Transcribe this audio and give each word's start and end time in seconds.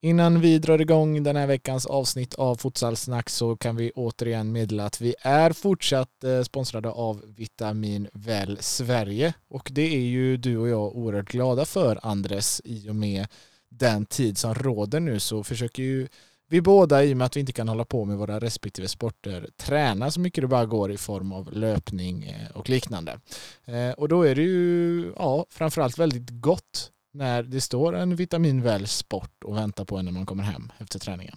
Innan 0.00 0.40
vi 0.40 0.58
drar 0.58 0.80
igång 0.80 1.22
den 1.22 1.36
här 1.36 1.46
veckans 1.46 1.86
avsnitt 1.86 2.34
av 2.34 2.56
Futsalsnack 2.56 3.30
så 3.30 3.56
kan 3.56 3.76
vi 3.76 3.90
återigen 3.94 4.52
meddela 4.52 4.84
att 4.84 5.00
vi 5.00 5.14
är 5.20 5.52
fortsatt 5.52 6.24
eh, 6.24 6.42
sponsrade 6.42 6.90
av 6.90 7.22
Vitamin 7.26 8.08
Väl 8.12 8.58
Sverige 8.60 9.34
och 9.48 9.68
det 9.72 9.94
är 9.96 10.00
ju 10.00 10.36
du 10.36 10.56
och 10.56 10.68
jag 10.68 10.96
oerhört 10.96 11.28
glada 11.28 11.64
för 11.64 11.98
Andres 12.02 12.60
i 12.64 12.88
och 12.90 12.96
med 12.96 13.26
den 13.68 14.06
tid 14.06 14.38
som 14.38 14.54
råder 14.54 15.00
nu 15.00 15.20
så 15.20 15.44
försöker 15.44 15.82
ju 15.82 16.08
vi 16.48 16.60
båda 16.60 17.04
i 17.04 17.12
och 17.12 17.16
med 17.16 17.24
att 17.24 17.36
vi 17.36 17.40
inte 17.40 17.52
kan 17.52 17.68
hålla 17.68 17.84
på 17.84 18.04
med 18.04 18.18
våra 18.18 18.40
respektive 18.40 18.88
sporter 18.88 19.48
träna 19.56 20.10
så 20.10 20.20
mycket 20.20 20.42
det 20.42 20.48
bara 20.48 20.66
går 20.66 20.92
i 20.92 20.96
form 20.96 21.32
av 21.32 21.52
löpning 21.52 22.24
eh, 22.24 22.56
och 22.56 22.68
liknande. 22.68 23.20
Eh, 23.64 23.90
och 23.90 24.08
då 24.08 24.22
är 24.22 24.34
det 24.34 24.42
ju 24.42 25.12
ja, 25.16 25.46
framförallt 25.50 25.98
väldigt 25.98 26.30
gott 26.30 26.92
när 27.18 27.42
det 27.42 27.60
står 27.60 27.96
en 27.96 28.16
vitaminväl 28.16 28.86
sport 28.86 29.44
och 29.44 29.56
väntar 29.56 29.84
på 29.84 29.96
en 29.96 30.04
när 30.04 30.12
man 30.12 30.26
kommer 30.26 30.42
hem 30.42 30.72
efter 30.78 30.98
träningen? 30.98 31.36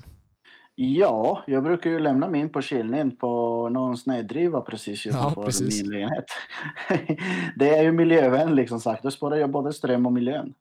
Ja, 0.76 1.44
jag 1.48 1.64
brukar 1.64 1.90
ju 1.90 2.00
lämna 2.00 2.28
min 2.28 2.50
på 2.50 2.62
kylningen 2.62 3.18
på 3.18 3.70
någon 3.70 3.98
snödriva 3.98 4.62
precis 4.62 5.06
utanför 5.06 5.42
ja, 5.42 5.46
precis. 5.46 5.84
min 5.84 5.92
lägenhet. 5.92 6.26
det 7.56 7.70
är 7.70 7.84
ju 7.84 7.92
miljövänligt 7.92 8.70
som 8.70 8.80
sagt, 8.80 9.04
då 9.04 9.12
sparar 9.12 9.36
jag 9.36 9.52
både 9.52 9.74
ström 9.74 10.06
och 10.06 10.14
miljön. 10.14 10.54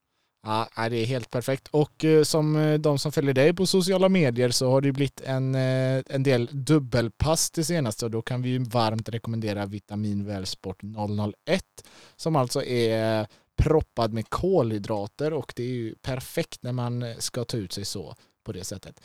Ja, 0.43 0.89
det 0.89 0.97
är 0.97 1.07
helt 1.07 1.31
perfekt. 1.31 1.69
Och 1.71 2.05
eh, 2.05 2.23
som 2.23 2.57
eh, 2.57 2.79
de 2.79 2.99
som 2.99 3.13
följer 3.13 3.35
dig 3.35 3.55
på 3.55 3.67
sociala 3.67 4.09
medier 4.09 4.51
så 4.51 4.71
har 4.71 4.81
det 4.81 4.93
blivit 4.93 5.21
en, 5.21 5.55
eh, 5.55 6.03
en 6.07 6.23
del 6.23 6.49
dubbelpass 6.53 7.51
det 7.51 7.65
senaste 7.65 8.05
och 8.05 8.11
då 8.11 8.23
kan 8.23 8.43
vi 8.43 8.49
ju 8.49 8.59
varmt 8.59 9.09
rekommendera 9.09 9.67
Vitamin 9.67 10.27
Välsport 10.27 10.83
001 10.83 11.63
som 12.17 12.37
alltså 12.37 12.63
är 12.63 13.27
proppad 13.63 14.13
med 14.13 14.29
kolhydrater 14.29 15.33
och 15.33 15.53
det 15.57 15.63
är 15.63 15.69
ju 15.69 15.95
perfekt 15.95 16.63
när 16.63 16.73
man 16.73 17.03
eh, 17.03 17.17
ska 17.17 17.45
ta 17.45 17.57
ut 17.57 17.73
sig 17.73 17.85
så 17.85 18.15
på 18.45 18.53
det 18.53 18.65
sättet. 18.65 19.01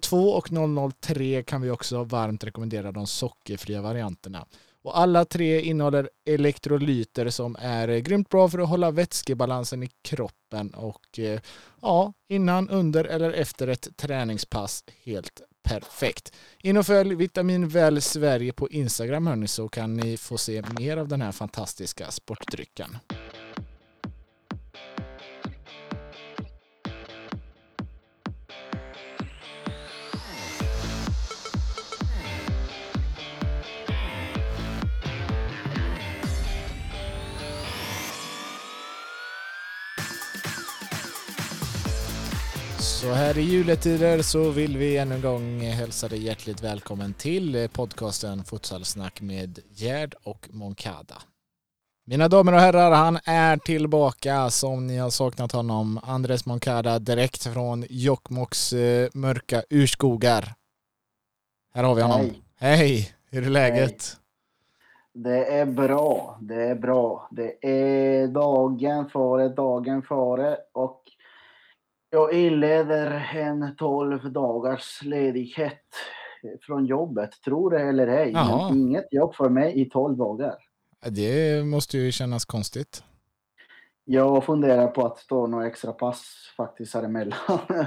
002 0.00 0.30
och 0.30 0.48
003 1.00 1.42
kan 1.42 1.62
vi 1.62 1.70
också 1.70 2.04
varmt 2.04 2.44
rekommendera 2.44 2.92
de 2.92 3.06
sockerfria 3.06 3.82
varianterna. 3.82 4.46
Och 4.82 4.98
alla 4.98 5.24
tre 5.24 5.60
innehåller 5.60 6.10
elektrolyter 6.24 7.30
som 7.30 7.56
är 7.60 7.88
eh, 7.88 7.98
grymt 7.98 8.28
bra 8.28 8.48
för 8.48 8.58
att 8.58 8.68
hålla 8.68 8.90
vätskebalansen 8.90 9.82
i 9.82 9.90
kroppen 10.02 10.70
och 10.70 11.18
eh, 11.18 11.40
ja, 11.82 12.12
innan, 12.28 12.68
under 12.68 13.04
eller 13.04 13.32
efter 13.32 13.68
ett 13.68 13.96
träningspass 13.96 14.84
helt 15.04 15.42
perfekt. 15.62 16.32
In 16.62 16.76
och 16.76 16.86
följ 16.86 17.14
Vitamin 17.14 17.68
Väl 17.68 18.02
Sverige 18.02 18.52
på 18.52 18.68
Instagram 18.68 19.26
hörni 19.26 19.48
så 19.48 19.68
kan 19.68 19.96
ni 19.96 20.16
få 20.16 20.38
se 20.38 20.62
mer 20.78 20.96
av 20.96 21.08
den 21.08 21.22
här 21.22 21.32
fantastiska 21.32 22.10
sportdrycken. 22.10 22.96
Så 43.00 43.12
här 43.12 43.38
i 43.38 43.42
juletider 43.42 44.22
så 44.22 44.50
vill 44.50 44.76
vi 44.76 44.96
ännu 44.96 45.14
en 45.14 45.20
gång 45.20 45.60
hälsa 45.60 46.08
dig 46.08 46.22
hjärtligt 46.22 46.62
välkommen 46.62 47.14
till 47.14 47.68
podcasten 47.72 48.44
Futsalsnack 48.44 49.20
med 49.20 49.58
Gerd 49.70 50.14
och 50.22 50.48
Moncada. 50.50 51.14
Mina 52.06 52.28
damer 52.28 52.52
och 52.52 52.60
herrar, 52.60 52.90
han 52.90 53.18
är 53.24 53.56
tillbaka 53.56 54.50
som 54.50 54.86
ni 54.86 54.98
har 54.98 55.10
saknat 55.10 55.52
honom. 55.52 56.00
Andres 56.02 56.46
Moncada 56.46 56.98
direkt 56.98 57.46
från 57.46 57.84
Jokkmokks 57.90 58.72
eh, 58.72 59.08
mörka 59.14 59.62
urskogar. 59.70 60.54
Här 61.74 61.84
har 61.84 61.94
vi 61.94 62.02
honom. 62.02 62.30
Hej! 62.56 62.76
Hej. 62.76 63.12
Hur 63.30 63.46
är 63.46 63.50
läget? 63.50 63.80
Hej. 63.82 64.20
Det 65.12 65.44
är 65.44 65.66
bra, 65.66 66.38
det 66.40 66.62
är 66.62 66.74
bra. 66.74 67.28
Det 67.30 67.66
är 67.66 68.26
dagen 68.26 69.08
före, 69.08 69.48
dagen 69.48 70.02
före 70.02 70.56
och 70.72 71.02
jag 72.10 72.32
inleder 72.32 73.30
en 73.34 73.76
12 73.76 74.32
dagars 74.32 75.02
ledighet 75.02 75.84
från 76.66 76.86
jobbet. 76.86 77.30
Tror 77.44 77.70
det 77.70 77.80
eller 77.80 78.06
ej. 78.06 78.34
Inget 78.72 79.12
jobb 79.12 79.34
för 79.34 79.48
mig 79.48 79.80
i 79.80 79.84
12 79.84 80.16
dagar. 80.16 80.54
Det 81.06 81.64
måste 81.66 81.98
ju 81.98 82.12
kännas 82.12 82.44
konstigt. 82.44 83.02
Jag 84.04 84.44
funderar 84.44 84.86
på 84.86 85.06
att 85.06 85.26
ta 85.28 85.46
några 85.46 85.66
extra 85.66 85.92
pass 85.92 86.24
faktiskt 86.56 86.94
här 86.94 87.02
emellan. 87.02 87.38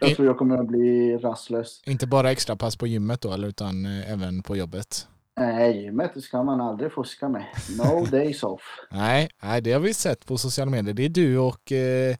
jag 0.00 0.16
tror 0.16 0.26
jag 0.26 0.38
kommer 0.38 0.58
att 0.58 0.66
bli 0.66 1.16
rastlös. 1.16 1.82
Inte 1.86 2.06
bara 2.06 2.30
extra 2.30 2.56
pass 2.56 2.76
på 2.76 2.86
gymmet 2.86 3.20
då, 3.20 3.36
utan 3.36 3.86
eh, 3.86 4.12
även 4.12 4.42
på 4.42 4.56
jobbet? 4.56 5.08
Nej, 5.36 5.82
gymmet 5.82 6.22
ska 6.22 6.42
man 6.42 6.60
aldrig 6.60 6.92
fuska 6.92 7.28
med. 7.28 7.44
No 7.78 8.06
days 8.10 8.42
off. 8.42 8.62
nej, 8.90 9.28
nej, 9.42 9.60
det 9.60 9.72
har 9.72 9.80
vi 9.80 9.94
sett 9.94 10.26
på 10.26 10.38
sociala 10.38 10.70
medier. 10.70 10.94
Det 10.94 11.04
är 11.04 11.08
du 11.08 11.38
och 11.38 11.72
eh, 11.72 12.16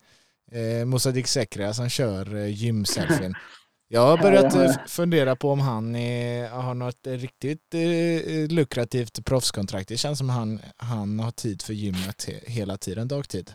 eh, 0.54 0.84
Mossadik 0.84 1.26
Sekra 1.26 1.72
som 1.72 1.88
kör 1.88 2.36
eh, 2.36 2.46
gymselfien. 2.46 3.34
Jag 3.88 4.00
har 4.00 4.18
börjat 4.18 4.54
eh, 4.54 4.86
fundera 4.86 5.36
på 5.36 5.50
om 5.50 5.60
han 5.60 5.96
är, 5.96 6.48
har 6.48 6.74
något 6.74 7.06
riktigt 7.06 7.74
eh, 7.74 8.48
lukrativt 8.50 9.24
proffskontrakt. 9.24 9.88
Det 9.88 9.96
känns 9.96 10.18
som 10.18 10.28
han, 10.28 10.60
han 10.76 11.20
har 11.20 11.30
tid 11.30 11.62
för 11.62 11.72
gymmet 11.72 12.24
he, 12.28 12.52
hela 12.52 12.76
tiden, 12.76 13.08
dagtid. 13.08 13.52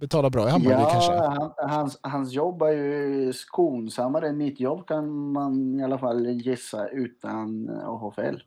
Betalar 0.00 0.30
bra 0.30 0.48
i 0.48 0.50
Hammarby 0.50 0.82
ja, 0.82 0.90
kanske? 0.90 1.12
Han, 1.12 1.52
hans, 1.56 1.98
hans 2.02 2.32
jobb 2.32 2.62
är 2.62 2.72
ju 2.72 3.32
skonsammare 3.32 4.28
än 4.28 4.36
mitt 4.36 4.60
jobb 4.60 4.88
kan 4.88 5.32
man 5.32 5.80
i 5.80 5.84
alla 5.84 5.98
fall 5.98 6.26
gissa 6.26 6.88
utan 6.88 7.68
att 7.68 8.00
ha 8.00 8.12
fel. 8.12 8.42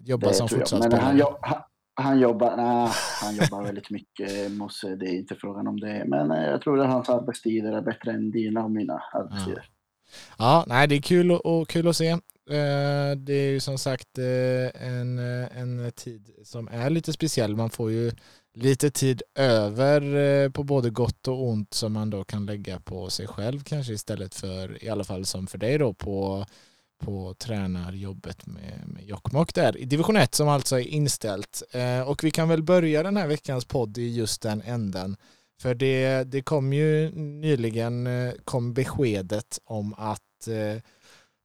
Jobba 0.00 0.32
som 0.32 0.48
fotbollsspelare? 0.48 1.00
Han 1.00 1.18
jobbar, 2.20 2.56
nej, 2.56 2.90
han 3.22 3.36
jobbar 3.36 3.62
väldigt 3.62 3.90
mycket, 3.90 4.52
måste, 4.52 4.96
det 4.96 5.06
är 5.06 5.18
inte 5.18 5.34
frågan 5.34 5.66
om 5.66 5.80
det. 5.80 6.04
Men 6.06 6.30
eh, 6.30 6.46
jag 6.50 6.62
tror 6.62 6.80
att 6.80 6.88
hans 6.88 7.08
arbetstider 7.08 7.72
är 7.72 7.82
bättre 7.82 8.10
än 8.10 8.30
dina 8.30 8.64
och 8.64 8.70
mina 8.70 9.02
arbetstider. 9.12 9.64
Ja, 10.38 10.44
ja 10.44 10.64
nej, 10.66 10.88
det 10.88 10.94
är 10.94 11.02
kul 11.02 11.30
och, 11.30 11.68
kul 11.68 11.88
att 11.88 11.96
se. 11.96 12.16
Eh, 12.50 13.16
det 13.16 13.32
är 13.32 13.50
ju 13.50 13.60
som 13.60 13.78
sagt 13.78 14.18
eh, 14.18 14.88
en, 14.88 15.18
eh, 15.18 15.58
en 15.58 15.92
tid 15.92 16.30
som 16.44 16.68
är 16.68 16.90
lite 16.90 17.12
speciell. 17.12 17.56
Man 17.56 17.70
får 17.70 17.90
ju 17.90 18.12
lite 18.54 18.90
tid 18.90 19.22
över 19.34 20.48
på 20.48 20.62
både 20.62 20.90
gott 20.90 21.28
och 21.28 21.48
ont 21.48 21.74
som 21.74 21.92
man 21.92 22.10
då 22.10 22.24
kan 22.24 22.46
lägga 22.46 22.80
på 22.80 23.10
sig 23.10 23.26
själv 23.26 23.62
kanske 23.62 23.92
istället 23.92 24.34
för, 24.34 24.84
i 24.84 24.88
alla 24.88 25.04
fall 25.04 25.24
som 25.24 25.46
för 25.46 25.58
dig 25.58 25.78
då, 25.78 25.94
på 25.94 26.46
på 26.98 27.34
tränarjobbet 27.34 28.46
med, 28.46 28.82
med 28.86 29.04
Jokkmokk 29.04 29.54
där 29.54 29.76
i 29.76 29.84
division 29.84 30.16
1 30.16 30.34
som 30.34 30.48
alltså 30.48 30.80
är 30.80 30.86
inställt. 30.86 31.62
Eh, 31.70 32.00
och 32.00 32.24
vi 32.24 32.30
kan 32.30 32.48
väl 32.48 32.62
börja 32.62 33.02
den 33.02 33.16
här 33.16 33.26
veckans 33.26 33.64
podd 33.64 33.98
i 33.98 34.14
just 34.14 34.42
den 34.42 34.62
änden. 34.62 35.16
För 35.60 35.74
det, 35.74 36.24
det 36.24 36.42
kom 36.42 36.72
ju 36.72 37.10
nyligen 37.14 38.06
eh, 38.06 38.32
kom 38.44 38.74
beskedet 38.74 39.58
om 39.64 39.94
att 39.94 40.48
eh, 40.48 40.82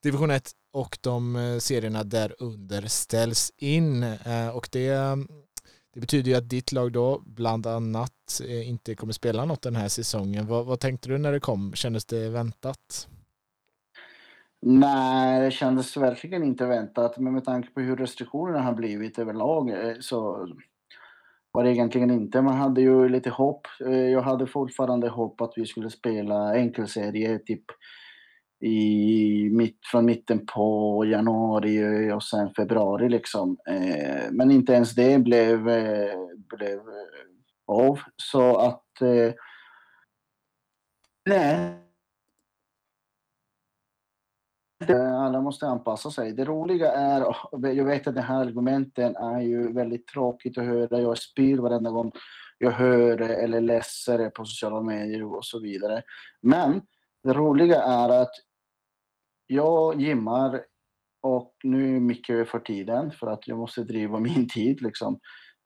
division 0.03 0.31
1 0.31 0.51
och 0.73 0.97
de 1.01 1.35
eh, 1.35 1.57
serierna 1.57 2.03
därunder 2.03 2.87
ställs 2.87 3.51
in. 3.57 4.03
Eh, 4.03 4.47
och 4.47 4.69
det, 4.71 5.17
det 5.93 5.99
betyder 5.99 6.31
ju 6.31 6.37
att 6.37 6.49
ditt 6.49 6.71
lag 6.71 6.91
då 6.91 7.21
bland 7.25 7.67
annat 7.67 8.41
eh, 8.43 8.69
inte 8.69 8.95
kommer 8.95 9.13
spela 9.13 9.45
något 9.45 9.61
den 9.61 9.75
här 9.75 9.87
säsongen. 9.87 10.47
Vad, 10.47 10.65
vad 10.65 10.79
tänkte 10.79 11.09
du 11.09 11.17
när 11.17 11.31
det 11.31 11.39
kom? 11.39 11.73
Kändes 11.73 12.05
det 12.05 12.29
väntat? 12.29 13.07
Nej, 14.65 15.41
det 15.41 15.51
kändes 15.51 15.97
verkligen 15.97 16.43
inte 16.43 16.65
väntat. 16.65 17.17
Men 17.17 17.33
med 17.33 17.45
tanke 17.45 17.69
på 17.69 17.81
hur 17.81 17.95
restriktionerna 17.95 18.61
har 18.61 18.73
blivit 18.73 19.19
överlag 19.19 19.69
eh, 19.69 19.95
så 19.99 20.47
var 21.51 21.63
det 21.63 21.71
egentligen 21.71 22.11
inte. 22.11 22.41
Man 22.41 22.57
hade 22.57 22.81
ju 22.81 23.09
lite 23.09 23.29
hopp. 23.29 23.67
Eh, 23.85 24.09
jag 24.09 24.21
hade 24.21 24.47
fortfarande 24.47 25.09
hopp 25.09 25.41
att 25.41 25.53
vi 25.55 25.65
skulle 25.65 25.89
spela 25.89 26.53
enkelserie 26.53 27.39
typ 27.39 27.63
i 28.61 29.49
mitt, 29.51 29.79
från 29.91 30.05
mitten 30.05 30.45
på 30.45 31.05
januari 31.05 32.11
och 32.11 32.23
sen 32.23 32.53
februari 32.53 33.09
liksom. 33.09 33.57
Eh, 33.69 34.31
men 34.31 34.51
inte 34.51 34.73
ens 34.73 34.95
det 34.95 35.19
blev, 35.19 35.63
blev 36.57 36.79
av. 37.67 37.99
Så 38.17 38.57
att 38.57 38.85
nej, 41.25 41.82
alla 44.89 45.41
måste 45.41 45.67
anpassa 45.67 46.11
sig. 46.11 46.33
Det 46.33 46.45
roliga 46.45 46.91
är, 46.91 47.25
jag 47.51 47.85
vet 47.85 48.07
att 48.07 48.15
de 48.15 48.21
här 48.21 48.41
argumenten 48.41 49.15
är 49.15 49.41
ju 49.41 49.73
väldigt 49.73 50.07
tråkigt 50.07 50.57
att 50.57 50.65
höra. 50.65 51.01
Jag 51.01 51.17
spyr 51.17 51.57
varenda 51.57 51.89
gång 51.89 52.11
jag 52.57 52.71
hör 52.71 53.17
det 53.17 53.35
eller 53.35 53.61
läser 53.61 54.17
det 54.17 54.29
på 54.29 54.45
sociala 54.45 54.81
medier 54.81 55.23
och 55.23 55.45
så 55.45 55.59
vidare. 55.59 56.03
Men 56.41 56.81
det 57.23 57.33
roliga 57.33 57.81
är 57.83 58.09
att 58.09 58.31
jag 59.47 60.01
gymmar 60.01 60.63
och 61.21 61.53
nu 61.63 61.95
är 61.95 61.99
mycket 61.99 62.49
för 62.49 62.59
tiden 62.59 63.11
för 63.11 63.27
att 63.27 63.47
jag 63.47 63.57
måste 63.57 63.83
driva 63.83 64.19
min 64.19 64.49
tid 64.53 64.81
liksom. 64.81 65.19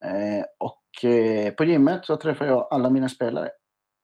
Eh, 0.05 0.45
och 0.59 1.09
eh, 1.09 1.53
på 1.53 1.65
gymmet 1.65 2.05
så 2.05 2.17
träffar 2.17 2.45
jag 2.45 2.67
alla 2.71 2.89
mina 2.89 3.09
spelare. 3.09 3.49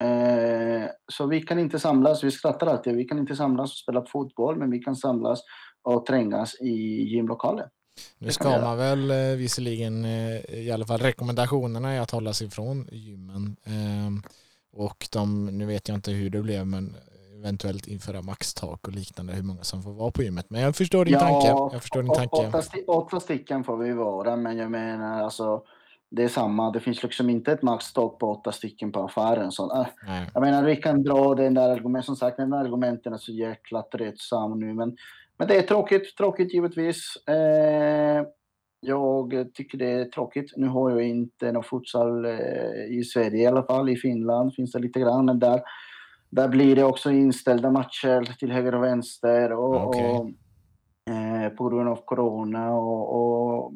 Eh, 0.03 0.62
så 1.11 1.27
vi 1.27 1.41
kan 1.41 1.59
inte 1.59 1.79
samlas, 1.79 2.23
vi 2.23 2.31
skrattar 2.31 2.67
alltid, 2.67 2.95
vi 2.95 3.05
kan 3.05 3.19
inte 3.19 3.35
samlas 3.35 3.71
och 3.71 3.77
spela 3.77 4.05
fotboll, 4.05 4.57
men 4.57 4.71
vi 4.71 4.79
kan 4.79 4.95
samlas 4.95 5.39
och 5.83 6.05
trängas 6.05 6.61
i 6.61 7.03
gymlokalen. 7.03 7.69
Nu 8.17 8.31
ska 8.31 8.49
man 8.49 8.77
väl 8.77 9.11
eh, 9.11 9.37
visserligen, 9.37 10.05
eh, 10.05 10.55
i 10.59 10.71
alla 10.71 10.85
fall 10.85 10.99
rekommendationerna 10.99 11.91
är 11.91 12.01
att 12.01 12.11
hålla 12.11 12.33
sig 12.33 12.47
ifrån 12.47 12.87
gymmen. 12.91 13.55
Och 14.75 15.07
de, 15.11 15.45
nu 15.45 15.65
vet 15.65 15.87
jag 15.87 15.95
inte 15.97 16.11
hur 16.11 16.29
det 16.29 16.41
blev, 16.41 16.67
men 16.67 16.95
eventuellt 17.43 17.87
införa 17.87 18.21
maxtak 18.21 18.87
och 18.87 18.93
liknande, 18.93 19.33
hur 19.33 19.43
många 19.43 19.63
som 19.63 19.83
får 19.83 19.93
vara 19.93 20.11
på 20.11 20.23
gymmet. 20.23 20.49
Men 20.49 20.61
jag 20.61 20.75
förstår 20.75 21.05
din 21.05 21.13
ja, 21.13 21.19
tanke. 21.19 21.47
Jag 21.47 21.81
förstår 21.81 22.03
din 22.03 22.13
tanke. 22.13 22.35
Åtta, 22.35 22.61
åtta 22.87 23.19
stycken 23.19 23.63
får 23.63 23.77
vi 23.77 23.93
vara, 23.93 24.35
men 24.35 24.57
jag 24.57 24.71
menar 24.71 25.23
alltså 25.23 25.63
det 26.15 26.23
är 26.23 26.27
samma. 26.27 26.71
Det 26.71 26.79
finns 26.79 27.03
liksom 27.03 27.29
inte 27.29 27.51
ett 27.51 27.61
maxstopp 27.61 28.19
på 28.19 28.31
åtta 28.31 28.51
stycken 28.51 28.91
på 28.91 28.99
affären. 28.99 29.51
Så, 29.51 29.81
äh, 29.81 29.87
jag 30.33 30.41
menar, 30.41 30.63
vi 30.63 30.75
kan 30.75 31.03
dra 31.03 31.35
den 31.35 31.53
där 31.53 31.69
argumenten. 31.69 32.03
Som 32.03 32.15
sagt, 32.15 32.37
den 32.37 32.53
argumenten 32.53 33.13
är 33.13 33.17
så 33.17 33.31
jäkla 33.31 33.81
tröttsam 33.81 34.59
nu. 34.59 34.73
Men, 34.73 34.97
men 35.37 35.47
det 35.47 35.55
är 35.55 35.61
tråkigt, 35.61 36.17
tråkigt 36.17 36.53
givetvis. 36.53 37.27
Eh, 37.27 38.25
jag 38.79 39.49
tycker 39.53 39.77
det 39.77 39.91
är 39.91 40.05
tråkigt. 40.05 40.53
Nu 40.57 40.67
har 40.67 40.89
jag 40.89 41.03
inte 41.03 41.51
någon 41.51 41.63
futsal 41.63 42.25
eh, 42.25 42.85
i 42.89 43.03
Sverige 43.03 43.43
i 43.43 43.47
alla 43.47 43.63
fall. 43.63 43.89
I 43.89 43.95
Finland 43.95 44.55
finns 44.55 44.71
det 44.71 44.79
lite 44.79 44.99
grann. 44.99 45.25
Men 45.25 45.39
där, 45.39 45.61
där 46.29 46.47
blir 46.47 46.75
det 46.75 46.83
också 46.83 47.11
inställda 47.11 47.71
matcher 47.71 48.35
till 48.39 48.51
höger 48.51 48.75
och 48.75 48.83
vänster. 48.83 49.51
Och, 49.53 49.87
okay. 49.87 50.11
och 50.11 50.29
eh, 51.13 51.49
på 51.49 51.69
grund 51.69 51.89
av 51.89 52.05
corona 52.05 52.73
och, 52.73 53.15
och 53.15 53.73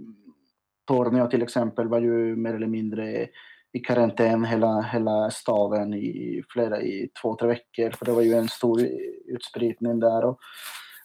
Tornio 0.88 1.28
till 1.28 1.44
exempel 1.44 1.88
var 1.88 2.00
ju 2.00 2.36
mer 2.36 2.54
eller 2.54 2.68
mindre 2.68 3.28
i 3.74 3.80
karantän 3.80 4.45
hela, 4.45 4.81
hela 4.81 5.31
staden 5.31 5.94
i 5.94 6.44
flera, 6.50 6.81
i 6.81 7.10
två, 7.22 7.36
tre 7.36 7.48
veckor. 7.48 7.92
För 7.92 8.06
det 8.06 8.12
var 8.12 8.22
ju 8.22 8.34
en 8.34 8.48
stor 8.48 8.81
utspridning 9.25 10.00
där. 10.00 10.25
Och, 10.25 10.39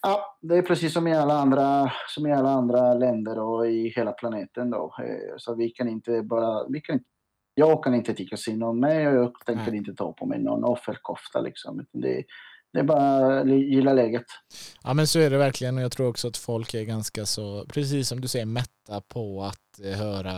ja, 0.03 0.39
det 0.43 0.57
är 0.57 0.63
precis 0.63 0.93
som 0.93 1.07
i 1.07 1.15
alla 1.15 1.35
andra, 1.35 1.93
som 2.09 2.27
i 2.27 2.33
alla 2.33 2.51
andra 2.51 2.95
länder 2.95 3.39
och 3.39 3.67
i 3.67 3.89
hela 3.89 4.13
planeten 4.13 4.71
då. 4.71 4.95
Eh, 4.99 5.35
så 5.37 5.55
vi 5.55 5.71
kan 5.71 5.89
inte 5.89 6.23
bara, 6.23 6.69
vi 6.69 6.81
kan, 6.81 7.01
jag 7.55 7.85
kan 7.85 7.95
inte 7.95 8.37
synd 8.37 8.65
om 8.65 8.81
mig 8.81 9.09
och 9.09 9.15
jag 9.15 9.35
tänker 9.47 9.71
Nej. 9.71 9.77
inte 9.77 9.95
ta 9.95 10.13
på 10.13 10.27
mig 10.27 10.39
någon 10.39 10.65
offerkofta 10.65 11.41
liksom. 11.41 11.87
Det, 11.93 12.25
det 12.73 12.79
är 12.79 12.85
bara 12.85 13.41
att 13.41 13.49
gilla 13.49 13.93
läget. 13.93 14.25
Ja 14.85 14.95
men 14.95 15.07
så 15.07 15.19
är 15.19 15.31
det 15.31 15.39
verkligen 15.39 15.77
och 15.77 15.83
jag 15.83 15.93
tror 15.93 16.09
också 16.09 16.29
att 16.29 16.37
folk 16.37 16.75
är 16.75 16.83
ganska 16.83 17.27
så, 17.27 17.65
precis 17.69 18.09
som 18.09 18.21
du 18.21 18.29
säger, 18.29 18.47
mätta 18.47 19.01
på 19.09 19.43
att 19.43 19.81
eh, 19.85 19.99
höra, 19.99 20.33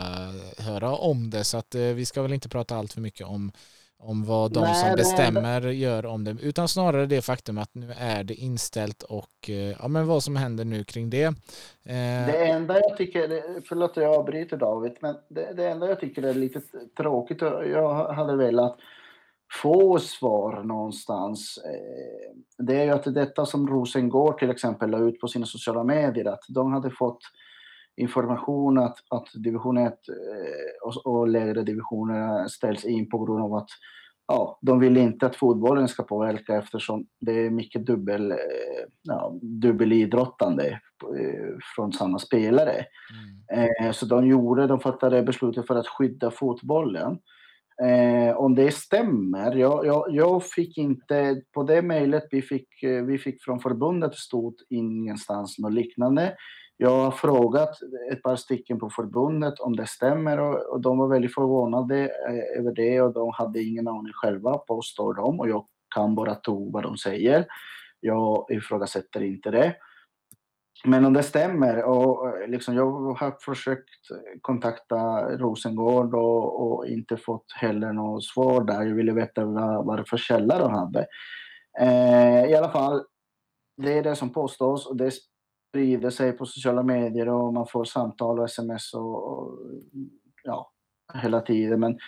höra 0.58 0.90
om 0.96 1.30
det. 1.30 1.44
Så 1.44 1.58
att 1.58 1.74
eh, 1.74 1.82
vi 1.82 2.04
ska 2.04 2.22
väl 2.22 2.32
inte 2.32 2.48
prata 2.48 2.76
allt 2.76 2.92
för 2.92 3.00
mycket 3.00 3.26
om, 3.26 3.52
om 3.98 4.24
vad 4.24 4.52
de 4.52 4.60
nej, 4.60 4.74
som 4.74 4.96
bestämmer 4.96 5.60
nej. 5.60 5.80
gör 5.80 6.06
om 6.06 6.24
det, 6.24 6.36
utan 6.42 6.68
snarare 6.68 7.06
det 7.06 7.22
faktum 7.22 7.58
att 7.58 7.74
nu 7.74 7.92
är 7.98 8.24
det 8.24 8.34
inställt 8.34 9.02
och 9.02 9.50
eh, 9.50 9.76
ja, 9.80 9.88
men 9.88 10.06
vad 10.06 10.22
som 10.22 10.36
händer 10.36 10.64
nu 10.64 10.84
kring 10.84 11.10
det. 11.10 11.24
Eh... 11.24 12.26
Det 12.26 12.46
enda 12.46 12.80
jag 12.80 12.96
tycker, 12.96 13.42
förlåt 13.68 13.90
att 13.90 14.02
jag 14.02 14.14
avbryter 14.14 14.56
David, 14.56 14.92
men 15.00 15.16
det, 15.28 15.52
det 15.56 15.68
enda 15.68 15.88
jag 15.88 16.00
tycker 16.00 16.22
är 16.22 16.34
lite 16.34 16.60
tråkigt, 16.96 17.40
jag 17.40 18.12
hade 18.14 18.36
velat 18.36 18.76
få 19.62 19.98
svar 19.98 20.62
någonstans. 20.62 21.58
Eh, 21.64 22.36
det 22.58 22.80
är 22.80 22.84
ju 22.84 22.90
att 22.90 23.14
detta 23.14 23.46
som 23.46 23.68
Rosengård 23.68 24.38
till 24.38 24.50
exempel 24.50 24.90
la 24.90 24.98
ut 24.98 25.20
på 25.20 25.28
sina 25.28 25.46
sociala 25.46 25.84
medier, 25.84 26.24
att 26.24 26.44
de 26.48 26.72
hade 26.72 26.90
fått 26.90 27.20
information 27.96 28.78
att, 28.78 28.96
att 29.10 29.28
division 29.34 29.78
1 29.78 29.92
eh, 29.92 30.88
och, 30.88 31.06
och 31.06 31.28
lägre 31.28 31.62
divisioner 31.62 32.48
ställs 32.48 32.84
in 32.84 33.08
på 33.10 33.24
grund 33.24 33.44
av 33.44 33.54
att 33.54 33.68
ja, 34.26 34.58
de 34.62 34.80
vill 34.80 34.96
inte 34.96 35.26
att 35.26 35.36
fotbollen 35.36 35.88
ska 35.88 36.02
påverka 36.02 36.56
eftersom 36.56 37.06
det 37.20 37.46
är 37.46 37.50
mycket 37.50 37.86
dubbel, 37.86 38.30
eh, 38.30 38.38
ja, 39.02 39.38
dubbelidrottande 39.42 40.80
från 41.76 41.92
samma 41.92 42.18
spelare. 42.18 42.84
Mm. 43.52 43.92
Så 43.92 44.06
de 44.06 44.26
gjorde, 44.26 44.66
de 44.66 44.80
fattade 44.80 45.22
beslutet 45.22 45.66
för 45.66 45.76
att 45.76 45.88
skydda 45.88 46.30
fotbollen. 46.30 47.18
Eh, 47.82 48.36
om 48.36 48.54
det 48.54 48.74
stämmer, 48.74 49.54
jag, 49.56 49.86
jag, 49.86 50.06
jag, 50.10 50.44
fick 50.44 50.78
inte, 50.78 51.42
på 51.52 51.62
det 51.62 51.82
mejlet 51.82 52.24
vi 52.30 52.42
fick, 52.42 52.82
eh, 52.82 53.04
vi 53.04 53.18
fick 53.18 53.42
från 53.42 53.60
förbundet 53.60 54.14
stod 54.14 54.54
ingenstans 54.68 55.58
något 55.58 55.72
liknande. 55.72 56.36
Jag 56.76 56.90
har 56.90 57.10
frågat 57.10 57.78
ett 58.12 58.22
par 58.22 58.36
stycken 58.36 58.78
på 58.78 58.90
förbundet 58.90 59.60
om 59.60 59.76
det 59.76 59.86
stämmer 59.86 60.40
och, 60.40 60.72
och 60.72 60.80
de 60.80 60.98
var 60.98 61.08
väldigt 61.08 61.34
förvånade 61.34 62.00
eh, 62.00 62.60
över 62.60 62.72
det 62.74 63.00
och 63.00 63.12
de 63.12 63.30
hade 63.34 63.62
ingen 63.62 63.88
aning 63.88 64.12
själva, 64.12 64.58
påstår 64.58 65.14
de, 65.14 65.40
och 65.40 65.48
jag 65.48 65.66
kan 65.94 66.14
bara 66.14 66.34
tro 66.34 66.70
vad 66.70 66.82
de 66.82 66.96
säger. 66.96 67.46
Jag 68.00 68.46
ifrågasätter 68.50 69.22
inte 69.22 69.50
det. 69.50 69.76
Men 70.84 71.04
om 71.04 71.12
det 71.12 71.22
stämmer, 71.22 71.82
och 71.82 72.28
eh, 72.28 72.48
liksom 72.48 72.74
jag 72.74 72.90
har 72.90 73.36
försökt 73.44 73.88
kontakta 74.40 74.96
Rosengård 75.36 76.14
och, 76.14 76.62
och 76.62 76.86
inte 76.86 77.16
fått 77.16 77.52
heller 77.56 77.92
något 77.92 78.24
svar 78.24 78.64
där. 78.64 78.82
Jag 78.82 78.94
ville 78.94 79.12
veta 79.12 79.44
vad, 79.44 79.86
vad 79.86 79.98
det 79.98 80.04
för 80.04 80.16
källa 80.16 80.58
de 80.58 80.72
hade. 80.72 81.06
Eh, 81.80 82.44
I 82.50 82.54
alla 82.54 82.70
fall, 82.70 83.04
det 83.76 83.98
är 83.98 84.02
det 84.02 84.16
som 84.16 84.32
påstås 84.32 84.86
och 84.86 84.96
det 84.96 85.10
sprider 85.70 86.10
sig 86.10 86.32
på 86.32 86.46
sociala 86.46 86.82
medier 86.82 87.28
och 87.28 87.54
man 87.54 87.66
får 87.66 87.84
samtal 87.84 88.38
och 88.38 88.44
sms 88.44 88.94
och, 88.94 89.32
och 89.32 89.58
ja, 90.42 90.72
hela 91.14 91.40
tiden. 91.40 91.80
Men 91.80 91.98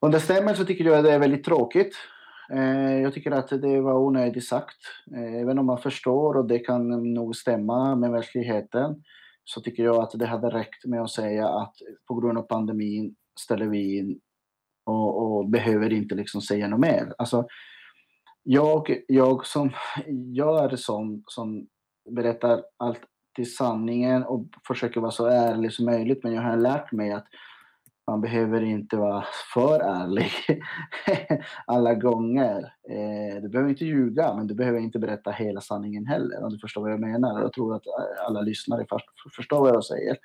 om 0.00 0.10
det 0.10 0.20
stämmer 0.20 0.54
så 0.54 0.64
tycker 0.64 0.84
jag 0.84 0.98
att 0.98 1.04
det 1.04 1.12
är 1.12 1.18
väldigt 1.18 1.44
tråkigt. 1.44 1.96
Eh, 2.52 3.00
jag 3.00 3.14
tycker 3.14 3.30
att 3.30 3.48
det 3.48 3.80
var 3.80 3.98
onödigt 3.98 4.46
sagt. 4.46 4.76
Eh, 5.16 5.34
även 5.34 5.58
om 5.58 5.66
man 5.66 5.78
förstår 5.78 6.36
och 6.36 6.48
det 6.48 6.58
kan 6.58 7.14
nog 7.14 7.36
stämma 7.36 7.96
med 7.96 8.10
verkligheten 8.10 9.02
så 9.44 9.60
tycker 9.60 9.84
jag 9.84 9.96
att 9.96 10.10
det 10.14 10.26
hade 10.26 10.50
räckt 10.50 10.84
med 10.84 11.02
att 11.02 11.10
säga 11.10 11.48
att 11.48 11.74
på 12.08 12.14
grund 12.14 12.38
av 12.38 12.42
pandemin 12.42 13.14
ställer 13.40 13.66
vi 13.66 13.98
in 13.98 14.20
och, 14.84 15.36
och 15.36 15.48
behöver 15.48 15.92
inte 15.92 16.14
liksom 16.14 16.40
säga 16.40 16.68
något 16.68 16.80
mer. 16.80 17.14
Alltså, 17.18 17.46
jag, 18.42 19.02
jag, 19.08 19.46
som, 19.46 19.70
jag 20.34 20.64
är 20.64 20.76
sån 20.76 21.22
som 21.26 21.66
berättar 22.10 22.62
allt 22.76 23.00
till 23.36 23.54
sanningen 23.54 24.24
och 24.24 24.46
försöker 24.66 25.00
vara 25.00 25.10
så 25.10 25.26
ärlig 25.26 25.72
som 25.72 25.84
möjligt 25.84 26.24
men 26.24 26.32
jag 26.32 26.42
har 26.42 26.56
lärt 26.56 26.92
mig 26.92 27.12
att 27.12 27.26
man 28.06 28.20
behöver 28.20 28.62
inte 28.62 28.96
vara 28.96 29.24
för 29.54 29.80
ärlig 29.80 30.30
alla 31.66 31.94
gånger. 31.94 32.72
Eh, 32.90 33.42
du 33.42 33.48
behöver 33.48 33.70
inte 33.70 33.84
ljuga, 33.84 34.34
men 34.34 34.46
du 34.46 34.54
behöver 34.54 34.78
inte 34.78 34.98
berätta 34.98 35.30
hela 35.30 35.60
sanningen 35.60 36.06
heller, 36.06 36.44
om 36.44 36.50
du 36.50 36.58
förstår 36.58 36.82
vad 36.82 36.92
jag 36.92 37.00
menar. 37.00 37.40
Jag 37.40 37.52
tror 37.52 37.74
att 37.74 37.82
alla 38.26 38.40
lyssnare 38.40 38.86
förstår 39.36 39.60
vad 39.60 39.74
jag 39.74 39.84
säger. 39.84 40.16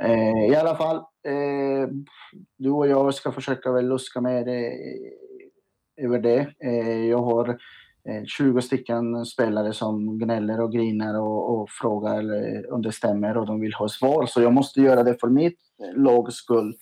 Mm. 0.00 0.12
Eh, 0.12 0.52
I 0.52 0.56
alla 0.56 0.76
fall, 0.76 0.96
eh, 0.96 1.88
du 2.58 2.70
och 2.70 2.88
jag 2.88 3.14
ska 3.14 3.32
försöka 3.32 3.72
väl 3.72 3.88
luska 3.88 4.20
med 4.20 4.46
det, 4.46 4.72
över 5.96 6.18
det. 6.18 6.54
Eh, 6.64 7.04
jag 7.04 7.22
har 7.22 7.58
20 8.26 8.58
eh, 8.58 8.60
stycken 8.60 9.26
spelare 9.26 9.72
som 9.72 10.18
gnäller 10.18 10.60
och 10.60 10.72
griner 10.72 11.20
och, 11.20 11.54
och 11.54 11.70
frågar 11.70 12.22
om 12.72 12.82
det 12.82 12.92
stämmer 12.92 13.36
och 13.36 13.46
de 13.46 13.60
vill 13.60 13.74
ha 13.74 13.88
svar. 13.88 14.26
Så 14.26 14.42
jag 14.42 14.52
måste 14.52 14.80
göra 14.80 15.02
det 15.02 15.20
för 15.20 15.28
mitt 15.28 15.58
lags 15.96 16.34
skull. 16.34 16.74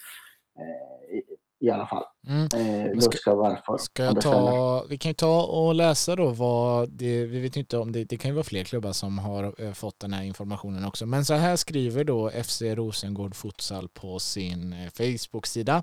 Eh, 0.59 1.17
i, 1.17 1.23
i 1.61 1.71
alla 1.71 1.87
fall. 1.87 2.05
Mm. 2.27 2.43
Eh, 2.43 2.99
ska, 2.99 3.17
ska 3.17 3.35
varför. 3.35 3.79
Ska 3.79 4.05
jag 4.05 4.21
ta, 4.21 4.85
vi 4.89 4.99
kan 4.99 5.11
ju 5.11 5.15
ta 5.15 5.43
och 5.43 5.75
läsa 5.75 6.17
då 6.17 6.29
vad 6.29 6.91
det, 6.91 7.27
vi 7.27 7.41
vet 7.41 7.57
inte 7.57 7.79
om 7.79 7.93
det, 7.93 8.05
det 8.05 8.17
kan 8.17 8.29
ju 8.29 8.35
vara 8.35 8.45
fler 8.45 8.65
klubbar 8.65 8.93
som 8.93 9.19
har 9.19 9.55
eh, 9.65 9.73
fått 9.73 10.01
den 10.01 10.13
här 10.13 10.23
informationen 10.23 10.85
också. 10.85 11.07
Men 11.07 11.25
så 11.25 11.35
här 11.35 11.57
skriver 11.57 12.05
då 12.05 12.31
FC 12.31 12.63
Rosengård 12.63 13.35
Futsal 13.35 13.89
på 13.89 14.19
sin 14.19 14.75
Facebook-sida 14.91 15.83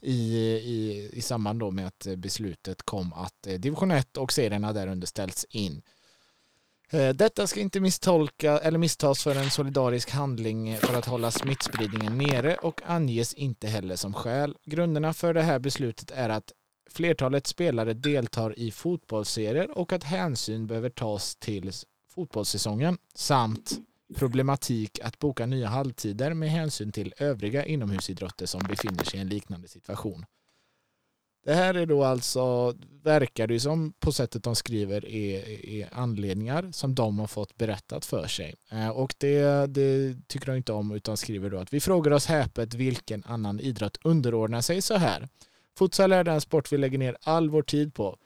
i, 0.00 0.38
i, 0.48 1.10
i 1.12 1.20
samband 1.20 1.60
då 1.60 1.70
med 1.70 1.86
att 1.86 2.06
beslutet 2.16 2.82
kom 2.82 3.12
att 3.12 3.42
division 3.42 3.90
1 3.90 4.16
och 4.16 4.32
serierna 4.32 4.72
där 4.72 4.86
underställts 4.86 5.46
in. 5.50 5.82
Eh, 6.90 7.08
detta 7.08 7.46
ska 7.46 7.60
inte 7.60 7.80
misstolka 7.80 8.58
eller 8.58 8.78
misstas 8.78 9.22
för 9.22 9.36
en 9.36 9.50
solidarisk 9.50 10.10
handling 10.10 10.76
för 10.76 10.98
att 10.98 11.06
hålla 11.06 11.30
smittspridningen 11.30 12.18
nere 12.18 12.54
och 12.54 12.80
anges 12.86 13.34
inte 13.34 13.66
heller 13.66 13.96
som 13.96 14.14
skäl. 14.14 14.56
Grunderna 14.64 15.12
för 15.12 15.34
det 15.34 15.42
här 15.42 15.58
beslutet 15.58 16.10
är 16.10 16.28
att 16.28 16.52
flertalet 16.90 17.46
spelare 17.46 17.94
deltar 17.94 18.58
i 18.58 18.70
fotbollsserier 18.70 19.78
och 19.78 19.92
att 19.92 20.04
hänsyn 20.04 20.66
behöver 20.66 20.90
tas 20.90 21.36
till 21.36 21.72
fotbollssäsongen 22.14 22.98
samt 23.14 23.78
problematik 24.14 24.98
att 25.02 25.18
boka 25.18 25.46
nya 25.46 25.68
halvtider 25.68 26.34
med 26.34 26.50
hänsyn 26.50 26.92
till 26.92 27.14
övriga 27.18 27.64
inomhusidrotter 27.64 28.46
som 28.46 28.60
befinner 28.68 29.04
sig 29.04 29.18
i 29.18 29.22
en 29.22 29.28
liknande 29.28 29.68
situation. 29.68 30.24
Det 31.44 31.54
här 31.54 31.74
är 31.74 31.86
då 31.86 32.04
alltså, 32.04 32.74
verkar 33.02 33.46
det 33.46 33.60
som 33.60 33.92
på 33.92 34.12
sättet 34.12 34.42
de 34.42 34.54
skriver 34.54 35.08
är, 35.08 35.48
är 35.68 35.88
anledningar 35.92 36.68
som 36.72 36.94
de 36.94 37.18
har 37.18 37.26
fått 37.26 37.56
berättat 37.56 38.04
för 38.04 38.26
sig. 38.26 38.54
Eh, 38.70 38.88
och 38.88 39.14
det, 39.18 39.66
det, 39.66 40.16
tycker 40.26 40.46
de 40.46 40.56
inte 40.56 40.72
om 40.72 40.92
utan 40.92 41.16
skriver 41.16 41.50
då 41.50 41.58
att 41.58 41.72
vi 41.72 41.80
frågar 41.80 42.12
oss 42.12 42.26
häpet 42.26 42.74
vilken 42.74 43.24
annan 43.24 43.60
idrott 43.60 43.98
underordnar 44.04 44.60
sig 44.60 44.82
så 44.82 44.94
här. 44.94 45.28
Futsal 45.78 46.12
är 46.12 46.24
den 46.24 46.40
sport 46.40 46.72
vi 46.72 46.78
lägger 46.78 46.98
ner 46.98 47.16
all 47.22 47.50
vår 47.50 47.62
tid 47.62 47.94
på. 47.94 48.18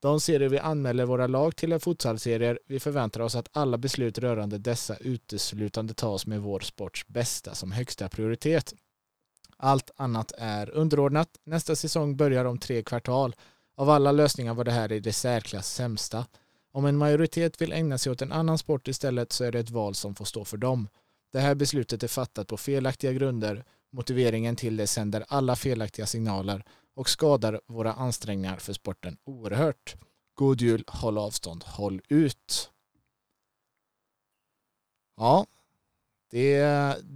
De 0.00 0.20
serier 0.20 0.48
vi 0.48 0.58
anmäler 0.58 1.04
våra 1.04 1.26
lag 1.26 1.56
till 1.56 1.72
är 1.72 1.78
futsalserier. 1.78 2.58
Vi 2.66 2.80
förväntar 2.80 3.20
oss 3.20 3.34
att 3.34 3.48
alla 3.52 3.78
beslut 3.78 4.18
rörande 4.18 4.58
dessa 4.58 4.96
uteslutande 4.96 5.94
tas 5.94 6.26
med 6.26 6.40
vår 6.40 6.60
sports 6.60 7.06
bästa 7.06 7.54
som 7.54 7.72
högsta 7.72 8.08
prioritet. 8.08 8.74
Allt 9.58 9.90
annat 9.96 10.32
är 10.38 10.70
underordnat. 10.70 11.28
Nästa 11.44 11.76
säsong 11.76 12.16
börjar 12.16 12.44
om 12.44 12.58
tre 12.58 12.82
kvartal. 12.82 13.34
Av 13.76 13.90
alla 13.90 14.12
lösningar 14.12 14.54
var 14.54 14.64
det 14.64 14.70
här 14.70 14.92
i 14.92 15.00
det 15.00 15.12
särklass 15.12 15.74
sämsta. 15.74 16.26
Om 16.72 16.86
en 16.86 16.96
majoritet 16.96 17.62
vill 17.62 17.72
ägna 17.72 17.98
sig 17.98 18.12
åt 18.12 18.22
en 18.22 18.32
annan 18.32 18.58
sport 18.58 18.88
istället 18.88 19.32
så 19.32 19.44
är 19.44 19.52
det 19.52 19.58
ett 19.58 19.70
val 19.70 19.94
som 19.94 20.14
får 20.14 20.24
stå 20.24 20.44
för 20.44 20.56
dem. 20.56 20.88
Det 21.32 21.40
här 21.40 21.54
beslutet 21.54 22.02
är 22.02 22.08
fattat 22.08 22.48
på 22.48 22.56
felaktiga 22.56 23.12
grunder. 23.12 23.64
Motiveringen 23.92 24.56
till 24.56 24.76
det 24.76 24.86
sänder 24.86 25.24
alla 25.28 25.56
felaktiga 25.56 26.06
signaler 26.06 26.64
och 26.94 27.08
skadar 27.08 27.60
våra 27.66 27.92
ansträngningar 27.92 28.56
för 28.56 28.72
sporten 28.72 29.16
oerhört. 29.24 29.96
God 30.34 30.60
jul, 30.60 30.84
håll 30.86 31.18
avstånd, 31.18 31.64
håll 31.64 32.00
ut. 32.08 32.70
Ja, 35.16 35.46
det, 36.30 36.60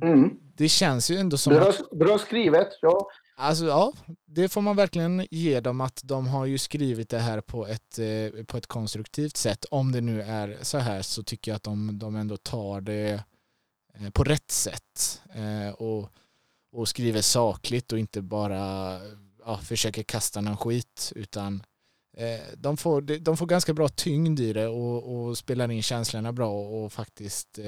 mm 0.02 0.38
det 0.62 0.68
känns 0.68 1.10
ju 1.10 1.16
ändå 1.16 1.36
som... 1.36 1.54
Bra, 1.54 1.68
att, 1.68 1.90
bra 1.90 2.18
skrivet, 2.18 2.68
ja. 2.80 3.08
Alltså 3.36 3.64
ja, 3.64 3.92
det 4.26 4.48
får 4.48 4.60
man 4.60 4.76
verkligen 4.76 5.26
ge 5.30 5.60
dem 5.60 5.80
att 5.80 6.00
de 6.04 6.26
har 6.26 6.46
ju 6.46 6.58
skrivit 6.58 7.08
det 7.08 7.18
här 7.18 7.40
på 7.40 7.66
ett, 7.66 7.98
eh, 7.98 8.44
på 8.44 8.56
ett 8.56 8.66
konstruktivt 8.66 9.36
sätt. 9.36 9.64
Om 9.70 9.92
det 9.92 10.00
nu 10.00 10.22
är 10.22 10.58
så 10.62 10.78
här 10.78 11.02
så 11.02 11.22
tycker 11.22 11.50
jag 11.50 11.56
att 11.56 11.62
de, 11.62 11.98
de 11.98 12.16
ändå 12.16 12.36
tar 12.36 12.80
det 12.80 13.24
eh, 13.94 14.10
på 14.10 14.24
rätt 14.24 14.50
sätt 14.50 15.22
eh, 15.34 15.74
och, 15.74 16.08
och 16.72 16.88
skriver 16.88 17.22
sakligt 17.22 17.92
och 17.92 17.98
inte 17.98 18.22
bara 18.22 18.98
ja, 19.44 19.58
försöker 19.58 20.02
kasta 20.02 20.40
någon 20.40 20.56
skit 20.56 21.12
utan 21.16 21.62
de 22.56 22.76
får, 22.76 23.00
de 23.00 23.36
får 23.36 23.46
ganska 23.46 23.74
bra 23.74 23.88
tyngd 23.88 24.40
i 24.40 24.52
det 24.52 24.68
och, 24.68 25.14
och 25.14 25.38
spelar 25.38 25.70
in 25.70 25.82
känslorna 25.82 26.32
bra 26.32 26.50
och 26.50 26.92
faktiskt 26.92 27.58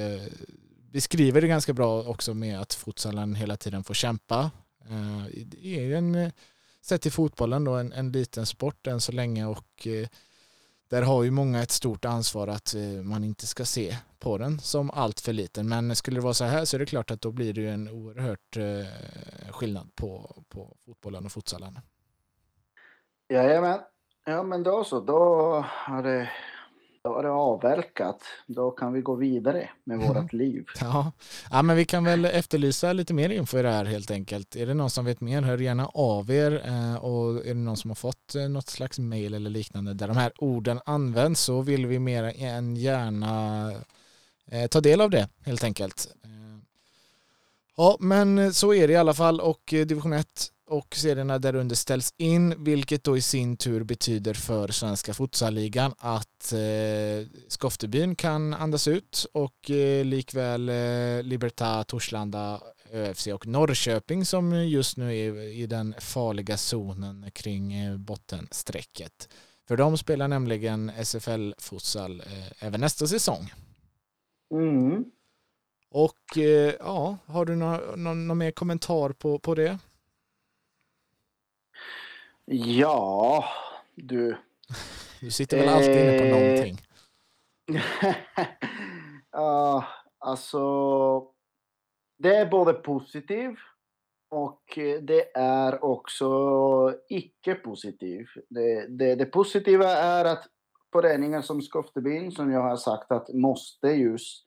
beskriver 0.95 1.41
det 1.41 1.49
ganska 1.49 1.73
bra 1.73 2.03
också 2.03 2.35
med 2.35 2.61
att 2.61 2.75
futsalen 2.75 3.35
hela 3.35 3.57
tiden 3.57 3.85
får 3.85 3.95
kämpa 3.95 4.51
eh, 4.91 5.45
det 5.47 5.67
är 5.67 5.81
ju 5.81 5.97
en, 5.97 6.33
sett 6.81 7.03
till 7.03 7.13
fotbollen 7.13 7.65
då, 7.65 7.75
en, 7.75 7.93
en 7.93 8.13
liten 8.13 8.47
sport 8.47 8.87
än 8.87 9.01
så 9.01 9.13
länge 9.13 9.47
och 9.47 9.87
eh, 9.87 10.09
där 10.89 11.03
har 11.03 11.23
ju 11.23 11.31
många 11.31 11.63
ett 11.63 11.71
stort 11.71 12.05
ansvar 12.05 12.49
att 12.49 12.75
eh, 12.75 12.83
man 12.83 13.25
inte 13.25 13.47
ska 13.47 13.65
se 13.65 13.97
på 14.19 14.39
den 14.39 14.61
som 14.61 14.91
allt 14.91 15.21
för 15.21 15.33
liten. 15.33 15.69
Men 15.69 15.97
skulle 15.97 16.17
det 16.17 16.25
vara 16.25 16.35
så 16.35 16.45
här 16.45 16.65
så 16.65 16.77
är 16.77 16.79
det 16.79 16.87
klart 16.87 17.11
att 17.11 17.21
då 17.21 17.33
blir 17.33 17.53
det 17.53 17.61
ju 17.61 17.71
en 17.71 17.89
oerhört 17.89 18.57
skillnad 19.51 19.95
på, 19.95 20.43
på 20.49 20.77
fotbollen 20.85 21.25
och 21.25 21.33
futsalen. 21.33 21.79
Jajamän. 23.29 23.81
Ja 24.27 24.43
men 24.43 24.63
då 24.63 24.85
så, 24.85 25.01
då 25.01 25.21
har 25.69 26.03
det 26.03 26.31
då 27.05 27.19
är 27.19 27.23
det 27.23 27.31
avverkat. 27.31 28.23
Då 28.47 28.71
kan 28.71 28.93
vi 28.93 29.01
gå 29.01 29.15
vidare 29.15 29.71
med 29.85 29.95
mm. 29.95 30.09
vårt 30.09 30.33
liv. 30.33 30.65
Ja. 30.81 31.13
ja, 31.51 31.63
men 31.63 31.77
vi 31.77 31.85
kan 31.85 32.05
väl 32.05 32.25
efterlysa 32.25 32.93
lite 32.93 33.15
mer 33.15 33.31
info 33.31 33.59
i 33.59 33.63
det 33.63 33.71
här 33.71 33.85
helt 33.85 34.11
enkelt. 34.11 34.57
Är 34.57 34.67
det 34.67 34.75
någon 34.75 34.91
som 34.91 35.05
vet 35.05 35.21
mer, 35.21 35.43
hör 35.43 35.59
gärna 35.59 35.87
av 35.87 36.31
er. 36.31 36.63
Eh, 36.67 36.97
och 36.97 37.47
är 37.47 37.55
det 37.55 37.55
någon 37.55 37.77
som 37.77 37.91
har 37.91 37.95
fått 37.95 38.35
eh, 38.35 38.49
något 38.49 38.69
slags 38.69 38.99
mail 38.99 39.35
eller 39.35 39.51
liknande 39.51 39.95
där 39.95 40.09
de 40.09 40.17
här 40.17 40.33
orden 40.39 40.81
används 40.87 41.41
så 41.41 41.61
vill 41.61 41.87
vi 41.87 41.99
mer 41.99 42.33
än 42.39 42.77
gärna 42.77 43.73
eh, 44.47 44.67
ta 44.67 44.81
del 44.81 45.01
av 45.01 45.11
det 45.11 45.29
helt 45.45 45.65
enkelt. 45.65 46.09
Ja, 47.77 47.97
men 48.01 48.55
så 48.55 48.75
är 48.75 48.89
det 48.89 48.95
i 48.95 48.97
alla 48.97 49.15
fall 49.15 49.41
och 49.41 49.63
division 49.67 50.13
1 50.13 50.27
och 50.67 50.97
serierna 50.97 51.39
därunder 51.39 51.77
ställs 51.77 52.15
in, 52.17 52.65
vilket 52.65 53.05
då 53.05 53.17
i 53.17 53.21
sin 53.21 53.57
tur 53.57 53.85
betyder 53.85 54.35
för 54.35 54.69
svenska 54.69 55.15
futsalligan 55.15 55.95
att 55.99 56.53
eh, 56.53 57.29
Skoftebyn 57.49 58.17
kan 58.17 58.55
andas 58.55 58.89
ut 58.89 59.27
och 59.33 59.71
eh, 59.71 60.05
likväl 60.05 60.69
eh, 60.69 61.23
Libertad, 61.23 61.85
Torslanda, 61.85 62.61
ÖFC 62.93 63.27
och 63.27 63.47
Norrköping 63.47 64.25
som 64.25 64.69
just 64.69 64.97
nu 64.97 65.19
är 65.19 65.39
i 65.43 65.67
den 65.67 65.95
farliga 65.99 66.57
zonen 66.57 67.31
kring 67.33 67.75
eh, 67.75 67.97
bottenstrecket. 67.97 69.29
För 69.69 69.77
de 69.77 69.99
spelar 69.99 70.29
nämligen 70.29 70.91
SFL-futsal 70.91 72.21
eh, 72.21 72.67
även 72.67 72.81
nästa 72.81 73.07
säsong. 73.07 73.53
Mm. 74.53 75.05
Och 75.91 76.39
eh, 76.39 76.75
ja, 76.79 77.19
har 77.27 77.45
du 77.45 77.57
någon, 77.57 78.05
någon, 78.05 78.27
någon 78.27 78.39
mer 78.39 78.51
kommentar 78.51 79.13
på, 79.13 79.39
på 79.39 79.55
det? 79.55 79.79
Ja, 82.47 83.45
du. 83.95 84.37
Du 85.21 85.31
sitter 85.31 85.59
väl 85.59 85.69
alltid 85.69 85.97
inne 85.97 86.19
på 86.19 86.25
någonting? 86.25 86.79
ja, 89.31 89.85
alltså. 90.19 91.31
Det 92.19 92.37
är 92.37 92.51
både 92.51 92.73
positivt 92.73 93.59
och 94.31 94.79
det 95.03 95.37
är 95.37 95.85
också 95.85 96.29
icke 97.09 97.55
positivt. 97.55 98.29
Det, 98.49 98.87
det, 98.87 99.15
det 99.15 99.27
positiva 99.27 99.91
är 99.91 100.25
att 100.25 100.45
föreningar 100.93 101.43
som 101.43 101.63
Skoftebyn, 101.63 102.33
som 102.33 102.51
jag 102.51 102.61
har 102.61 102.77
sagt 102.77 103.13
att 103.13 103.35
måste 103.35 103.89
just 103.89 104.45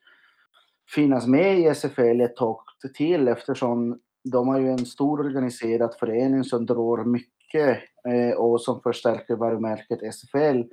finnas 0.95 1.27
med 1.27 1.59
i 1.59 1.75
SFL 1.75 2.21
ett 2.21 2.35
tag 2.35 2.61
till 2.93 3.27
eftersom 3.27 3.99
de 4.23 4.47
har 4.47 4.59
ju 4.59 4.69
en 4.69 4.85
stor 4.85 5.19
organiserad 5.19 5.95
förening 5.99 6.43
som 6.43 6.65
drar 6.65 7.03
mycket 7.03 7.36
mycket 7.57 7.83
eh, 8.07 8.37
och 8.37 8.61
som 8.61 8.81
förstärker 8.81 9.35
varumärket 9.35 10.13
SFL 10.13 10.63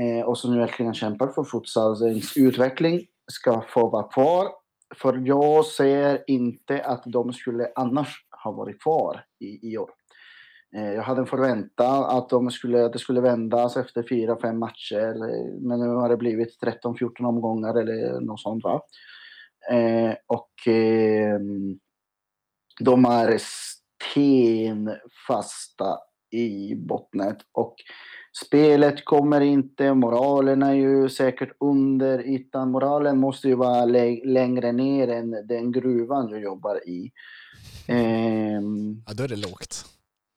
eh, 0.00 0.24
och 0.26 0.38
som 0.38 0.58
verkligen 0.58 0.94
kämpar 0.94 1.28
för 1.28 1.44
futsalens 1.44 2.36
utveckling 2.36 3.06
ska 3.32 3.64
få 3.68 3.88
vara 3.88 4.08
kvar. 4.08 4.48
För 4.96 5.22
jag 5.24 5.66
ser 5.66 6.24
inte 6.26 6.84
att 6.84 7.02
de 7.06 7.32
skulle 7.32 7.72
annars 7.74 8.24
ha 8.44 8.52
varit 8.52 8.82
kvar 8.82 9.24
i, 9.40 9.72
i 9.72 9.78
år. 9.78 9.90
Eh, 10.76 10.92
jag 10.92 11.02
hade 11.02 11.26
förväntat 11.26 12.12
att 12.12 12.28
de 12.28 12.50
skulle, 12.50 12.88
det 12.88 12.98
skulle 12.98 13.20
vändas 13.20 13.76
efter 13.76 14.02
fyra, 14.08 14.36
fem 14.40 14.58
matcher. 14.58 15.14
Eh, 15.14 15.54
men 15.60 15.80
nu 15.80 15.88
har 15.88 16.08
det 16.08 16.16
blivit 16.16 16.62
13-14 16.62 17.24
omgångar 17.24 17.74
eller 17.74 18.20
något 18.20 18.40
sånt. 18.40 18.64
Va? 18.64 18.82
Eh, 19.70 20.14
och 20.26 20.68
eh, 20.72 21.40
de 22.80 23.04
är 23.04 23.38
stenfasta 24.12 25.98
i 26.30 26.74
bottnet. 26.74 27.38
Och 27.52 27.74
spelet 28.46 29.04
kommer 29.04 29.40
inte, 29.40 29.94
moralen 29.94 30.62
är 30.62 30.72
ju 30.72 31.08
säkert 31.08 31.52
under 31.60 32.18
ytan. 32.18 32.70
Moralen 32.70 33.18
måste 33.18 33.48
ju 33.48 33.54
vara 33.54 33.84
längre 34.24 34.72
ner 34.72 35.08
än 35.08 35.30
den 35.30 35.72
gruvan 35.72 36.28
jag 36.28 36.40
jobbar 36.40 36.88
i. 36.88 37.12
Um, 37.88 39.04
ja, 39.06 39.14
då 39.14 39.24
är 39.24 39.28
det 39.28 39.36
lågt. 39.36 39.84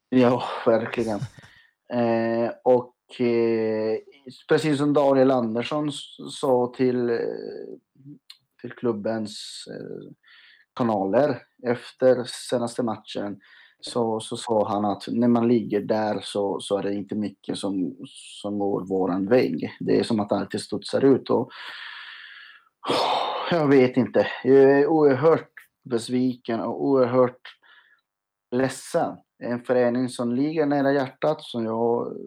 Ja, 0.10 0.44
verkligen. 0.66 1.20
uh, 1.94 2.52
och 2.64 2.96
uh, 3.20 3.98
precis 4.50 4.78
som 4.78 4.94
Daniel 4.94 5.32
Andersson 5.32 5.92
sa 6.32 6.74
till, 6.78 7.10
uh, 7.10 7.20
till 8.62 8.72
klubbens 8.72 9.66
kanaler 10.76 11.42
efter 11.68 12.24
senaste 12.24 12.84
matchen 12.84 13.40
så, 13.82 14.20
så 14.20 14.38
sa 14.38 14.68
han 14.68 14.86
att 14.86 15.04
när 15.08 15.28
man 15.28 15.48
ligger 15.48 15.82
där 15.82 16.20
så, 16.24 16.60
så 16.60 16.78
är 16.78 16.84
det 16.84 16.94
inte 16.94 17.16
mycket 17.16 17.58
som, 17.58 17.96
som 18.42 18.60
går 18.60 18.86
våran 18.86 19.28
väg. 19.28 19.78
Det 19.80 20.00
är 20.00 20.04
som 20.04 20.20
att 20.20 20.32
allt 20.32 20.62
studsar 20.62 21.06
ut. 21.06 21.30
Och, 21.30 21.52
jag 23.52 23.68
vet 23.68 23.98
inte. 23.98 24.28
Jag 24.44 24.80
är 24.80 24.88
oerhört 24.88 25.52
besviken 25.90 26.60
och 26.60 26.86
oerhört 26.86 27.42
ledsen. 28.52 29.18
En 29.44 29.64
förening 29.64 30.10
som 30.10 30.36
ligger 30.36 30.66
nära 30.66 30.94
hjärtat 30.94 31.42
som 31.42 31.66
jag 31.66 32.18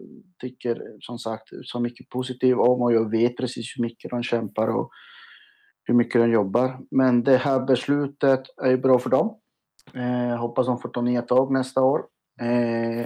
tycker 0.41 0.81
som 0.99 1.19
sagt 1.19 1.49
så 1.63 1.79
mycket 1.79 2.09
positivt 2.09 2.57
om 2.57 2.81
och 2.81 2.93
jag 2.93 3.11
vet 3.11 3.37
precis 3.37 3.73
hur 3.77 3.81
mycket 3.81 4.11
de 4.11 4.23
kämpar 4.23 4.67
och 4.67 4.89
hur 5.83 5.93
mycket 5.93 6.21
de 6.21 6.31
jobbar. 6.31 6.79
Men 6.91 7.23
det 7.23 7.37
här 7.37 7.59
beslutet 7.59 8.43
är 8.63 8.77
bra 8.77 8.99
för 8.99 9.09
dem. 9.09 9.39
Eh, 9.95 10.37
hoppas 10.37 10.67
de 10.67 10.79
får 10.79 10.89
ta 10.89 11.01
nya 11.01 11.21
tag 11.21 11.51
nästa 11.51 11.81
år. 11.81 12.05
Eh, 12.41 13.05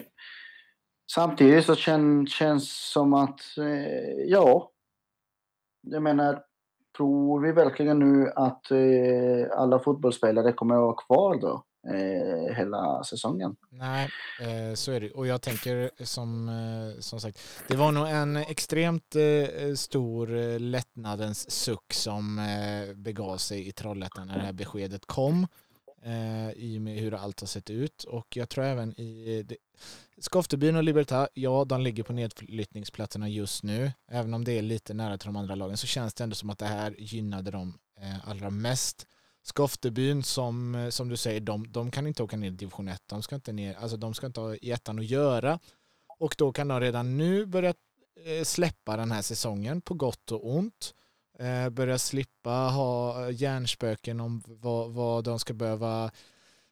samtidigt 1.12 1.66
så 1.66 1.76
kän, 1.76 2.28
känns 2.28 2.92
som 2.92 3.14
att, 3.14 3.58
eh, 3.58 4.24
ja, 4.26 4.72
jag 5.82 6.04
menar, 6.04 6.44
tror 6.98 7.40
vi 7.40 7.52
verkligen 7.52 8.00
nu 8.00 8.32
att 8.36 8.72
eh, 8.72 9.58
alla 9.58 9.80
fotbollsspelare 9.80 10.54
kommer 10.54 10.76
att 10.76 10.82
vara 10.82 10.96
kvar 10.96 11.42
då? 11.42 11.64
Eh, 11.88 12.56
hela 12.56 13.04
säsongen. 13.04 13.56
Nej, 13.70 14.10
eh, 14.42 14.74
så 14.76 14.92
är 14.92 15.00
det. 15.00 15.12
Och 15.12 15.28
jag 15.28 15.42
tänker 15.42 15.90
som, 16.04 16.50
eh, 16.50 17.00
som 17.00 17.20
sagt, 17.20 17.40
det 17.68 17.76
var 17.78 17.92
nog 17.92 18.08
en 18.08 18.36
extremt 18.38 19.16
eh, 19.16 19.74
stor 19.76 20.38
eh, 20.38 20.60
lättnadens 20.60 21.52
suck 21.52 21.94
som 21.94 22.40
eh, 22.40 22.96
begav 22.96 23.38
sig 23.38 23.68
i 23.68 23.72
Trollhättan 23.72 24.28
när 24.28 24.38
det 24.38 24.46
här 24.46 24.54
beskedet 24.54 25.06
kom 25.06 25.48
eh, 26.04 26.52
i 26.52 26.78
och 26.78 26.82
med 26.82 27.00
hur 27.00 27.14
allt 27.14 27.40
har 27.40 27.48
sett 27.48 27.70
ut. 27.70 28.04
Och 28.04 28.38
jag 28.38 28.50
tror 28.50 28.66
även 28.66 29.00
i 29.00 29.44
det, 29.44 29.58
Skoftebyn 30.18 30.76
och 30.76 30.84
Libertad, 30.84 31.28
ja 31.34 31.66
de 31.66 31.82
ligger 31.82 32.04
på 32.04 32.14
nedflyttningsplatserna 32.14 33.30
just 33.30 33.64
nu. 33.64 33.92
Även 34.08 34.34
om 34.34 34.44
det 34.44 34.58
är 34.58 34.62
lite 34.62 34.94
nära 34.94 35.18
till 35.18 35.28
de 35.28 35.36
andra 35.36 35.56
lagen 35.56 35.78
så 35.78 35.88
känns 35.88 36.14
det 36.14 36.24
ändå 36.24 36.36
som 36.36 36.50
att 36.50 36.60
det 36.60 36.66
här 36.66 36.96
gynnade 36.98 37.52
dem 37.52 37.78
eh, 38.02 38.30
allra 38.30 38.50
mest. 38.50 39.08
Skoftebyn 39.44 40.24
som, 40.24 40.76
eh, 40.76 40.90
som 40.90 41.10
du 41.10 41.18
säger, 41.18 41.40
de, 41.40 41.72
de 41.72 41.92
kan 41.92 42.08
inte 42.08 42.24
åka 42.24 42.38
ner 42.38 42.48
i 42.48 42.52
division 42.52 42.88
1. 42.88 43.02
De 43.06 43.22
ska 43.22 43.36
inte 43.36 43.52
ner, 43.52 43.76
alltså 43.76 43.98
de 43.98 44.14
ska 44.14 44.28
inte 44.28 44.40
ha 44.40 44.56
i 44.56 44.72
ettan 44.72 45.00
att 45.00 45.06
göra. 45.06 45.60
Och 46.20 46.36
då 46.38 46.52
kan 46.52 46.68
de 46.68 46.80
redan 46.80 47.18
nu 47.18 47.46
börja 47.46 47.74
eh, 48.26 48.44
släppa 48.44 48.98
den 48.98 49.12
här 49.12 49.22
säsongen 49.22 49.82
på 49.82 49.94
gott 49.94 50.32
och 50.32 50.50
ont. 50.56 50.94
Eh, 51.40 51.70
börja 51.70 51.98
slippa 51.98 52.50
ha 52.50 53.30
hjärnspöken 53.30 54.20
om 54.20 54.44
vad, 54.46 54.92
vad 54.92 55.24
de 55.24 55.40
ska 55.40 55.54
behöva 55.54 56.12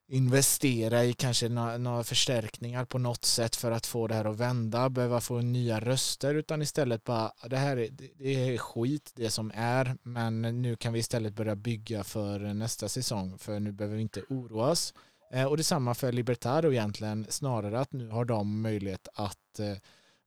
investera 0.10 1.06
i 1.06 1.14
kanske 1.14 1.50
några, 1.50 1.78
några, 1.78 2.04
förstärkningar 2.04 2.86
på 2.86 2.98
något 2.98 3.26
sätt 3.26 3.56
för 3.56 3.72
att 3.72 3.86
få 3.86 4.08
det 4.08 4.16
här 4.16 4.26
att 4.26 4.40
vända, 4.40 4.90
behöva 4.90 5.22
få 5.22 5.42
nya 5.42 5.80
röster 5.80 6.36
utan 6.36 6.62
istället 6.62 7.04
bara 7.04 7.32
det 7.50 7.58
här 7.58 7.78
är, 7.78 7.90
det 8.18 8.54
är 8.54 8.58
skit 8.58 9.12
det 9.16 9.30
som 9.30 9.52
är 9.56 9.98
men 10.04 10.62
nu 10.62 10.76
kan 10.76 10.94
vi 10.94 11.00
istället 11.00 11.36
börja 11.36 11.56
bygga 11.56 12.04
för 12.04 12.40
nästa 12.40 12.90
säsong 12.90 13.38
för 13.38 13.60
nu 13.60 13.72
behöver 13.72 13.96
vi 13.96 14.02
inte 14.02 14.24
oroa 14.30 14.72
oss. 14.72 14.94
Eh, 15.32 15.46
och 15.46 15.58
detsamma 15.58 15.94
för 15.94 16.12
Libertaro 16.12 16.72
egentligen 16.72 17.26
snarare 17.30 17.80
att 17.80 17.92
nu 17.92 18.10
har 18.10 18.26
de 18.26 18.62
möjlighet 18.62 19.08
att 19.14 19.60
eh, 19.60 19.78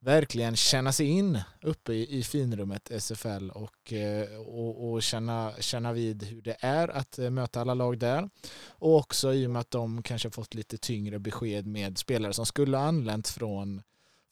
verkligen 0.00 0.57
känna 0.57 0.92
sig 0.92 1.07
in 1.07 1.38
uppe 1.62 1.92
i, 1.92 2.19
i 2.19 2.23
finrummet 2.23 2.90
SFL 2.90 3.50
och, 3.50 3.92
eh, 3.92 4.40
och, 4.40 4.90
och, 4.90 5.02
känna, 5.02 5.52
känna 5.61 5.92
vid 5.92 6.23
hur 6.23 6.42
det 6.42 6.57
är 6.61 6.88
att 6.88 7.19
eh, 7.19 7.30
möta 7.30 7.61
alla 7.61 7.75
lag 7.75 7.99
där. 7.99 8.30
Och 8.69 8.97
också 8.97 9.35
i 9.35 9.47
och 9.47 9.50
med 9.50 9.61
att 9.61 9.71
de 9.71 10.02
kanske 10.02 10.30
fått 10.30 10.54
lite 10.54 10.78
tyngre 10.78 11.19
besked 11.19 11.66
med 11.66 11.99
spelare 11.99 12.33
som 12.33 12.47
skulle 12.47 12.76
ha 12.76 12.85
anlänt 12.85 13.28
från, 13.28 13.83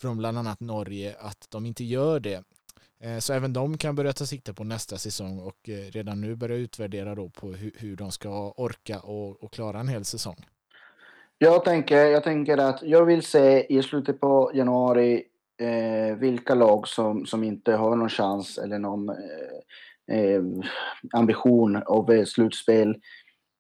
från 0.01 0.17
bland 0.17 0.39
annat 0.39 0.61
Norge 0.61 1.17
att 1.21 1.47
de 1.51 1.67
inte 1.67 1.85
gör 1.85 2.21
det. 2.21 2.45
Eh, 3.01 3.19
så 3.19 3.33
även 3.33 3.53
de 3.53 3.79
kan 3.79 3.95
börja 3.95 4.13
ta 4.13 4.27
sikte 4.27 4.55
på 4.55 4.65
nästa 4.65 4.99
säsong 4.99 5.39
och 5.39 5.69
redan 5.91 6.21
nu 6.21 6.35
börja 6.35 6.57
utvärdera 6.57 7.15
då 7.15 7.29
på 7.29 7.53
hur, 7.53 7.73
hur 7.79 7.97
de 7.97 8.13
ska 8.13 8.51
orka 8.57 9.01
och, 9.01 9.43
och 9.45 9.53
klara 9.53 9.81
en 9.81 9.89
hel 9.89 10.05
säsong. 10.05 10.47
Jag 11.41 11.65
tänker, 11.65 12.05
jag 12.07 12.25
tänker 12.25 12.59
att 12.59 12.83
jag 12.83 13.05
vill 13.05 13.23
se 13.23 13.67
i 13.75 13.83
slutet 13.83 14.21
på 14.21 14.51
januari 14.55 15.25
eh, 15.61 16.17
vilka 16.17 16.55
lag 16.55 16.89
som, 16.89 17.27
som 17.27 17.45
inte 17.45 17.73
har 17.73 17.97
någon 17.97 18.09
chans 18.09 18.59
eller 18.59 18.79
någon 18.79 19.09
eh, 19.09 20.17
eh 20.19 20.43
ambition 21.13 21.77
av 21.77 22.11
eh, 22.11 22.25
slutspel 22.25 22.91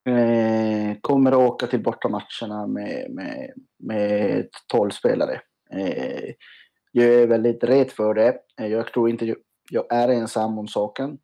eh, 0.08 0.96
kommer 1.00 1.32
att 1.32 1.38
åka 1.38 1.66
till 1.66 1.82
bortamatcherna 1.82 2.66
med, 2.66 3.10
med, 3.10 3.52
med 3.78 4.48
12 4.72 4.90
spelare. 4.90 5.40
Eh, 5.72 6.34
jag 6.92 7.06
är 7.06 7.26
väldigt 7.26 7.64
rädd 7.64 7.90
för 7.90 8.14
det. 8.14 8.38
Eh, 8.60 8.66
jag 8.66 8.92
tror 8.92 9.10
inte 9.10 9.34
jag 9.70 9.92
är 9.92 10.08
ensam 10.08 10.58
om 10.58 10.68
saken. 10.68 11.18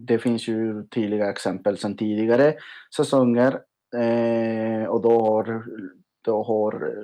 det 0.00 0.18
finns 0.18 0.48
ju 0.48 0.86
tydliga 0.86 1.30
exempel 1.30 1.78
sedan 1.78 1.96
tidigare 1.96 2.54
säsonger 2.96 3.60
och 4.88 5.02
då 5.02 5.20
har, 5.20 5.64
då 6.24 6.42
har 6.42 6.94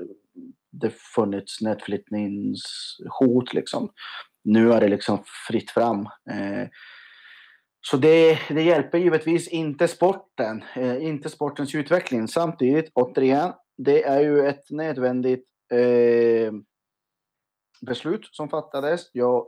det 0.72 0.94
funnits 0.94 1.60
nedflyttningshot 1.60 3.54
liksom. 3.54 3.90
Nu 4.44 4.72
är 4.72 4.80
det 4.80 4.88
liksom 4.88 5.24
fritt 5.48 5.70
fram. 5.70 6.00
Eh, 6.30 6.68
så 7.80 7.96
det, 7.96 8.38
det 8.48 8.62
hjälper 8.62 8.98
givetvis 8.98 9.48
inte 9.48 9.88
sporten, 9.88 10.64
eh, 10.76 11.04
inte 11.04 11.28
sportens 11.30 11.74
utveckling. 11.74 12.28
Samtidigt, 12.28 12.90
återigen, 12.94 13.52
det 13.78 14.04
är 14.04 14.20
ju 14.20 14.46
ett 14.46 14.70
nödvändigt 14.70 15.46
eh, 15.72 16.52
beslut 17.86 18.28
som 18.32 18.48
fattades. 18.48 19.10
Jag 19.12 19.46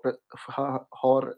har 0.90 1.34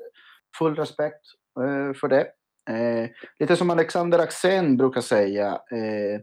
full 0.59 0.77
respekt 0.77 1.21
eh, 1.61 1.95
för 1.95 2.09
det. 2.09 2.27
Eh, 2.71 3.11
lite 3.39 3.57
som 3.57 3.71
Alexander 3.71 4.19
Axén 4.19 4.77
brukar 4.77 5.01
säga. 5.01 5.49
Eh, 5.53 6.21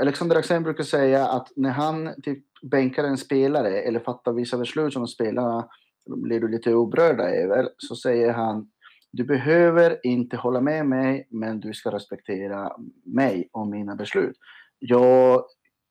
Alexander 0.00 0.36
Axén 0.36 0.62
brukar 0.62 0.84
säga 0.84 1.28
att 1.28 1.52
när 1.56 1.70
han 1.70 2.22
typ 2.22 2.44
bänkar 2.62 3.04
en 3.04 3.18
spelare 3.18 3.80
eller 3.80 4.00
fattar 4.00 4.32
vissa 4.32 4.58
beslut 4.58 4.92
som 4.92 5.06
spelarna 5.06 5.68
blir 6.06 6.40
du 6.40 6.48
lite 6.48 6.74
obrörda 6.74 7.30
över, 7.30 7.68
så 7.78 7.96
säger 7.96 8.32
han 8.32 8.70
du 9.16 9.24
behöver 9.24 9.98
inte 10.02 10.36
hålla 10.36 10.60
med 10.60 10.86
mig, 10.86 11.28
men 11.30 11.60
du 11.60 11.74
ska 11.74 11.90
respektera 11.90 12.72
mig 13.04 13.48
och 13.52 13.66
mina 13.66 13.96
beslut. 13.96 14.36
Jag 14.78 15.44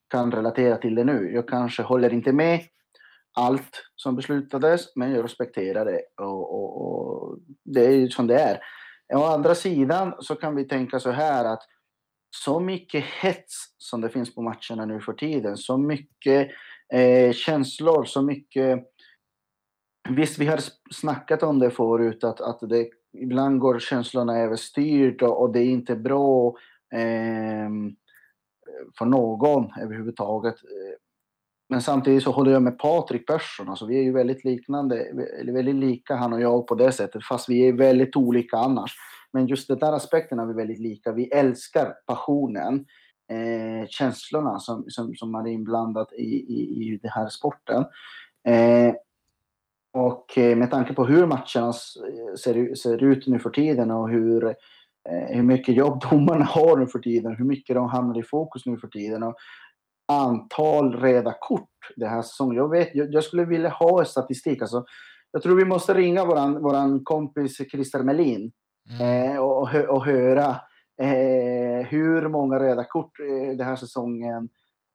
kan 0.09 0.31
relatera 0.31 0.77
till 0.77 0.95
det 0.95 1.03
nu. 1.03 1.31
Jag 1.33 1.47
kanske 1.47 1.83
håller 1.83 2.13
inte 2.13 2.31
med 2.33 2.59
allt 3.33 3.83
som 3.95 4.15
beslutades, 4.15 4.95
men 4.95 5.11
jag 5.11 5.23
respekterar 5.23 5.85
det. 5.85 6.01
Och, 6.17 6.53
och, 6.53 6.81
och 6.81 7.37
det 7.63 7.85
är 7.85 7.91
ju 7.91 8.09
som 8.09 8.27
det 8.27 8.39
är. 8.39 8.59
Å 9.13 9.23
andra 9.23 9.55
sidan 9.55 10.13
så 10.19 10.35
kan 10.35 10.55
vi 10.55 10.63
tänka 10.63 10.99
så 10.99 11.11
här 11.11 11.45
att 11.45 11.63
så 12.35 12.59
mycket 12.59 13.03
hets 13.03 13.75
som 13.77 14.01
det 14.01 14.09
finns 14.09 14.35
på 14.35 14.41
matcherna 14.41 14.85
nu 14.85 15.01
för 15.01 15.13
tiden. 15.13 15.57
Så 15.57 15.77
mycket 15.77 16.51
eh, 16.93 17.31
känslor, 17.31 18.05
så 18.05 18.21
mycket... 18.21 18.79
Visst, 20.09 20.39
vi 20.39 20.45
har 20.45 20.59
snackat 20.91 21.43
om 21.43 21.59
det 21.59 21.71
förut, 21.71 22.23
att, 22.23 22.41
att 22.41 22.59
det, 22.69 22.89
ibland 23.17 23.59
går 23.59 23.79
känslorna 23.79 24.39
överstyrt 24.39 25.21
och, 25.21 25.41
och 25.41 25.53
det 25.53 25.59
är 25.59 25.69
inte 25.69 25.95
bra 25.95 26.47
eh, 26.93 27.69
för 28.97 29.05
någon 29.05 29.71
överhuvudtaget. 29.81 30.55
Men 31.69 31.81
samtidigt 31.81 32.23
så 32.23 32.31
håller 32.31 32.51
jag 32.51 32.61
med 32.61 32.79
Patrik 32.79 33.27
Persson. 33.27 33.69
Alltså 33.69 33.85
vi 33.85 33.97
är 33.97 34.03
ju 34.03 34.11
väldigt 34.11 34.43
liknande, 34.43 35.03
eller 35.39 35.53
väldigt 35.53 35.75
lika 35.75 36.15
han 36.15 36.33
och 36.33 36.41
jag 36.41 36.67
på 36.67 36.75
det 36.75 36.91
sättet, 36.91 37.25
fast 37.25 37.49
vi 37.49 37.67
är 37.67 37.73
väldigt 37.73 38.15
olika 38.15 38.57
annars. 38.57 38.95
Men 39.33 39.47
just 39.47 39.67
den 39.67 39.79
där 39.79 39.93
aspekten 39.93 40.39
är 40.39 40.45
vi 40.45 40.53
väldigt 40.53 40.79
lika. 40.79 41.11
Vi 41.11 41.27
älskar 41.27 41.93
passionen, 42.07 42.85
eh, 43.31 43.87
känslorna 43.87 44.59
som, 44.59 44.85
som, 44.87 45.15
som 45.15 45.35
är 45.35 45.47
inblandat 45.47 46.13
i, 46.13 46.23
i, 46.23 46.93
i 46.93 46.99
den 47.01 47.11
här 47.11 47.29
sporten. 47.29 47.85
Eh, 48.47 48.95
och 49.93 50.37
eh, 50.37 50.57
med 50.57 50.71
tanke 50.71 50.93
på 50.93 51.05
hur 51.05 51.25
matcherna 51.25 51.67
eh, 51.67 52.35
ser, 52.43 52.75
ser 52.75 53.03
ut 53.03 53.27
nu 53.27 53.39
för 53.39 53.49
tiden 53.49 53.91
och 53.91 54.09
hur, 54.09 54.45
eh, 55.09 55.35
hur 55.35 55.43
mycket 55.43 55.75
jobb 55.75 56.01
domarna 56.11 56.45
har 56.45 56.77
nu 56.77 56.87
för 56.87 56.99
tiden, 56.99 57.35
hur 57.35 57.45
mycket 57.45 57.75
de 57.75 57.89
hamnar 57.89 58.19
i 58.19 58.23
fokus 58.23 58.65
nu 58.65 58.77
för 58.77 58.87
tiden 58.87 59.23
och 59.23 59.35
antal 60.07 60.93
röda 60.93 61.35
kort 61.39 61.69
den 61.95 62.09
här 62.09 62.21
säsongen. 62.21 62.55
Jag, 62.55 62.69
vet, 62.69 62.95
jag, 62.95 63.13
jag 63.13 63.23
skulle 63.23 63.45
vilja 63.45 63.69
ha 63.69 64.05
statistik. 64.05 64.61
Alltså, 64.61 64.85
jag 65.31 65.41
tror 65.41 65.55
vi 65.55 65.65
måste 65.65 65.93
ringa 65.93 66.25
våran, 66.25 66.61
våran 66.61 67.03
kompis 67.03 67.57
Christer 67.71 68.03
Melin 68.03 68.51
Mm. 68.89 69.31
Eh, 69.31 69.39
och, 69.39 69.75
och 69.75 70.05
höra 70.05 70.49
eh, 71.01 71.87
hur 71.87 72.27
många 72.27 72.59
röda 72.59 72.83
kort 72.83 73.19
eh, 73.19 73.57
den 73.57 73.67
här 73.67 73.75
säsongen 73.75 74.49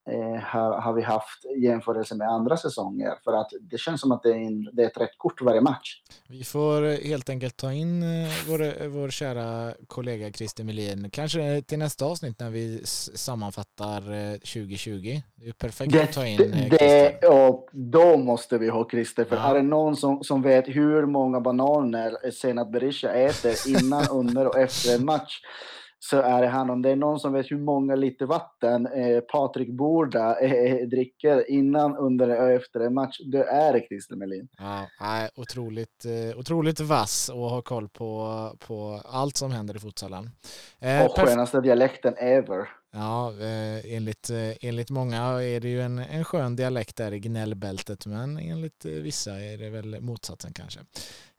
eh, 0.08 0.42
har, 0.42 0.80
har, 0.80 0.92
vi 0.92 1.02
haft 1.02 1.44
jämförelse 1.62 2.14
med 2.14 2.28
andra 2.28 2.56
säsonger. 2.56 3.14
För 3.24 3.32
att 3.32 3.50
det 3.60 3.78
känns 3.78 4.00
som 4.00 4.12
att 4.12 4.22
det 4.22 4.30
är, 4.30 4.46
en, 4.46 4.68
det 4.72 4.82
är 4.82 4.86
ett 4.86 5.00
rätt 5.00 5.18
kort 5.18 5.42
varje 5.42 5.60
match. 5.60 6.02
Vi 6.28 6.44
får 6.44 7.06
helt 7.08 7.30
enkelt 7.30 7.56
ta 7.56 7.72
in 7.72 8.02
eh, 8.02 8.28
vår, 8.48 8.88
vår 8.88 9.10
kära 9.10 9.74
kollega 9.86 10.32
Christer 10.32 10.64
Melin, 10.64 11.10
kanske 11.10 11.62
till 11.62 11.78
nästa 11.78 12.04
avsnitt 12.04 12.40
när 12.40 12.50
vi 12.50 12.80
sammanfattar 13.14 14.00
2020. 14.38 14.90
Eh, 14.90 15.20
det 15.34 15.48
är 15.48 15.52
perfekt 15.52 15.92
det, 15.92 16.02
att 16.02 16.12
ta 16.12 16.26
in 16.26 16.36
det, 16.36 16.76
det, 17.20 17.26
och 17.28 17.68
Då 17.72 18.16
måste 18.16 18.58
vi 18.58 18.68
ha 18.68 18.88
Christer, 18.90 19.24
för 19.24 19.36
ja. 19.36 19.50
är 19.50 19.54
det 19.54 19.62
någon 19.62 19.96
som, 19.96 20.24
som 20.24 20.42
vet 20.42 20.68
hur 20.68 21.06
många 21.06 21.40
bananer 21.40 22.30
Senat 22.30 22.72
Berisha 22.72 23.12
äter 23.12 23.54
innan, 23.68 24.04
under 24.10 24.46
och 24.46 24.58
efter 24.58 24.94
en 24.94 25.04
match 25.04 25.40
så 25.98 26.20
är 26.20 26.42
det 26.42 26.48
han. 26.48 26.70
Om 26.70 26.82
det 26.82 26.90
är 26.90 26.96
någon 26.96 27.20
som 27.20 27.32
vet 27.32 27.50
hur 27.50 27.58
många 27.58 27.94
liter 27.94 28.26
vatten 28.26 28.86
eh, 28.86 29.20
Patrik 29.20 29.68
Borda 29.68 30.40
eh, 30.40 30.86
dricker 30.88 31.50
innan, 31.50 31.96
under 31.96 32.40
och 32.42 32.50
efter 32.50 32.80
en 32.80 32.94
match, 32.94 33.18
då 33.32 33.38
är 33.44 33.72
det 33.72 33.80
Christer 33.80 34.16
Melin. 34.16 34.48
Ja, 34.58 34.86
nej, 35.00 35.30
otroligt, 35.36 36.04
eh, 36.04 36.38
otroligt 36.38 36.80
vass 36.80 37.28
och 37.28 37.50
har 37.50 37.62
koll 37.62 37.88
på, 37.88 38.38
på 38.58 39.00
allt 39.04 39.36
som 39.36 39.50
händer 39.50 39.76
i 39.76 39.78
futsalen. 39.78 40.30
Eh, 40.80 41.04
och 41.04 41.18
skönaste 41.18 41.60
dialekten 41.60 42.14
ever. 42.16 42.68
Ja, 42.90 43.30
eh, 43.40 43.94
enligt, 43.94 44.30
eh, 44.30 44.52
enligt 44.60 44.90
många 44.90 45.22
är 45.42 45.60
det 45.60 45.68
ju 45.68 45.82
en, 45.82 45.98
en 45.98 46.24
skön 46.24 46.56
dialekt 46.56 46.96
där 46.96 47.12
i 47.12 47.18
gnällbältet, 47.18 48.06
men 48.06 48.38
enligt 48.38 48.84
eh, 48.84 48.92
vissa 48.92 49.40
är 49.40 49.58
det 49.58 49.70
väl 49.70 50.00
motsatsen 50.00 50.52
kanske. 50.52 50.80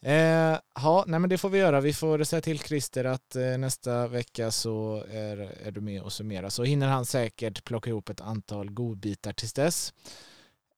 Eh, 0.01 0.57
ja, 0.75 1.03
nej 1.07 1.19
men 1.19 1.29
det 1.29 1.37
får 1.37 1.49
vi 1.49 1.57
göra. 1.57 1.81
Vi 1.81 1.93
får 1.93 2.23
säga 2.23 2.41
till 2.41 2.59
Christer 2.59 3.05
att 3.05 3.35
eh, 3.35 3.57
nästa 3.57 4.07
vecka 4.07 4.51
så 4.51 5.03
är, 5.11 5.37
är 5.37 5.71
du 5.71 5.81
med 5.81 6.01
och 6.01 6.13
summerar. 6.13 6.49
Så 6.49 6.63
hinner 6.63 6.87
han 6.87 7.05
säkert 7.05 7.63
plocka 7.63 7.89
ihop 7.89 8.09
ett 8.09 8.21
antal 8.21 8.71
godbitar 8.71 9.33
tills 9.33 9.53
dess. 9.53 9.93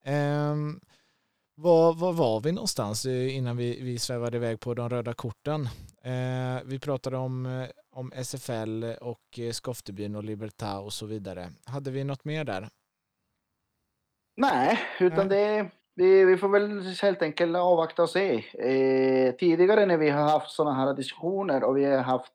Eh, 0.04 0.56
var, 1.54 1.94
var 1.94 2.12
var 2.12 2.40
vi 2.40 2.52
någonstans 2.52 3.06
eh, 3.06 3.36
innan 3.36 3.56
vi, 3.56 3.80
vi 3.82 3.98
svävade 3.98 4.36
iväg 4.36 4.60
på 4.60 4.74
de 4.74 4.90
röda 4.90 5.14
korten? 5.14 5.68
Eh, 6.04 6.62
vi 6.64 6.78
pratade 6.78 7.16
om, 7.16 7.46
eh, 7.46 7.68
om 7.90 8.12
SFL 8.14 8.84
och 9.00 9.38
eh, 9.38 9.50
Skoftebyn 9.50 10.16
och 10.16 10.24
Libertad 10.24 10.78
och 10.78 10.92
så 10.92 11.06
vidare. 11.06 11.48
Hade 11.66 11.90
vi 11.90 12.04
något 12.04 12.24
mer 12.24 12.44
där? 12.44 12.68
Nej, 14.36 14.78
utan 15.00 15.28
det 15.28 15.70
vi, 15.94 16.24
vi 16.24 16.36
får 16.36 16.48
väl 16.48 16.80
helt 17.02 17.22
enkelt 17.22 17.56
avvakta 17.56 18.02
och 18.02 18.10
se. 18.10 18.44
Eh, 18.54 19.34
tidigare 19.34 19.86
när 19.86 19.96
vi 19.96 20.10
har 20.10 20.22
haft 20.22 20.50
sådana 20.50 20.76
här 20.76 20.94
diskussioner 20.94 21.64
och 21.64 21.76
vi 21.76 21.84
har 21.84 22.02
haft 22.02 22.32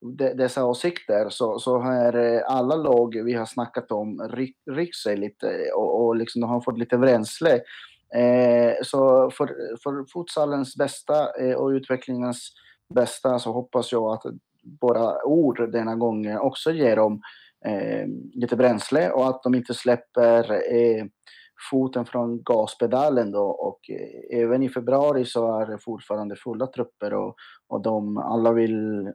de, 0.00 0.34
dessa 0.34 0.64
åsikter 0.64 1.28
så, 1.28 1.58
så 1.58 1.78
har 1.78 2.14
eh, 2.14 2.42
alla 2.46 2.76
lag 2.76 3.22
vi 3.24 3.32
har 3.32 3.46
snackat 3.46 3.92
om 3.92 4.28
ryckt 4.66 4.96
sig 4.96 5.16
lite 5.16 5.70
och, 5.74 6.04
och 6.04 6.16
liksom 6.16 6.40
de 6.40 6.50
har 6.50 6.60
fått 6.60 6.78
lite 6.78 6.98
bränsle. 6.98 7.54
Eh, 8.14 8.74
så 8.82 9.30
för, 9.30 9.76
för 9.82 10.12
futsalens 10.12 10.76
bästa 10.76 11.28
och 11.56 11.68
utvecklingens 11.68 12.52
bästa 12.94 13.38
så 13.38 13.52
hoppas 13.52 13.92
jag 13.92 14.12
att 14.12 14.22
våra 14.80 15.24
ord 15.24 15.72
denna 15.72 15.94
gången 15.94 16.38
också 16.38 16.72
ger 16.72 16.96
dem 16.96 17.20
eh, 17.66 18.06
lite 18.32 18.56
bränsle 18.56 19.10
och 19.10 19.28
att 19.28 19.42
de 19.42 19.54
inte 19.54 19.74
släpper 19.74 20.52
eh, 20.52 21.04
foten 21.70 22.04
från 22.04 22.42
gaspedalen 22.42 23.30
då 23.30 23.44
och 23.44 23.90
eh, 23.90 24.40
även 24.40 24.62
i 24.62 24.68
februari 24.68 25.24
så 25.24 25.60
är 25.60 25.66
det 25.66 25.78
fortfarande 25.78 26.36
fulla 26.36 26.66
trupper 26.66 27.14
och, 27.14 27.34
och 27.68 27.82
de 27.82 28.18
alla 28.18 28.52
vill 28.52 29.12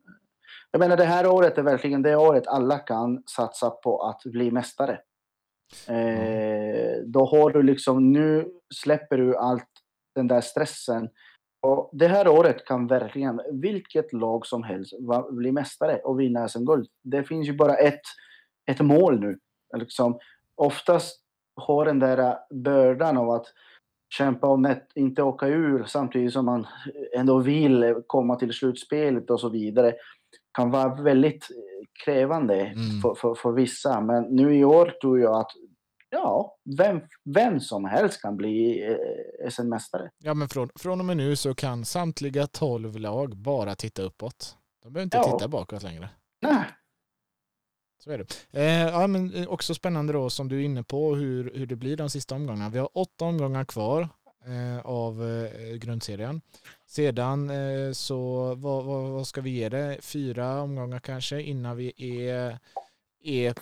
jag 0.72 0.80
menar 0.80 0.98
det 0.98 1.04
här 1.04 1.28
året 1.28 1.58
är 1.58 1.64
verkligen 1.64 2.02
det 2.02 2.16
året 2.16 2.48
alla 2.48 2.78
kan 2.78 3.24
satsa 3.26 3.70
på 3.70 4.02
att 4.02 4.22
bli 4.24 4.52
mästare. 4.52 5.00
Eh, 5.88 7.04
då 7.06 7.26
har 7.26 7.52
du 7.52 7.64
liksom, 7.64 8.12
nu 8.12 8.52
släpper 8.76 9.18
du 9.18 9.38
allt 9.38 9.70
den 10.16 10.28
där 10.28 10.42
stressen. 10.42 11.10
Och 11.62 11.90
det 11.94 12.08
här 12.08 12.28
året 12.28 12.66
kan 12.66 12.88
verkligen 12.88 13.42
vilket 13.52 14.14
lag 14.14 14.46
som 14.46 14.64
helst 14.64 14.94
bli 15.32 15.52
mästare 15.52 15.98
och 15.98 16.20
vinna 16.20 16.48
SM-guld. 16.48 16.88
Det 17.04 17.24
finns 17.24 17.48
ju 17.48 17.54
bara 17.54 17.76
ett, 17.76 18.02
ett 18.72 18.80
mål 18.80 19.20
nu. 19.20 19.40
Liksom, 19.78 20.20
oftast 20.56 21.22
har 21.56 21.86
den 21.86 22.00
där 22.00 22.38
bördan 22.54 23.18
av 23.18 23.30
att 23.30 23.46
kämpa 24.10 24.48
om 24.48 24.66
att 24.66 24.88
inte 24.96 25.24
åka 25.24 25.48
ur 25.48 25.84
samtidigt 25.84 26.34
som 26.34 26.46
man 26.46 26.68
ändå 27.18 27.40
vill 27.40 27.96
komma 28.08 28.36
till 28.36 28.54
slutspelet 28.54 29.30
och 29.30 29.40
så 29.40 29.50
vidare 29.50 29.94
kan 30.54 30.72
vara 30.72 31.02
väldigt 31.02 31.48
krävande 32.06 32.56
mm. 32.56 33.02
för, 33.02 33.16
för, 33.16 33.36
för, 33.36 33.52
vissa. 33.52 34.02
Men 34.02 34.24
nu 34.24 34.56
i 34.56 34.64
år 34.64 34.94
tror 35.02 35.20
jag 35.20 35.36
att 35.40 35.52
ja, 36.10 36.58
vem, 36.78 37.02
vem 37.26 37.60
som 37.60 37.86
helst 37.86 38.22
kan 38.22 38.38
bli 38.38 38.88
eh, 38.88 39.50
SM-mästare. 39.50 40.10
Ja, 40.18 40.34
men 40.34 40.50
från, 40.50 40.70
från 40.76 41.00
och 41.00 41.06
med 41.06 41.18
nu 41.18 41.36
så 41.36 41.56
kan 41.56 41.86
samtliga 41.86 42.48
tolv 42.48 43.00
lag 43.00 43.38
bara 43.38 43.76
titta 43.76 44.02
uppåt. 44.02 44.58
De 44.84 44.94
behöver 44.94 45.04
inte 45.04 45.18
ja. 45.18 45.24
titta 45.24 45.48
bakåt 45.48 45.84
längre. 45.84 46.10
Nej. 46.42 46.64
Så 48.04 48.12
är 48.12 48.18
det. 48.18 48.60
Eh, 48.60 48.88
ja, 48.88 49.08
men 49.08 49.34
eh, 49.34 49.48
också 49.48 49.74
spännande 49.74 50.14
då 50.14 50.30
som 50.30 50.50
du 50.50 50.60
är 50.62 50.66
inne 50.66 50.84
på 50.84 51.16
hur, 51.16 51.52
hur 51.56 51.66
det 51.66 51.76
blir 51.76 51.98
de 51.98 52.10
sista 52.10 52.36
omgångarna. 52.36 52.70
Vi 52.70 52.80
har 52.80 52.90
åtta 52.98 53.26
omgångar 53.26 53.66
kvar 53.66 54.10
eh, 54.46 54.86
av 54.86 55.24
eh, 55.24 55.76
grundserien. 55.76 56.42
Sedan 56.86 57.50
eh, 57.50 57.92
så 57.92 58.48
vad, 58.56 58.86
vad, 58.86 59.10
vad, 59.10 59.28
ska 59.28 59.42
vi 59.42 59.50
ge 59.50 59.70
det? 59.70 59.98
Fyra 60.02 60.62
omgångar 60.62 61.00
kanske 61.00 61.42
innan 61.42 61.78
vi 61.78 61.94
är, 62.28 62.60
är 63.24 63.54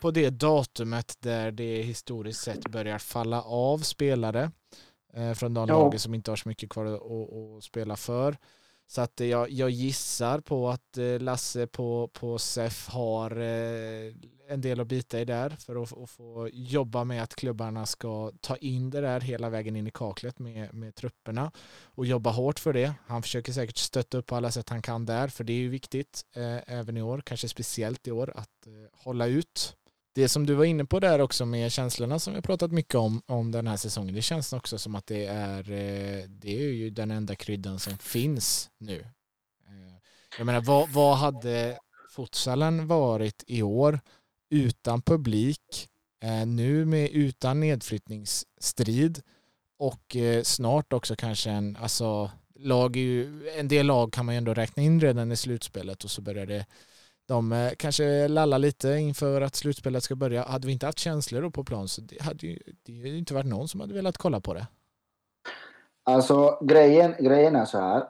på 0.00 0.10
det 0.10 0.30
datumet 0.30 1.16
där 1.20 1.50
det 1.52 1.82
historiskt 1.82 2.40
sett 2.40 2.68
börjar 2.68 2.98
falla 2.98 3.42
av 3.42 3.78
spelare 3.78 4.50
eh, 5.14 5.32
från 5.32 5.54
de 5.54 5.68
ja. 5.68 5.78
lagen 5.78 6.00
som 6.00 6.14
inte 6.14 6.30
har 6.30 6.36
så 6.36 6.48
mycket 6.48 6.70
kvar 6.70 6.84
att, 6.84 7.02
att 7.02 7.64
spela 7.64 7.96
för. 7.96 8.36
Så 8.88 9.00
att 9.00 9.20
jag, 9.20 9.50
jag 9.50 9.70
gissar 9.70 10.40
på 10.40 10.68
att 10.68 10.98
eh, 10.98 11.20
Lasse 11.20 11.66
på, 11.66 12.10
på 12.12 12.38
SEF 12.38 12.88
har 12.88 13.30
eh, 13.30 14.12
en 14.48 14.60
del 14.60 14.80
att 14.80 14.86
bita 14.86 15.20
i 15.20 15.24
där 15.24 15.50
för 15.50 15.82
att, 15.82 15.98
att, 15.98 16.10
få 16.10 16.48
jobba 16.52 17.04
med 17.04 17.22
att 17.22 17.34
klubbarna 17.34 17.86
ska 17.86 18.32
ta 18.40 18.56
in 18.56 18.90
det 18.90 19.00
där 19.00 19.20
hela 19.20 19.50
vägen 19.50 19.76
in 19.76 19.86
i 19.86 19.90
kaklet 19.90 20.38
med, 20.38 20.74
med 20.74 20.94
trupperna 20.94 21.52
och 21.84 22.06
jobba 22.06 22.30
hårt 22.30 22.58
för 22.58 22.72
det. 22.72 22.94
Han 23.06 23.22
försöker 23.22 23.52
säkert 23.52 23.76
stötta 23.76 24.18
upp 24.18 24.26
på 24.26 24.36
alla 24.36 24.50
sätt 24.50 24.68
han 24.68 24.82
kan 24.82 25.06
där 25.06 25.28
för 25.28 25.44
det 25.44 25.52
är 25.52 25.58
ju 25.58 25.68
viktigt 25.68 26.24
eh, 26.36 26.58
även 26.66 26.96
i 26.96 27.02
år, 27.02 27.22
kanske 27.24 27.48
speciellt 27.48 28.06
i 28.06 28.10
år, 28.10 28.32
att 28.36 28.66
eh, 28.66 28.72
hålla 29.04 29.26
ut 29.26 29.76
det 30.16 30.28
som 30.28 30.46
du 30.46 30.54
var 30.54 30.64
inne 30.64 30.84
på 30.84 31.00
där 31.00 31.18
också 31.18 31.46
med 31.46 31.72
känslorna 31.72 32.18
som 32.18 32.32
vi 32.32 32.36
har 32.36 32.42
pratat 32.42 32.72
mycket 32.72 32.94
om, 32.94 33.22
om 33.26 33.52
den 33.52 33.66
här 33.66 33.76
säsongen, 33.76 34.14
det 34.14 34.22
känns 34.22 34.52
också 34.52 34.78
som 34.78 34.94
att 34.94 35.06
det 35.06 35.26
är, 35.26 35.58
eh, 35.58 36.24
det 36.28 36.56
är 36.56 36.72
ju 36.72 36.90
den 36.90 37.10
enda 37.10 37.34
kryddan 37.34 37.78
som 37.78 37.98
finns 37.98 38.70
nu. 38.78 39.00
Eh, 39.66 39.94
jag 40.38 40.46
menar, 40.46 40.60
vad, 40.60 40.88
vad 40.88 41.16
hade 41.16 41.78
futsalen 42.10 42.86
varit 42.86 43.44
i 43.46 43.62
år 43.62 44.00
utan 44.50 45.02
publik, 45.02 45.88
eh, 46.22 46.46
nu 46.46 46.84
med 46.84 47.10
utan 47.10 47.60
nedflyttningsstrid 47.60 49.22
och 49.78 50.16
snart 50.42 50.92
också 50.92 51.16
kanske 51.16 51.50
en, 51.50 51.76
alltså 51.76 52.30
lag 52.54 52.96
ju, 52.96 53.48
en 53.48 53.68
del 53.68 53.86
lag 53.86 54.12
kan 54.12 54.26
man 54.26 54.34
ju 54.34 54.38
ändå 54.38 54.54
räkna 54.54 54.82
in 54.82 55.00
redan 55.00 55.32
i 55.32 55.36
slutspelet 55.36 56.04
och 56.04 56.10
så 56.10 56.22
börjar 56.22 56.46
det 56.46 56.66
de 57.26 57.52
eh, 57.52 57.72
kanske 57.78 58.28
lallar 58.28 58.58
lite 58.58 58.88
inför 58.88 59.40
att 59.40 59.54
slutspelet 59.54 60.02
ska 60.02 60.16
börja. 60.16 60.42
Hade 60.42 60.66
vi 60.66 60.72
inte 60.72 60.86
haft 60.86 60.98
känslor 60.98 61.42
då 61.42 61.50
på 61.50 61.64
plan 61.64 61.88
så 61.88 62.00
det 62.00 62.22
hade 62.22 62.46
ju 62.46 62.58
det 62.82 62.96
hade 62.96 63.08
inte 63.08 63.34
varit 63.34 63.46
någon 63.46 63.68
som 63.68 63.80
hade 63.80 63.94
velat 63.94 64.18
kolla 64.18 64.40
på 64.40 64.54
det. 64.54 64.66
Alltså 66.04 66.58
grejen, 66.62 67.14
grejen 67.18 67.56
är 67.56 67.64
så 67.64 67.78
här. 67.78 68.04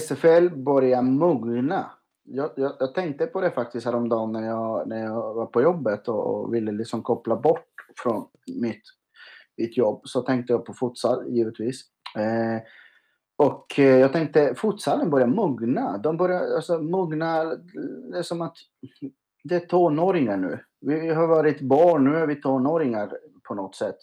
SFL 0.00 0.48
börjar 0.48 1.02
mogna. 1.02 1.90
Jag, 2.24 2.50
jag, 2.56 2.72
jag, 2.78 2.94
tänkte 2.94 3.26
på 3.26 3.40
det 3.40 3.50
faktiskt 3.50 3.86
häromdagen 3.86 4.32
när 4.32 4.46
jag, 4.46 4.88
när 4.88 5.04
jag 5.04 5.34
var 5.34 5.46
på 5.46 5.62
jobbet 5.62 6.08
och, 6.08 6.34
och 6.34 6.54
ville 6.54 6.72
liksom 6.72 7.02
koppla 7.02 7.36
bort 7.36 7.74
från 8.02 8.28
mitt, 8.46 8.82
mitt 9.56 9.76
jobb. 9.76 10.00
Så 10.04 10.22
tänkte 10.22 10.52
jag 10.52 10.64
på 10.64 10.74
futsal 10.74 11.28
givetvis. 11.28 11.80
Eh, 12.16 12.62
och 13.36 13.78
eh, 13.78 13.98
jag 13.98 14.12
tänkte, 14.12 14.54
futsalen 14.54 15.10
börjar 15.10 15.26
mogna. 15.26 15.98
De 15.98 16.16
börjar 16.16 16.56
alltså, 16.56 16.78
mogna, 16.78 17.44
det 18.10 18.18
är 18.18 18.22
som 18.22 18.42
att 18.42 18.56
det 19.44 19.54
är 19.54 19.60
tonåringar 19.60 20.36
nu. 20.36 20.58
Vi 20.80 21.08
har 21.08 21.26
varit 21.26 21.60
barn, 21.60 22.04
nu 22.04 22.16
är 22.16 22.26
vi 22.26 22.40
tonåringar 22.40 23.12
på 23.48 23.54
något 23.54 23.74
sätt. 23.74 23.96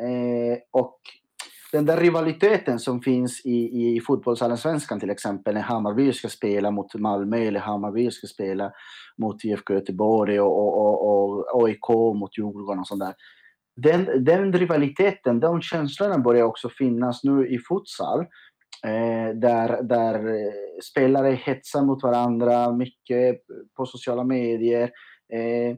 Eh, 0.00 0.58
och 0.70 1.00
den 1.72 1.86
där 1.86 1.96
rivaliteten 1.96 2.78
som 2.78 3.00
finns 3.00 3.46
i, 3.46 3.96
i 3.96 4.00
fotbollsallsvenskan 4.00 5.00
till 5.00 5.10
exempel, 5.10 5.54
när 5.54 5.60
Hammarby 5.60 6.12
ska 6.12 6.28
spela 6.28 6.70
mot 6.70 6.94
Malmö 6.94 7.36
eller 7.36 7.60
Hammarby 7.60 8.10
ska 8.10 8.26
spela 8.26 8.72
mot 9.16 9.44
IFK 9.44 9.74
Göteborg 9.74 10.40
och, 10.40 10.58
och, 10.58 11.06
och, 11.06 11.38
och 11.38 11.64
AIK 11.64 11.88
mot 11.88 12.38
Djurgården 12.38 12.80
och 12.80 12.86
sånt 12.86 13.00
där 13.00 13.14
den, 13.76 14.24
den 14.24 14.52
rivaliteten, 14.52 15.40
de 15.40 15.60
känslorna 15.62 16.18
börjar 16.18 16.44
också 16.44 16.68
finnas 16.68 17.24
nu 17.24 17.48
i 17.48 17.58
futsal. 17.58 18.20
Eh, 18.84 19.34
där, 19.34 19.82
där 19.82 20.14
eh, 20.14 20.52
spelare 20.90 21.38
hetsar 21.44 21.82
mot 21.82 22.02
varandra 22.02 22.72
mycket 22.72 23.36
på 23.76 23.86
sociala 23.86 24.24
medier. 24.24 24.90
Eh, 25.32 25.76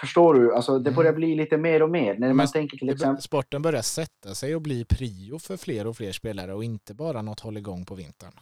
förstår 0.00 0.34
du? 0.34 0.54
Alltså, 0.54 0.78
det 0.78 0.90
börjar 0.90 1.10
mm. 1.10 1.20
bli 1.20 1.34
lite 1.34 1.56
mer 1.56 1.82
och 1.82 1.90
mer. 1.90 2.18
När 2.18 2.32
man 2.32 2.46
tänker 2.46 2.78
till 2.78 2.88
exempel... 2.88 3.22
Sporten 3.22 3.62
börjar 3.62 3.82
sätta 3.82 4.34
sig 4.34 4.54
och 4.54 4.62
bli 4.62 4.84
prio 4.84 5.38
för 5.38 5.56
fler 5.56 5.86
och 5.86 5.96
fler 5.96 6.12
spelare 6.12 6.54
och 6.54 6.64
inte 6.64 6.94
bara 6.94 7.22
något 7.22 7.40
hålligång 7.40 7.84
på 7.84 7.94
vintern. 7.94 8.32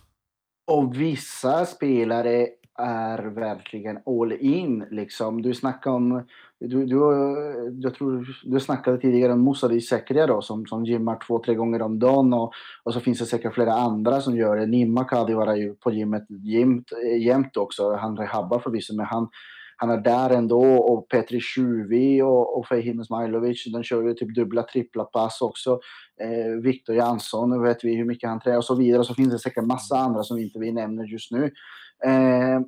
Och 0.67 1.01
vissa 1.01 1.67
spelare 1.67 2.49
är 2.79 3.19
verkligen 3.23 3.99
all 4.07 4.33
in. 4.33 4.87
Liksom. 4.91 5.43
Du 5.43 5.55
snackade 5.55 5.97
om, 5.97 6.27
du, 6.61 6.87
du, 6.87 6.97
jag 7.81 7.95
tror, 7.95 8.27
du 8.45 8.61
snackade 8.61 8.99
tidigare 8.99 9.33
om 9.33 9.41
Moussa 9.41 9.81
Sekria 9.81 10.27
då, 10.27 10.43
som, 10.43 10.67
som 10.67 10.85
gymmar 10.85 11.19
två, 11.27 11.39
tre 11.39 11.55
gånger 11.55 11.83
om 11.83 11.99
dagen. 11.99 12.33
Och, 12.33 12.53
och 12.83 12.95
så 12.95 13.01
finns 13.01 13.19
det 13.19 13.27
säkert 13.27 13.55
flera 13.55 13.73
andra 13.73 14.21
som 14.21 14.37
gör 14.37 14.57
det. 14.57 14.67
Nimma 14.67 15.05
Kadivara 15.05 15.57
ju 15.57 15.75
på 15.75 15.93
gymmet 15.93 16.27
jämt, 16.29 16.93
jämt 17.21 17.57
också. 17.57 17.95
Han 17.95 18.17
rehabbar 18.17 18.59
förvisso, 18.59 18.97
men 18.97 19.07
han, 19.07 19.29
han 19.77 19.91
är 19.91 19.97
där 19.97 20.31
ändå. 20.31 20.63
Och 20.63 21.09
Petri 21.09 21.41
Tjuvi 21.41 22.23
och, 22.23 22.59
och 22.59 22.67
Fehim 22.67 23.05
Smailovic, 23.05 23.65
de 23.73 23.83
kör 23.83 24.03
ju 24.03 24.15
typ 24.15 24.35
dubbla, 24.35 24.63
trippla 24.63 25.05
pass 25.05 25.41
också. 25.41 25.81
Eh, 26.21 26.63
Viktor 26.63 26.97
Jansson, 26.97 27.51
nu 27.51 27.59
vet 27.59 27.85
vi 27.85 27.95
hur 27.95 28.05
mycket 28.05 28.29
han 28.29 28.41
tränar 28.41 28.59
och 28.59 28.65
så 28.65 28.75
vidare. 28.75 29.01
Och 29.01 29.07
så 29.07 29.15
finns 29.15 29.33
det 29.33 29.39
säkert 29.39 29.65
massa 29.65 29.97
andra 29.97 30.23
som 30.23 30.39
inte 30.39 30.59
vi 30.59 30.73
nämner 30.73 31.05
just 31.05 31.31
nu. 31.31 31.45
Eh, 32.05 32.61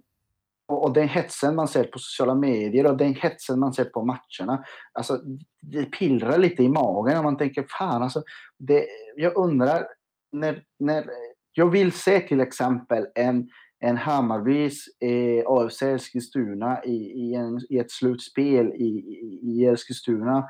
och, 0.72 0.84
och 0.84 0.92
den 0.92 1.08
hetsen 1.08 1.56
man 1.56 1.68
ser 1.68 1.84
på 1.84 1.98
sociala 1.98 2.34
medier 2.34 2.86
och 2.86 2.96
den 2.96 3.14
hetsen 3.14 3.60
man 3.60 3.72
ser 3.72 3.84
på 3.84 4.04
matcherna. 4.04 4.64
Alltså, 4.92 5.20
det 5.62 5.84
pillrar 5.84 6.38
lite 6.38 6.62
i 6.62 6.68
magen 6.68 7.18
och 7.18 7.24
man 7.24 7.36
tänker 7.36 7.66
fan 7.78 8.02
alltså. 8.02 8.22
Det, 8.58 8.86
jag 9.16 9.36
undrar 9.36 9.86
när, 10.32 10.62
när 10.78 11.04
jag 11.52 11.70
vill 11.70 11.92
se 11.92 12.20
till 12.20 12.40
exempel 12.40 13.06
en, 13.14 13.48
en 13.80 13.96
Hammarbys 13.96 14.84
eh, 15.00 15.44
AFC 15.46 15.82
Eskilstuna 15.82 16.84
i, 16.84 16.96
i, 16.96 17.34
en, 17.34 17.60
i 17.70 17.78
ett 17.78 17.90
slutspel 17.90 18.66
i, 18.66 18.84
i, 18.84 19.40
i 19.42 19.66
Eskilstuna 19.66 20.44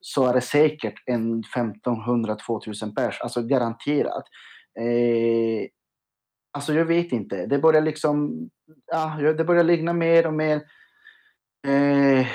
så 0.00 0.26
är 0.26 0.34
det 0.34 0.40
säkert 0.40 1.02
en 1.06 1.42
1500-2000 1.42 2.94
pers, 2.94 3.20
alltså 3.20 3.42
garanterat. 3.42 4.24
Eh, 4.78 5.68
alltså 6.56 6.74
jag 6.74 6.84
vet 6.84 7.12
inte. 7.12 7.46
Det 7.46 7.58
börjar 7.58 7.80
liksom, 7.80 8.48
ja, 8.86 9.32
det 9.38 9.44
börjar 9.44 9.64
likna 9.64 9.92
mer 9.92 10.26
och 10.26 10.34
mer 10.34 10.62
eh, 11.66 12.26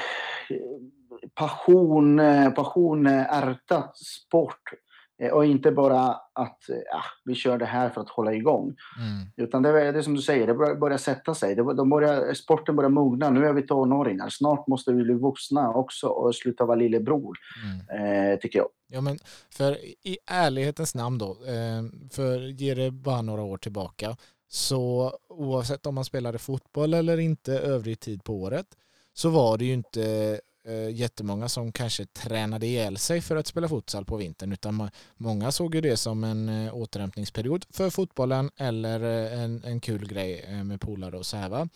passion, 1.34 2.19
eh, 2.19 2.51
passion 2.51 3.07
eh, 3.07 3.38
ärtat 3.38 3.97
sport. 3.97 4.73
Eh, 5.21 5.31
och 5.31 5.45
inte 5.45 5.71
bara 5.71 6.01
att 6.34 6.60
ja, 6.91 7.03
vi 7.25 7.36
kör 7.36 7.57
det 7.57 7.65
här 7.65 7.89
för 7.89 8.01
att 8.01 8.10
hålla 8.10 8.34
igång. 8.34 8.75
Mm. 8.99 9.27
Utan 9.38 9.62
det 9.62 9.69
är, 9.81 9.93
det 9.93 10.03
som 10.03 10.15
du 10.15 10.21
säger, 10.21 10.47
det 10.47 10.53
börjar, 10.53 10.75
börjar 10.75 10.97
sätta 10.97 11.36
sig. 11.36 11.55
Det, 11.55 11.73
de 11.73 11.89
börjar, 11.89 12.34
sporten 12.34 12.75
börjar 12.75 12.89
mogna. 12.89 13.29
Nu 13.29 13.45
är 13.45 13.53
vi 13.53 13.62
tonåringar. 13.62 14.29
Snart 14.29 14.67
måste 14.67 14.93
vi 14.93 15.03
bli 15.03 15.13
vuxna 15.13 15.73
också 15.73 16.07
och 16.07 16.36
sluta 16.36 16.65
vara 16.65 16.75
lillebror. 16.75 17.38
Mm. 17.63 18.31
Eh, 18.34 18.39
tycker 18.39 18.60
jag. 18.60 18.67
Ja, 18.88 19.01
men 19.01 19.17
för 19.49 19.77
i 20.03 20.17
ärlighetens 20.25 20.95
namn 20.95 21.17
då, 21.17 21.29
eh, 21.31 22.10
för 22.12 22.39
ger 22.39 22.75
det 22.75 22.91
bara 22.91 23.21
några 23.21 23.41
år 23.41 23.57
tillbaka, 23.57 24.17
så 24.47 25.13
oavsett 25.29 25.86
om 25.86 25.95
man 25.95 26.05
spelade 26.05 26.38
fotboll 26.38 26.93
eller 26.93 27.17
inte 27.17 27.60
övrig 27.60 27.99
tid 27.99 28.23
på 28.23 28.41
året, 28.41 28.65
så 29.13 29.29
var 29.29 29.57
det 29.57 29.65
ju 29.65 29.73
inte 29.73 30.39
eh, 30.67 30.89
jättemånga 30.89 31.50
som 31.50 31.71
kanske 31.71 32.06
tränade 32.06 32.67
ihjäl 32.67 32.97
sig 32.97 33.21
för 33.21 33.36
att 33.36 33.47
spela 33.47 33.69
futsal 33.69 34.06
på 34.06 34.17
vintern 34.17 34.52
utan 34.52 34.89
många 35.17 35.52
såg 35.52 35.76
ju 35.76 35.82
det 35.82 35.97
som 35.97 36.24
en 36.24 36.50
eh, 36.50 36.76
återhämtningsperiod 36.76 37.65
för 37.69 37.89
fotbollen 37.89 38.52
eller 38.58 39.04
eh, 39.04 39.43
en, 39.43 39.63
en 39.63 39.80
kul 39.80 40.08
grej 40.08 40.45
eh, 40.47 40.63
med 40.63 40.82
polare 40.82 41.17
och 41.17 41.26
så 41.26 41.38
här 41.38 41.50
va. 41.50 41.69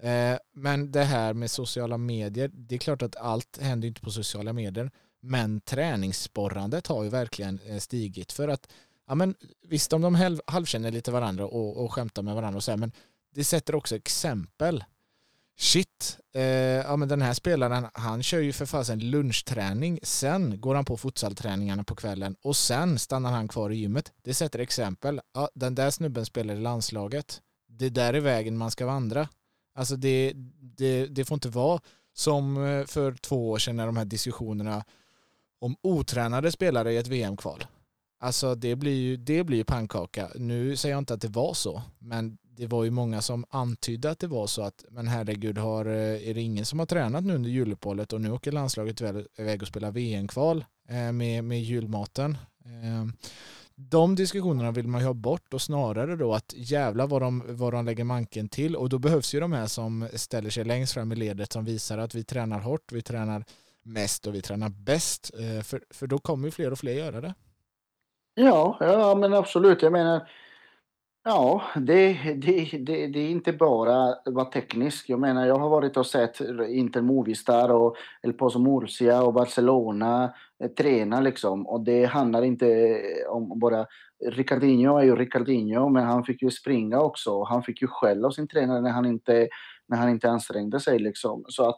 Eh, 0.00 0.38
men 0.52 0.92
det 0.92 1.04
här 1.04 1.34
med 1.34 1.50
sociala 1.50 1.98
medier, 1.98 2.50
det 2.52 2.74
är 2.74 2.78
klart 2.78 3.02
att 3.02 3.16
allt 3.16 3.58
händer 3.60 3.88
inte 3.88 4.00
på 4.00 4.10
sociala 4.10 4.52
medier 4.52 4.90
men 5.20 5.60
träningssporrandet 5.60 6.86
har 6.86 7.04
ju 7.04 7.10
verkligen 7.10 7.60
eh, 7.66 7.78
stigit 7.78 8.32
för 8.32 8.48
att 8.48 8.68
ja, 9.08 9.14
men, 9.14 9.34
visst 9.62 9.92
om 9.92 10.02
de 10.02 10.40
halvkänner 10.46 10.90
lite 10.90 11.10
varandra 11.10 11.46
och, 11.46 11.84
och 11.84 11.92
skämtar 11.92 12.22
med 12.22 12.34
varandra 12.34 12.56
och 12.56 12.64
så 12.64 12.70
här, 12.70 12.78
men 12.78 12.92
det 13.34 13.44
sätter 13.44 13.74
också 13.74 13.96
exempel 13.96 14.84
shit, 15.56 16.18
eh, 16.34 16.42
ja 16.42 16.96
men 16.96 17.08
den 17.08 17.22
här 17.22 17.34
spelaren 17.34 17.86
han 17.94 18.22
kör 18.22 18.40
ju 18.40 18.52
för 18.52 18.66
fasen 18.66 19.10
lunchträning, 19.10 19.98
sen 20.02 20.60
går 20.60 20.74
han 20.74 20.84
på 20.84 20.96
futsalträningarna 20.96 21.84
på 21.84 21.94
kvällen 21.94 22.36
och 22.42 22.56
sen 22.56 22.98
stannar 22.98 23.30
han 23.32 23.48
kvar 23.48 23.70
i 23.70 23.76
gymmet. 23.76 24.12
Det 24.22 24.34
sätter 24.34 24.58
exempel. 24.58 25.20
Ja, 25.34 25.48
den 25.54 25.74
där 25.74 25.90
snubben 25.90 26.26
spelar 26.26 26.54
i 26.54 26.60
landslaget. 26.60 27.40
Det 27.68 27.88
där 27.88 28.14
är 28.14 28.20
vägen 28.20 28.56
man 28.56 28.70
ska 28.70 28.86
vandra. 28.86 29.28
Alltså 29.74 29.96
det, 29.96 30.32
det, 30.76 31.06
det 31.06 31.24
får 31.24 31.34
inte 31.34 31.48
vara 31.48 31.80
som 32.14 32.64
eh, 32.64 32.86
för 32.86 33.12
två 33.12 33.50
år 33.50 33.58
sedan 33.58 33.76
när 33.76 33.86
de 33.86 33.96
här 33.96 34.04
diskussionerna 34.04 34.84
om 35.60 35.76
otränade 35.82 36.52
spelare 36.52 36.92
i 36.92 36.96
ett 36.96 37.06
VM-kval. 37.06 37.64
Alltså 38.20 38.54
det 38.54 38.76
blir 38.76 38.96
ju 38.96 39.16
det 39.16 39.44
blir 39.44 39.64
pannkaka. 39.64 40.30
Nu 40.34 40.76
säger 40.76 40.94
jag 40.94 41.00
inte 41.00 41.14
att 41.14 41.20
det 41.20 41.28
var 41.28 41.54
så, 41.54 41.82
men 41.98 42.38
det 42.56 42.66
var 42.66 42.84
ju 42.84 42.90
många 42.90 43.22
som 43.22 43.44
antydde 43.50 44.10
att 44.10 44.18
det 44.18 44.26
var 44.26 44.46
så 44.46 44.62
att 44.62 44.84
men 44.90 45.08
herregud, 45.08 45.58
har, 45.58 45.86
eh, 45.86 46.28
är 46.28 46.34
det 46.34 46.40
ingen 46.40 46.64
som 46.64 46.78
har 46.78 46.86
tränat 46.86 47.24
nu 47.24 47.34
under 47.34 47.50
juluppehållet 47.50 48.12
och 48.12 48.20
nu 48.20 48.30
åker 48.30 48.52
landslaget 48.52 49.00
iväg 49.38 49.62
och 49.62 49.68
spelar 49.68 49.90
VM-kval 49.90 50.64
eh, 50.88 51.12
med, 51.12 51.44
med 51.44 51.62
julmaten. 51.62 52.36
Eh, 52.64 53.30
de 53.76 54.14
diskussionerna 54.14 54.70
vill 54.70 54.88
man 54.88 55.00
ju 55.00 55.06
ha 55.06 55.14
bort 55.14 55.54
och 55.54 55.62
snarare 55.62 56.16
då 56.16 56.34
att 56.34 56.54
jävla 56.56 57.06
vad 57.06 57.22
de, 57.22 57.42
vad 57.46 57.72
de 57.72 57.84
lägger 57.84 58.04
manken 58.04 58.48
till 58.48 58.76
och 58.76 58.88
då 58.88 58.98
behövs 58.98 59.34
ju 59.34 59.40
de 59.40 59.52
här 59.52 59.66
som 59.66 60.08
ställer 60.14 60.50
sig 60.50 60.64
längst 60.64 60.92
fram 60.92 61.12
i 61.12 61.16
ledet 61.16 61.52
som 61.52 61.64
visar 61.64 61.98
att 61.98 62.14
vi 62.14 62.24
tränar 62.24 62.60
hårt, 62.60 62.92
vi 62.92 63.02
tränar 63.02 63.44
mest 63.82 64.26
och 64.26 64.34
vi 64.34 64.42
tränar 64.42 64.68
bäst. 64.68 65.30
För, 65.64 65.82
för 65.90 66.06
då 66.06 66.18
kommer 66.18 66.48
ju 66.48 66.50
fler 66.50 66.70
och 66.70 66.78
fler 66.78 66.92
göra 66.92 67.20
det. 67.20 67.34
Ja, 68.34 68.76
ja 68.80 69.14
men 69.14 69.34
absolut. 69.34 69.82
Jag 69.82 69.92
menar, 69.92 70.28
Ja, 71.26 71.62
det, 71.76 72.12
det, 72.36 72.78
det, 72.78 73.06
det 73.06 73.18
är 73.18 73.30
inte 73.30 73.52
bara 73.52 74.14
vara 74.24 74.44
teknisk. 74.44 75.08
Jag 75.08 75.20
menar, 75.20 75.46
jag 75.46 75.58
har 75.58 75.68
varit 75.68 75.96
och 75.96 76.06
sett 76.06 76.40
Inter 76.68 77.02
Movistar 77.02 77.68
och 77.68 77.96
El 78.22 78.32
Paso 78.32 78.58
Murcia 78.58 79.22
och 79.22 79.34
Barcelona 79.34 80.34
eh, 80.64 80.70
träna 80.70 81.20
liksom. 81.20 81.66
Och 81.66 81.80
det 81.84 82.04
handlar 82.04 82.42
inte 82.44 82.68
eh, 82.68 83.30
om 83.30 83.58
bara... 83.58 83.86
Ricardinho 84.26 84.98
är 84.98 85.04
ju 85.04 85.16
Ricardinho, 85.16 85.88
men 85.88 86.04
han 86.04 86.24
fick 86.24 86.42
ju 86.42 86.50
springa 86.50 87.00
också. 87.00 87.42
Han 87.42 87.62
fick 87.62 87.82
ju 87.82 87.88
skäll 87.88 88.24
av 88.24 88.30
sin 88.30 88.48
tränare 88.48 88.80
när 88.80 88.90
han 88.90 89.06
inte, 89.06 89.48
när 89.88 89.98
han 89.98 90.08
inte 90.08 90.30
ansträngde 90.30 90.80
sig 90.80 90.98
liksom. 90.98 91.44
Så 91.48 91.68
att 91.68 91.76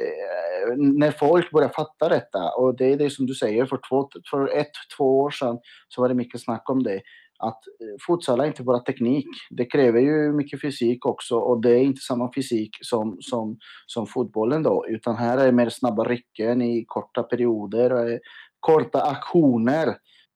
eh, 0.00 0.76
när 0.76 1.10
folk 1.10 1.50
börjar 1.50 1.68
fatta 1.68 2.08
detta, 2.08 2.50
och 2.56 2.76
det 2.76 2.92
är 2.92 2.96
det 2.96 3.10
som 3.10 3.26
du 3.26 3.34
säger, 3.34 3.66
för, 3.66 3.80
två, 3.88 4.08
för 4.30 4.56
ett, 4.56 4.72
två 4.96 5.20
år 5.20 5.30
sedan 5.30 5.58
så 5.88 6.00
var 6.00 6.08
det 6.08 6.14
mycket 6.14 6.40
snack 6.40 6.70
om 6.70 6.82
det 6.82 7.00
att 7.48 7.66
eh, 7.66 7.96
futsal 8.06 8.40
är 8.40 8.44
inte 8.44 8.62
bara 8.62 8.78
teknik. 8.78 9.26
Det 9.50 9.64
kräver 9.64 10.00
ju 10.00 10.32
mycket 10.32 10.60
fysik 10.60 11.06
också 11.06 11.36
och 11.36 11.60
det 11.60 11.70
är 11.70 11.82
inte 11.82 12.00
samma 12.00 12.32
fysik 12.34 12.76
som, 12.80 13.16
som, 13.20 13.58
som 13.86 14.06
fotbollen 14.06 14.62
då, 14.62 14.86
utan 14.88 15.16
här 15.16 15.38
är 15.38 15.46
det 15.46 15.52
mer 15.52 15.68
snabba 15.68 16.04
rycken 16.04 16.62
i 16.62 16.84
korta 16.88 17.22
perioder, 17.22 18.12
eh, 18.12 18.18
korta 18.60 19.02
aktioner 19.02 19.88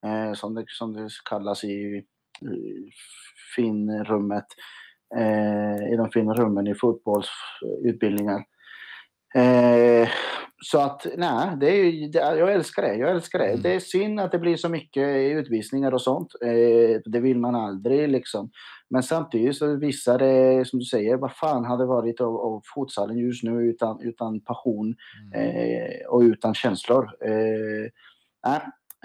eh, 0.07 0.33
som, 0.35 0.55
det, 0.55 0.65
som 0.67 0.93
det 0.93 1.09
kallas 1.31 1.65
i, 1.65 1.69
i 1.69 2.05
finrummet, 3.57 4.47
eh, 5.17 5.93
i 5.93 5.97
de 5.97 6.11
fina 6.11 6.35
rummen 6.35 6.67
i 6.67 6.75
fotbollsutbildningar. 6.75 8.45
Eh, 9.35 10.09
så 10.63 10.81
att 10.81 11.07
nej, 11.17 11.57
det 11.61 11.67
är, 11.67 12.13
det, 12.13 12.19
jag 12.19 12.53
älskar 12.53 12.83
det. 12.83 12.95
Jag 12.95 13.11
älskar 13.11 13.39
det. 13.39 13.49
Mm. 13.49 13.63
Det 13.63 13.75
är 13.75 13.81
synd 13.81 14.21
att 14.21 14.33
det 14.33 14.39
blir 14.39 14.57
så 14.57 14.69
mycket 14.69 15.07
utvisningar 15.17 15.95
och 15.95 16.03
sånt. 16.03 16.35
Eh, 16.43 17.01
det 17.05 17.21
vill 17.21 17.39
man 17.39 17.55
aldrig 17.55 18.09
liksom. 18.09 18.51
Men 18.91 19.03
samtidigt 19.03 19.57
så 19.57 19.77
visar 19.77 20.19
det, 20.19 20.69
som 20.69 20.79
du 20.79 20.85
säger, 20.85 21.17
vad 21.17 21.33
fan 21.33 21.65
hade 21.65 21.87
varit 21.87 22.21
av, 22.21 22.37
av 22.37 22.63
futsalen 22.75 23.19
just 23.19 23.43
nu 23.43 23.51
utan, 23.51 24.01
utan 24.01 24.41
passion 24.41 24.97
mm. 25.35 25.57
eh, 25.57 26.07
och 26.09 26.21
utan 26.21 26.55
känslor. 26.55 27.11
Eh, 27.25 28.55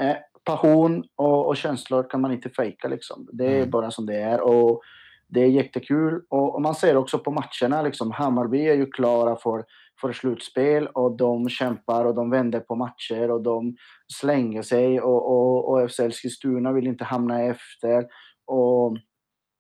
eh, 0.08 0.18
passion 0.44 1.04
och, 1.16 1.48
och, 1.48 1.58
känslor 1.58 2.10
kan 2.10 2.22
man 2.22 2.32
inte 2.32 2.50
fejka 2.50 2.88
liksom. 2.88 3.30
Det 3.34 3.46
är 3.46 3.58
mm. 3.58 3.70
bara 3.70 3.92
som 3.92 4.06
det 4.06 4.18
är. 4.18 4.42
Och 4.42 4.82
det 5.28 5.42
är 5.42 5.48
jättekul. 5.48 6.22
Och, 6.30 6.56
och 6.56 6.62
man 6.62 6.76
ser 6.76 6.98
också 6.98 7.20
på 7.20 7.32
matcherna, 7.32 7.82
liksom, 7.82 8.12
Hammarby 8.12 8.68
är 8.68 8.76
ju 8.76 8.86
klara 8.86 9.36
för 9.36 9.66
för 10.04 10.14
slutspel 10.14 10.88
och 10.88 11.18
de 11.18 11.50
kämpar 11.50 12.06
och 12.06 12.16
de 12.16 12.30
vänder 12.30 12.60
på 12.60 12.76
matcher 12.76 13.32
och 13.32 13.44
de 13.44 13.76
slänger 14.14 14.62
sig 14.62 15.02
och, 15.02 15.32
och, 15.32 15.70
och 15.70 15.92
FC 15.92 16.00
Eskilstuna 16.00 16.72
vill 16.72 16.88
inte 16.88 17.04
hamna 17.04 17.42
efter. 17.42 18.08
Och 18.46 18.98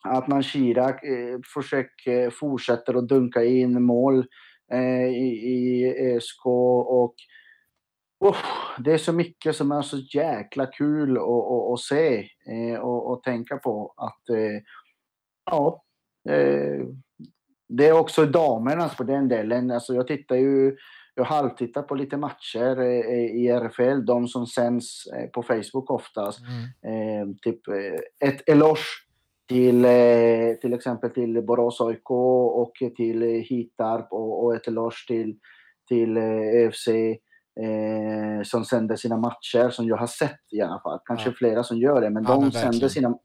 att 0.03 0.27
man 0.27 0.43
Chirac 0.43 1.03
eh, 1.03 1.39
försöker, 1.53 2.23
eh, 2.23 2.29
fortsätter 2.29 2.93
att 2.93 3.07
dunka 3.07 3.43
in 3.43 3.83
mål 3.83 4.25
eh, 4.73 5.07
i, 5.07 5.29
i 5.53 5.85
ESK 6.15 6.45
och 6.45 7.15
oh, 8.19 8.37
det 8.79 8.93
är 8.93 8.97
så 8.97 9.13
mycket 9.13 9.55
som 9.55 9.71
är 9.71 9.81
så 9.81 9.97
jäkla 9.97 10.65
kul 10.65 11.17
att, 11.17 11.23
att, 11.23 11.73
att 11.73 11.79
se 11.79 12.29
eh, 12.49 12.79
och, 12.79 13.11
och 13.11 13.23
tänka 13.23 13.57
på 13.57 13.93
att 13.97 14.29
eh, 14.29 14.61
ja, 15.45 15.83
eh, 16.29 16.87
det 17.77 17.87
är 17.87 17.93
också 17.93 18.25
damernas 18.25 18.97
på 18.97 19.03
den 19.03 19.27
delen. 19.27 19.71
Alltså 19.71 19.93
jag 19.93 20.07
tittar 20.07 20.35
ju, 20.35 20.75
jag 21.15 21.23
halvtittar 21.23 21.81
på 21.81 21.95
lite 21.95 22.17
matcher 22.17 22.81
eh, 22.81 23.25
i 23.25 23.47
RFL, 23.47 24.05
de 24.05 24.27
som 24.27 24.47
sänds 24.47 25.07
eh, 25.07 25.29
på 25.29 25.43
Facebook 25.43 25.91
oftast. 25.91 26.39
Mm. 26.39 27.29
Eh, 27.29 27.35
typ 27.41 27.67
eh, 27.67 28.29
ett 28.29 28.49
eloge 28.49 28.79
till 29.49 29.85
eh, 29.85 30.53
till 30.61 30.73
exempel 30.73 31.09
till 31.09 31.41
Borås 31.41 31.81
AIK 31.81 32.09
och 32.09 32.73
till 32.95 33.21
Hitarp 33.21 34.07
och, 34.11 34.43
och 34.43 34.55
ett 34.55 34.67
eloge 34.67 35.05
till, 35.07 35.35
till 35.87 36.17
EFC 36.17 36.87
eh, 37.61 38.43
som 38.43 38.65
sänder 38.65 38.95
sina 38.95 39.17
matcher, 39.17 39.69
som 39.69 39.87
jag 39.87 39.97
har 39.97 40.07
sett 40.07 40.39
i 40.51 40.61
alla 40.61 40.79
fall. 40.79 40.99
Kanske 41.05 41.29
ja. 41.29 41.35
flera 41.37 41.63
som 41.63 41.77
gör 41.77 42.01
det, 42.01 42.09
men, 42.09 42.23
ja, 42.23 42.33
de, 42.33 42.41
men 42.41 42.51
sänder 42.51 42.87
sina, 42.87 43.17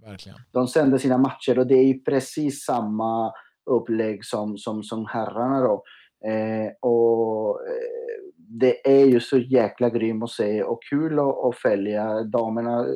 de 0.53 0.69
sänder 0.69 0.99
sina 0.99 1.19
matcher 1.19 1.59
och 1.59 1.67
det 1.67 1.75
är 1.75 1.95
precis 1.99 2.65
samma 2.65 3.33
upplägg 3.69 4.25
som, 4.25 4.59
som, 4.59 4.83
som 4.83 5.07
herrarna 5.07 5.61
då. 5.61 5.83
Eh, 6.29 6.73
och 6.81 7.61
eh, 7.67 8.09
det 8.37 8.89
är 8.89 9.05
ju 9.05 9.21
så 9.21 9.39
jäkla 9.39 9.91
grym 9.91 10.23
att 10.23 10.31
se 10.31 10.63
och 10.63 10.83
kul 10.91 11.19
att, 11.19 11.45
att 11.45 11.57
följa. 11.57 12.23
Damerna 12.23 12.87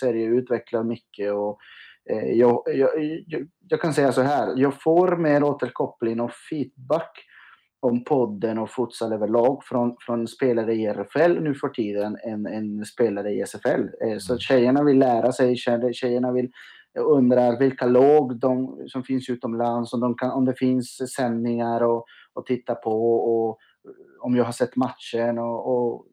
ser 0.00 0.14
ju 0.14 0.38
utvecklar 0.38 0.84
mycket 0.84 1.32
och 1.32 1.58
eh, 2.10 2.30
jag, 2.30 2.62
jag, 2.66 3.04
jag, 3.26 3.46
jag, 3.68 3.80
kan 3.80 3.94
säga 3.94 4.12
så 4.12 4.22
här, 4.22 4.54
jag 4.56 4.82
får 4.82 5.16
mer 5.16 5.42
återkoppling 5.42 6.20
och 6.20 6.32
feedback 6.50 7.12
om 7.80 8.04
podden 8.04 8.58
och 8.58 8.70
futsal 8.70 9.12
överlag 9.12 9.64
från, 9.64 9.96
från 10.00 10.28
spelare 10.28 10.74
i 10.74 10.86
RFL 10.86 11.40
nu 11.40 11.54
för 11.54 11.68
tiden 11.68 12.16
än, 12.24 12.46
än 12.46 12.84
spelare 12.84 13.32
i 13.32 13.42
SFL. 13.42 13.88
Eh, 14.04 14.18
så 14.18 14.32
mm. 14.32 14.38
tjejerna 14.38 14.84
vill 14.84 14.98
lära 14.98 15.32
sig, 15.32 15.56
tjejerna 15.56 16.32
vill 16.32 16.50
jag 16.96 17.06
undrar 17.06 17.58
vilka 17.58 17.86
lag 17.86 18.40
de, 18.40 18.82
som 18.88 19.04
finns 19.04 19.28
utomlands, 19.28 19.92
om, 19.92 20.00
de 20.00 20.14
kan, 20.14 20.30
om 20.30 20.44
det 20.44 20.54
finns 20.54 21.14
sändningar 21.16 21.98
att 21.98 22.04
och 22.32 22.46
titta 22.46 22.74
på 22.74 23.14
och 23.14 23.58
om 24.20 24.36
jag 24.36 24.44
har 24.44 24.52
sett 24.52 24.76
matchen 24.76 25.38
och, 25.38 25.72
och 25.72 26.06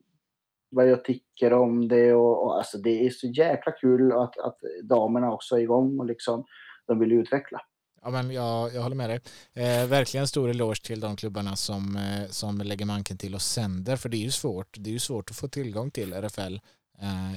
vad 0.71 0.89
jag 0.89 1.05
tycker 1.05 1.53
om 1.53 1.87
det. 1.87 2.13
Och, 2.13 2.45
och, 2.45 2.57
alltså 2.57 2.77
det 2.77 3.05
är 3.05 3.09
så 3.09 3.27
jäkla 3.27 3.71
kul 3.71 4.11
att, 4.11 4.37
att 4.37 4.59
damerna 4.83 5.33
också 5.33 5.55
är 5.55 5.59
igång 5.59 5.99
och 5.99 6.05
liksom, 6.05 6.45
de 6.87 6.99
vill 6.99 7.11
utveckla. 7.11 7.61
Ja, 8.01 8.09
men 8.09 8.31
jag, 8.31 8.73
jag 8.73 8.81
håller 8.81 8.95
med 8.95 9.09
dig. 9.09 9.21
Eh, 9.53 9.87
verkligen 9.87 10.27
stor 10.27 10.49
eloge 10.49 10.83
till 10.83 10.99
de 10.99 11.15
klubbarna 11.15 11.55
som, 11.55 11.95
eh, 11.95 12.29
som 12.29 12.57
lägger 12.57 12.85
manken 12.85 13.17
till 13.17 13.35
och 13.35 13.41
sänder, 13.41 13.95
för 13.95 14.09
det 14.09 14.17
är 14.17 14.23
ju 14.23 14.31
svårt. 14.31 14.77
Det 14.79 14.89
är 14.89 14.93
ju 14.93 14.99
svårt 14.99 15.29
att 15.29 15.35
få 15.35 15.47
tillgång 15.47 15.91
till 15.91 16.13
RFL, 16.13 16.57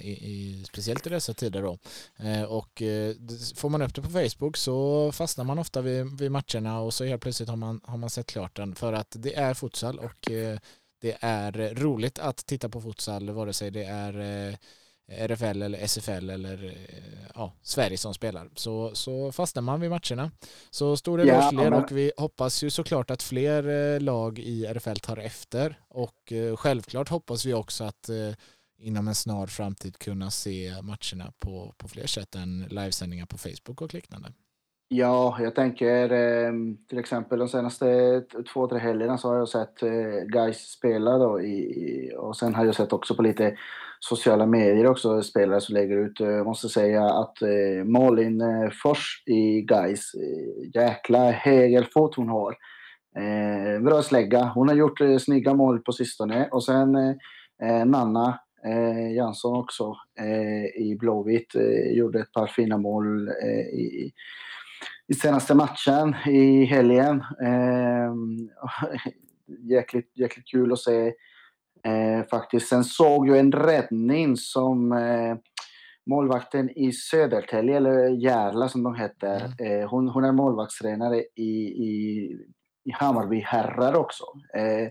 i, 0.02 0.10
i, 0.10 0.64
speciellt 0.64 1.06
i 1.06 1.10
dessa 1.10 1.34
tider 1.34 1.62
då. 1.62 1.78
Eh, 2.16 2.42
och 2.42 2.82
eh, 2.82 3.14
får 3.56 3.68
man 3.68 3.82
upp 3.82 3.94
det 3.94 4.02
på 4.02 4.10
Facebook 4.10 4.56
så 4.56 5.12
fastnar 5.12 5.44
man 5.44 5.58
ofta 5.58 5.80
vid, 5.80 6.18
vid 6.18 6.30
matcherna 6.30 6.80
och 6.80 6.94
så 6.94 7.04
helt 7.04 7.22
plötsligt 7.22 7.48
har 7.48 7.56
man, 7.56 7.80
har 7.84 7.96
man 7.96 8.10
sett 8.10 8.26
klart 8.26 8.56
den, 8.56 8.74
för 8.74 8.92
att 8.92 9.16
det 9.18 9.34
är 9.34 9.54
futsal 9.54 9.98
och 9.98 10.30
eh, 10.30 10.58
det 11.00 11.16
är 11.20 11.74
roligt 11.74 12.18
att 12.18 12.46
titta 12.46 12.68
på 12.68 12.80
futsal, 12.80 13.30
vare 13.30 13.52
sig 13.52 13.70
det 13.70 13.84
är 13.84 14.58
RFL 15.08 15.62
eller 15.62 15.78
SFL 15.78 16.30
eller 16.30 16.64
eh, 16.64 17.28
ja, 17.34 17.52
Sverige 17.62 17.98
som 17.98 18.14
spelar. 18.14 18.48
Så, 18.56 18.94
så 18.94 19.32
fastnar 19.32 19.62
man 19.62 19.80
vid 19.80 19.90
matcherna. 19.90 20.30
Så 20.70 20.96
stor 20.96 21.20
eloge 21.20 21.48
till 21.48 21.60
er 21.60 21.72
och 21.72 21.92
vi 21.92 22.12
hoppas 22.16 22.62
ju 22.62 22.70
såklart 22.70 23.10
att 23.10 23.22
fler 23.22 23.68
eh, 23.68 24.00
lag 24.00 24.38
i 24.38 24.66
RFL 24.66 24.96
tar 24.96 25.16
efter 25.16 25.80
och 25.88 26.32
eh, 26.32 26.56
självklart 26.56 27.08
hoppas 27.08 27.44
vi 27.44 27.54
också 27.54 27.84
att 27.84 28.10
inom 28.78 29.08
en 29.08 29.14
snar 29.14 29.46
framtid 29.46 29.98
kunna 29.98 30.30
se 30.30 30.70
matcherna 30.82 31.32
på, 31.38 31.74
på 31.78 31.88
fler 31.88 32.06
sätt 32.06 32.34
än 32.34 32.62
livesändningar 32.62 33.26
på 33.26 33.38
Facebook 33.38 33.82
och 33.82 33.94
liknande. 33.94 34.32
Ja, 34.88 35.36
jag 35.40 35.54
tänker 35.54 36.12
ehm, 36.12 36.76
till 36.88 36.98
exempel 36.98 37.38
de 37.38 37.48
senaste 37.48 38.20
två, 38.52 38.68
tre 38.68 38.78
helgerna 38.78 39.18
så 39.18 39.28
har 39.28 39.36
jag 39.36 39.48
sett 39.48 39.82
eh, 39.82 40.24
guys 40.26 40.58
spela 40.58 41.18
då 41.18 41.40
i, 41.40 42.12
och 42.18 42.36
sen 42.36 42.54
har 42.54 42.64
jag 42.64 42.74
sett 42.74 42.92
också 42.92 43.14
på 43.14 43.22
lite 43.22 43.56
sociala 44.00 44.46
medier 44.46 44.86
också, 44.86 45.22
spelare 45.22 45.60
som 45.60 45.74
lägger 45.74 45.96
ut. 45.96 46.20
Eh, 46.20 46.28
jag 46.28 46.46
måste 46.46 46.68
säga 46.68 47.04
att 47.04 47.42
eh, 47.42 47.84
Malin 47.84 48.40
eh, 48.40 48.70
Fors 48.82 49.22
i 49.26 49.60
Gais, 49.60 50.14
eh, 50.14 50.82
jäkla 50.82 51.30
hägelfot 51.30 52.14
hon 52.14 52.28
har. 52.28 52.56
Eh, 53.16 53.82
bra 53.82 54.02
slägga. 54.02 54.44
Hon 54.54 54.68
har 54.68 54.74
gjort 54.74 55.00
eh, 55.00 55.18
snygga 55.18 55.54
mål 55.54 55.80
på 55.80 55.92
sistone. 55.92 56.48
Och 56.52 56.64
sen 56.64 56.96
eh, 57.62 57.86
Nanna 57.86 58.38
eh, 58.64 59.12
Jansson 59.14 59.56
också 59.56 59.96
eh, 60.18 60.82
i 60.82 60.96
Blåvitt 61.00 61.54
eh, 61.54 61.92
gjorde 61.92 62.20
ett 62.20 62.32
par 62.32 62.46
fina 62.46 62.78
mål 62.78 63.28
eh, 63.28 63.66
i, 63.74 64.12
i 65.06 65.14
senaste 65.14 65.54
matchen 65.54 66.14
i 66.26 66.64
helgen. 66.64 67.24
Eh, 67.42 68.14
jäkligt, 69.70 70.10
jäkligt 70.14 70.48
kul 70.48 70.72
att 70.72 70.78
se 70.78 71.12
faktiskt. 72.30 72.68
Sen 72.68 72.84
såg 72.84 73.28
jag 73.28 73.38
en 73.38 73.52
räddning 73.52 74.36
som 74.36 74.94
målvakten 76.06 76.70
i 76.78 76.92
Södertälje, 76.92 77.76
eller 77.76 78.08
Järla 78.08 78.68
som 78.68 78.82
de 78.82 78.94
heter, 78.94 79.52
mm. 79.58 79.88
hon, 79.88 80.08
hon 80.08 80.24
är 80.24 80.32
målvaktstränare 80.32 81.24
i, 81.34 81.52
i, 81.66 82.30
i 82.84 82.90
Hammarby 82.92 83.40
herrar 83.40 83.94
också. 83.94 84.24
Eh, 84.54 84.88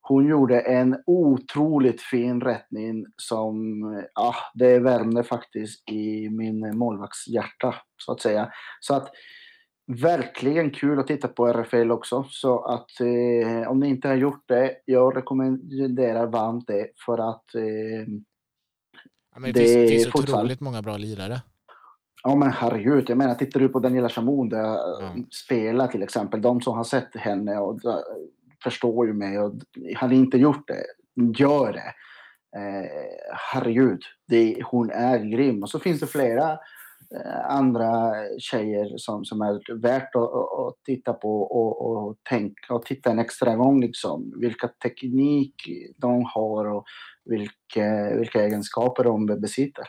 hon 0.00 0.26
gjorde 0.26 0.60
en 0.60 0.96
otroligt 1.06 2.02
fin 2.02 2.40
rättning 2.40 3.06
som, 3.16 3.82
ja, 4.14 4.34
det 4.54 4.78
värmde 4.78 5.24
faktiskt 5.24 5.90
i 5.90 6.30
min 6.30 6.78
målvaktshjärta 6.78 7.74
så 7.96 8.12
att 8.12 8.20
säga. 8.20 8.52
Så 8.80 8.94
att 8.94 9.10
verkligen 9.86 10.70
kul 10.70 10.98
att 10.98 11.06
titta 11.06 11.28
på 11.28 11.46
RFL 11.48 11.90
också. 11.90 12.24
Så 12.30 12.64
att 12.64 13.00
eh, 13.00 13.70
om 13.70 13.80
ni 13.80 13.88
inte 13.88 14.08
har 14.08 14.14
gjort 14.14 14.44
det, 14.48 14.76
jag 14.84 15.16
rekommenderar 15.16 16.26
varmt 16.26 16.66
det 16.66 16.90
för 17.06 17.30
att 17.30 17.54
eh, 17.54 17.62
ja, 19.34 19.40
det, 19.40 19.52
det 19.52 19.60
finns, 19.60 19.90
finns 19.90 20.14
otroligt 20.14 20.60
många 20.60 20.82
bra 20.82 20.96
lirare. 20.96 21.40
Ja 22.22 22.34
men 22.34 22.50
herregud, 22.50 23.10
jag 23.10 23.18
menar 23.18 23.34
tittar 23.34 23.60
du 23.60 23.68
på 23.68 23.78
Daniela 23.78 24.08
Chamon 24.08 24.48
där 24.48 25.00
mm. 25.00 25.26
spelar 25.30 25.86
till 25.86 26.02
exempel, 26.02 26.42
de 26.42 26.60
som 26.60 26.76
har 26.76 26.84
sett 26.84 27.16
henne 27.16 27.58
och 27.58 27.80
förstår 28.62 29.06
ju 29.06 29.12
mig 29.12 29.38
och 29.38 29.54
hade 29.96 30.14
inte 30.14 30.36
gjort 30.36 30.68
det, 30.68 30.84
gör 31.38 31.72
det. 31.72 31.94
Eh, 32.56 32.90
herregud, 33.52 34.02
det, 34.28 34.62
hon 34.64 34.90
är 34.90 35.18
grym. 35.18 35.62
Och 35.62 35.70
så 35.70 35.78
finns 35.78 36.00
det 36.00 36.06
flera 36.06 36.58
Eh, 37.14 37.50
andra 37.50 38.12
tjejer 38.38 38.98
som, 38.98 39.24
som 39.24 39.40
är 39.40 39.80
värt 39.80 40.16
att, 40.16 40.32
att 40.32 40.84
titta 40.84 41.12
på 41.12 41.42
och, 41.42 41.86
och 41.86 42.16
tänka 42.28 42.74
och 42.74 42.84
titta 42.84 43.10
en 43.10 43.18
extra 43.18 43.56
gång 43.56 43.80
liksom. 43.80 44.32
Vilka 44.40 44.68
teknik 44.68 45.54
de 45.96 46.24
har 46.24 46.66
och 46.66 46.84
vilka, 47.24 48.16
vilka 48.18 48.44
egenskaper 48.44 49.04
de 49.04 49.26
besitter. 49.26 49.84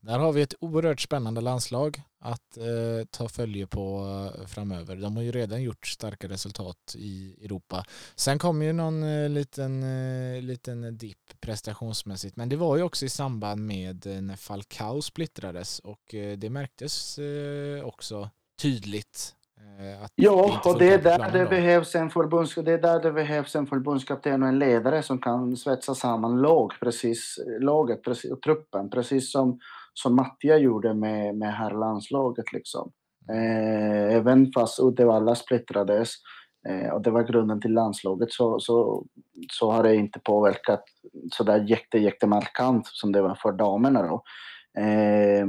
Där 0.00 0.18
har 0.18 0.32
vi 0.32 0.42
ett 0.42 0.54
oerhört 0.60 1.00
spännande 1.00 1.40
landslag 1.40 2.02
att 2.20 2.56
eh, 2.56 3.04
ta 3.10 3.28
följe 3.28 3.66
på 3.66 4.06
eh, 4.38 4.46
framöver. 4.46 4.96
De 4.96 5.16
har 5.16 5.22
ju 5.22 5.32
redan 5.32 5.62
gjort 5.62 5.86
starka 5.86 6.28
resultat 6.28 6.94
i 6.94 7.44
Europa. 7.44 7.84
Sen 8.14 8.38
kom 8.38 8.62
ju 8.62 8.72
någon 8.72 9.02
eh, 9.02 9.28
liten, 9.28 9.82
eh, 9.82 10.42
liten 10.42 10.98
dipp 10.98 11.40
prestationsmässigt, 11.40 12.36
men 12.36 12.48
det 12.48 12.56
var 12.56 12.76
ju 12.76 12.82
också 12.82 13.04
i 13.04 13.08
samband 13.08 13.66
med 13.66 14.06
eh, 14.06 14.22
när 14.22 14.36
Falcao 14.36 15.02
splittrades 15.02 15.78
och 15.78 16.14
eh, 16.14 16.38
det 16.38 16.50
märktes 16.50 17.18
också 17.84 18.30
tydligt 18.62 19.34
ja, 20.14 20.60
och 20.64 20.78
det 20.78 20.92
är, 20.92 20.98
där 20.98 21.30
det, 21.32 21.46
behövs 21.46 21.94
en 21.94 22.10
förbunds, 22.10 22.54
det 22.54 22.72
är 22.72 22.78
där 22.78 23.02
det 23.02 23.12
behövs 23.12 23.56
en 23.56 23.66
förbundskapten 23.66 24.42
och 24.42 24.48
en 24.48 24.58
ledare 24.58 25.02
som 25.02 25.18
kan 25.18 25.56
svetsa 25.56 25.94
samman 25.94 26.42
lag, 26.42 26.72
precis, 26.80 27.38
laget 27.60 28.02
precis, 28.04 28.30
och 28.30 28.42
truppen, 28.42 28.90
precis 28.90 29.32
som 29.32 29.60
som 29.94 30.16
Mattia 30.16 30.58
gjorde 30.58 30.94
med, 30.94 31.34
med 31.34 31.54
herrlandslaget. 31.54 32.52
Liksom. 32.52 32.92
Eh, 33.32 34.16
även 34.16 34.52
fast 34.52 34.80
Uddevalla 34.80 35.34
splittrades 35.34 36.10
eh, 36.68 36.92
och 36.92 37.02
det 37.02 37.10
var 37.10 37.22
grunden 37.22 37.60
till 37.60 37.72
landslaget 37.72 38.32
så, 38.32 38.60
så, 38.60 39.06
så 39.52 39.70
har 39.70 39.82
det 39.82 39.96
inte 39.96 40.20
påverkat 40.20 40.84
sådär 41.32 41.64
jätte, 41.68 41.98
jättemarkant 41.98 42.86
som 42.86 43.12
det 43.12 43.22
var 43.22 43.34
för 43.34 43.52
damerna. 43.52 44.02
Då. 44.02 44.22
Eh, 44.82 45.46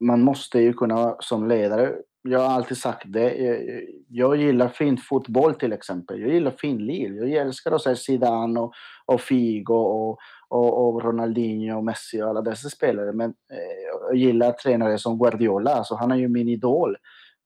man 0.00 0.22
måste 0.22 0.60
ju 0.60 0.72
kunna 0.72 1.16
som 1.20 1.48
ledare, 1.48 1.94
jag 2.22 2.38
har 2.38 2.46
alltid 2.46 2.76
sagt 2.76 3.02
det, 3.04 3.34
jag, 3.34 3.82
jag 4.08 4.36
gillar 4.36 4.68
fint 4.68 5.04
fotboll 5.04 5.54
till 5.54 5.72
exempel. 5.72 6.20
Jag 6.20 6.32
gillar 6.32 6.50
finlir. 6.50 7.26
Jag 7.26 7.46
älskar 7.46 7.72
att 7.72 7.82
se 7.82 7.96
Zidane 7.96 8.60
och, 8.60 8.72
och 9.06 9.20
Figo 9.20 9.74
och, 9.74 10.18
och, 10.50 10.88
och 10.88 11.04
Ronaldinho 11.04 11.76
och 11.76 11.84
Messi 11.84 12.22
och 12.22 12.28
alla 12.28 12.42
dessa 12.42 12.68
spelare. 12.68 13.12
Men 13.12 13.30
eh, 13.30 14.08
jag 14.10 14.16
gillar 14.16 14.52
tränare 14.52 14.98
som 14.98 15.18
Guardiola, 15.18 15.74
alltså 15.74 15.94
han 15.94 16.12
är 16.12 16.16
ju 16.16 16.28
min 16.28 16.48
idol. 16.48 16.96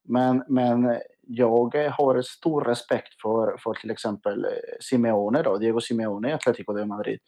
Men, 0.08 0.44
men 0.48 0.98
jag 1.26 1.74
har 1.74 2.22
stor 2.22 2.64
respekt 2.64 3.20
för, 3.22 3.56
för 3.58 3.74
till 3.74 3.90
exempel 3.90 4.44
eh, 4.44 4.50
Simeone, 4.80 5.42
då, 5.42 5.58
Diego 5.58 5.80
Simeone 5.80 6.30
i 6.30 6.32
Atletico 6.32 6.72
de 6.72 6.86
Madrid, 6.86 7.18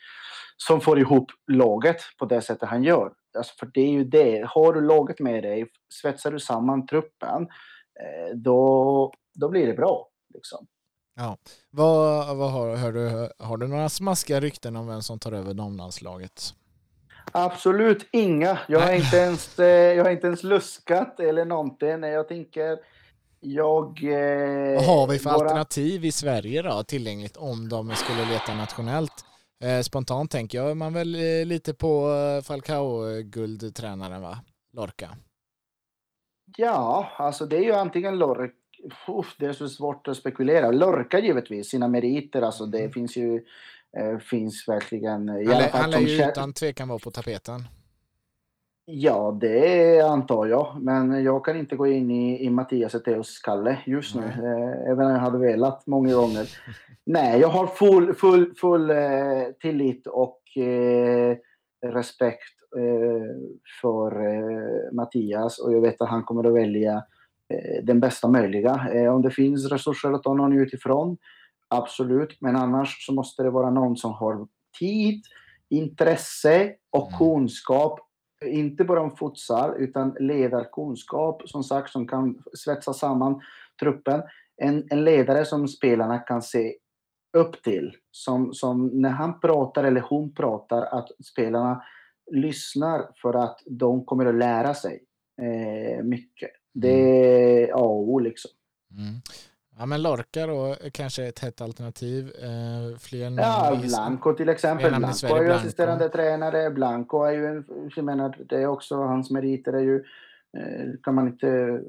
som 0.57 0.81
får 0.81 0.99
ihop 0.99 1.31
laget 1.53 2.01
på 2.19 2.25
det 2.25 2.41
sättet 2.41 2.69
han 2.69 2.83
gör. 2.83 3.13
Alltså 3.39 3.55
för 3.59 3.71
det 3.75 3.81
är 3.81 3.91
ju 3.91 4.05
det, 4.05 4.47
har 4.49 4.73
du 4.73 4.81
laget 4.81 5.21
med 5.21 5.43
dig, 5.43 5.67
svetsar 5.89 6.31
du 6.31 6.41
samman 6.41 6.87
truppen, 6.87 7.43
eh, 8.01 8.37
då, 8.37 9.13
då 9.35 9.49
blir 9.49 9.67
det 9.67 9.75
bra. 9.75 10.09
Liksom. 10.35 10.67
Ja. 11.17 11.37
Vad, 11.71 12.37
vad 12.37 12.53
har, 12.53 12.77
hör 12.77 12.93
du, 12.93 13.31
har 13.39 13.57
du 13.57 13.69
några 13.69 13.89
smaskiga 13.89 14.41
rykten 14.41 14.77
om 14.77 14.87
vem 14.87 15.03
som 15.03 15.19
tar 15.19 15.33
över 15.33 15.55
damlandslaget? 15.55 16.55
Absolut 17.33 18.09
inga. 18.13 18.59
Jag 18.69 18.81
har, 18.81 18.93
inte 18.93 19.17
ens, 19.17 19.59
eh, 19.59 19.67
jag 19.67 20.05
har 20.05 20.11
inte 20.11 20.27
ens 20.27 20.43
luskat 20.43 21.21
eller 21.21 21.45
någonting. 21.45 22.03
Jag 22.03 22.29
tänker, 22.29 22.79
jag... 23.41 24.05
Eh, 24.05 24.75
vad 24.75 24.85
har 24.85 25.07
vi 25.07 25.19
för 25.19 25.31
våra... 25.31 25.45
alternativ 25.45 26.05
i 26.05 26.13
Sverige 26.13 26.63
då, 26.63 26.83
tillgängligt 26.83 27.37
om 27.37 27.69
de 27.69 27.95
skulle 27.95 28.25
leta 28.25 28.55
nationellt? 28.55 29.25
Eh, 29.65 29.81
spontant 29.81 30.31
tänker 30.31 30.59
jag 30.59 30.77
man 30.77 30.93
väl 30.93 31.15
eh, 31.15 31.47
lite 31.47 31.75
på 31.75 32.11
Falcao-guldtränaren 32.45 34.23
va? 34.23 34.39
Lorca. 34.73 35.17
Ja, 36.57 37.13
alltså 37.17 37.47
det 37.47 37.57
är 37.57 37.63
ju 37.63 37.73
antingen 37.73 38.19
Lorca 38.19 38.53
Uff, 39.09 39.37
det 39.39 39.47
är 39.47 39.53
så 39.53 39.69
svårt 39.69 40.09
att 40.09 40.17
spekulera. 40.17 40.71
Lorca 40.71 41.19
givetvis, 41.19 41.71
sina 41.71 41.89
meriter, 41.89 42.43
alltså 42.43 42.67
det 42.67 42.79
mm. 42.79 42.93
finns 42.93 43.17
ju 43.17 43.45
eh, 43.97 44.19
finns 44.19 44.69
verkligen... 44.69 45.29
Han, 45.29 45.45
lär, 45.45 45.71
han 45.73 45.91
lär 45.91 45.99
ju 45.99 46.29
utan 46.29 46.53
tvekan 46.53 46.89
vara 46.89 46.99
på 46.99 47.11
tapeten. 47.11 47.65
Ja, 48.85 49.39
det 49.41 50.01
antar 50.01 50.47
jag. 50.47 50.77
Men 50.81 51.25
jag 51.25 51.45
kan 51.45 51.57
inte 51.57 51.77
gå 51.77 51.87
in 51.87 52.11
i, 52.11 52.45
i 52.45 52.51
Mattias 52.51 52.95
Eteos 52.95 53.29
skalle 53.29 53.79
just 53.87 54.15
nu. 54.15 54.23
Eh, 54.23 54.91
även 54.91 55.07
om 55.07 55.13
jag 55.13 55.21
hade 55.21 55.39
velat 55.39 55.87
många 55.87 56.15
gånger. 56.15 56.49
Nej, 57.05 57.41
jag 57.41 57.49
har 57.49 57.67
full, 57.67 58.15
full, 58.15 58.55
full 58.55 58.91
eh, 58.91 58.97
tillit 59.61 60.07
och 60.07 60.57
eh, 60.57 61.37
respekt 61.87 62.55
eh, 62.77 63.37
för 63.83 64.27
eh, 64.27 64.93
Mattias. 64.93 65.59
Och 65.59 65.73
jag 65.73 65.81
vet 65.81 66.01
att 66.01 66.09
han 66.09 66.25
kommer 66.25 66.45
att 66.45 66.55
välja 66.55 66.93
Eh, 66.93 67.03
den 67.83 68.01
bästa 68.01 68.29
möjliga. 68.29 68.89
Eh, 68.95 69.15
om 69.15 69.23
det 69.23 69.31
finns 69.31 69.71
resurser 69.71 70.13
att 70.13 70.23
ta 70.23 70.35
någon 70.35 70.59
utifrån, 70.59 71.17
absolut. 71.69 72.41
Men 72.41 72.57
annars 72.57 73.07
så 73.07 73.13
måste 73.13 73.43
det 73.43 73.51
vara 73.51 73.71
någon 73.71 73.97
som 73.97 74.13
har 74.13 74.47
tid, 74.79 75.23
intresse 75.71 76.75
och 76.91 77.09
mm. 77.09 77.19
kunskap 77.19 78.01
inte 78.45 78.85
bara 78.85 79.01
om 79.01 79.17
futsal, 79.17 79.75
utan 79.79 80.17
ledarkunskap, 80.21 81.43
som 81.49 81.65
sagt, 81.65 81.91
som 81.91 82.09
kan 82.09 82.43
svetsa 82.53 82.93
samman 82.93 83.41
truppen. 83.81 84.23
En, 84.57 84.87
en 84.91 85.05
ledare 85.05 85.45
som 85.45 85.69
spelarna 85.69 86.19
kan 86.19 86.43
se 86.43 86.75
upp 87.37 87.63
till. 87.63 87.97
Som, 88.11 88.55
som 88.55 88.87
när 88.87 89.11
han 89.11 89.41
pratar 89.41 89.85
eller 89.85 90.01
hon 90.01 90.35
pratar, 90.35 90.83
att 90.83 91.09
spelarna 91.25 91.83
lyssnar 92.33 93.11
för 93.23 93.35
att 93.35 93.63
de 93.67 94.05
kommer 94.05 94.27
att 94.27 94.35
lära 94.35 94.75
sig 94.75 95.05
eh, 95.43 96.05
mycket. 96.05 96.51
Det 96.81 96.89
är 96.89 97.73
A 97.73 97.81
och 97.81 98.11
O 98.11 98.19
liksom. 98.19 98.51
Mm. 98.91 99.21
Ja 99.79 99.87
men 99.87 100.03
Lorca 100.03 100.47
då 100.47 100.77
kanske 100.93 101.27
ett 101.27 101.39
hett 101.39 101.61
alternativ. 101.61 102.33
Eh, 102.43 102.99
fler 102.99 103.31
ja, 103.39 103.79
Blanco 103.83 104.33
till 104.33 104.49
exempel. 104.49 104.95
Blanco 104.95 105.27
är 105.27 105.43
ju 105.43 105.53
assisterande 105.53 106.09
tränare. 106.09 106.71
Blanco 106.71 107.25
är 107.25 107.33
ju 107.33 107.47
en, 107.47 107.65
jag 107.97 108.05
menar, 108.05 108.37
det 108.49 108.57
är 108.57 108.67
också 108.67 108.97
hans 108.97 109.31
meriter 109.31 109.73
är 109.73 109.81
ju, 109.81 109.97
eh, 110.57 111.01
kan 111.03 111.15
man 111.15 111.27
inte 111.27 111.81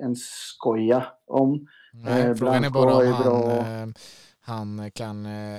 ens 0.00 0.18
skoja 0.20 1.06
om. 1.26 1.66
Nej, 1.92 2.22
eh, 2.22 2.34
frågan 2.34 2.64
är 2.64 2.70
bara 2.70 2.94
om 2.94 3.12
han, 3.12 3.94
han 4.40 4.90
kan 4.90 5.26
eh, 5.26 5.58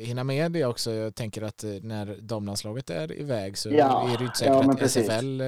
hinna 0.00 0.24
med 0.24 0.52
det 0.52 0.64
också. 0.64 0.92
Jag 0.92 1.14
tänker 1.14 1.42
att 1.42 1.64
eh, 1.64 1.70
när 1.82 2.16
damlandslaget 2.20 2.90
är 2.90 3.20
iväg 3.20 3.58
så 3.58 3.70
ja, 3.70 4.10
är 4.14 4.18
det 4.18 4.24
inte 4.24 4.38
säkert 4.38 4.54
ja, 4.54 4.72
att. 4.72 4.90
SFL 4.90 5.40
eh, 5.40 5.46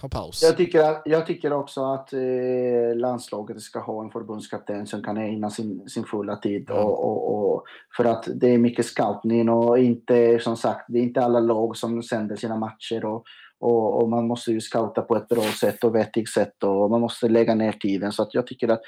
har 0.00 0.08
paus. 0.08 0.42
Jag 0.42 0.56
tycker, 0.56 0.96
jag 1.04 1.26
tycker 1.26 1.52
också 1.52 1.84
att 1.84 2.12
eh, 2.12 2.96
landslaget 2.96 3.60
ska 3.60 3.78
ha 3.78 4.04
en 4.04 4.10
förbundskapten 4.10 4.86
som 4.86 5.02
kan 5.02 5.16
ägna 5.16 5.50
sin, 5.50 5.88
sin 5.88 6.04
fulla 6.04 6.36
tid. 6.36 6.70
Mm. 6.70 6.82
Och, 6.82 7.04
och, 7.04 7.54
och, 7.54 7.64
för 7.96 8.04
att 8.04 8.28
det 8.34 8.48
är 8.48 8.58
mycket 8.58 8.86
scoutning 8.86 9.48
och 9.48 9.78
inte, 9.78 10.38
som 10.38 10.56
sagt, 10.56 10.84
det 10.88 10.98
är 10.98 11.02
inte 11.02 11.24
alla 11.24 11.40
lag 11.40 11.76
som 11.76 12.02
sänder 12.02 12.36
sina 12.36 12.56
matcher. 12.56 13.04
Och, 13.04 13.24
och, 13.60 14.02
och, 14.02 14.08
man 14.08 14.26
måste 14.26 14.52
ju 14.52 14.60
scouta 14.60 15.02
på 15.02 15.16
ett 15.16 15.28
bra 15.28 15.42
sätt 15.42 15.84
och 15.84 15.94
vettigt 15.94 16.28
sätt 16.28 16.64
och 16.64 16.90
man 16.90 17.00
måste 17.00 17.28
lägga 17.28 17.54
ner 17.54 17.72
tiden. 17.72 18.12
Så 18.12 18.22
att 18.22 18.34
jag 18.34 18.46
tycker 18.46 18.68
att 18.68 18.80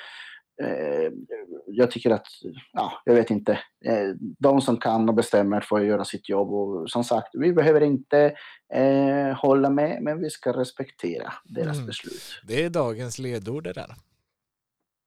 jag 1.66 1.90
tycker 1.90 2.10
att, 2.10 2.26
ja, 2.72 2.92
jag 3.04 3.14
vet 3.14 3.30
inte. 3.30 3.52
Eh, 3.84 4.08
de 4.38 4.60
som 4.60 4.76
kan 4.76 5.08
och 5.08 5.14
bestämmer 5.14 5.60
får 5.60 5.84
göra 5.84 6.04
sitt 6.04 6.28
jobb 6.28 6.52
och 6.52 6.90
som 6.90 7.04
sagt, 7.04 7.28
vi 7.32 7.52
behöver 7.52 7.80
inte 7.80 8.36
eh, 8.74 9.36
hålla 9.36 9.70
med, 9.70 10.02
men 10.02 10.20
vi 10.20 10.30
ska 10.30 10.52
respektera 10.52 11.32
deras 11.44 11.76
mm. 11.76 11.86
beslut. 11.86 12.22
Det 12.48 12.64
är 12.64 12.70
dagens 12.70 13.18
ledord 13.18 13.64
det 13.64 13.72
där. 13.72 13.94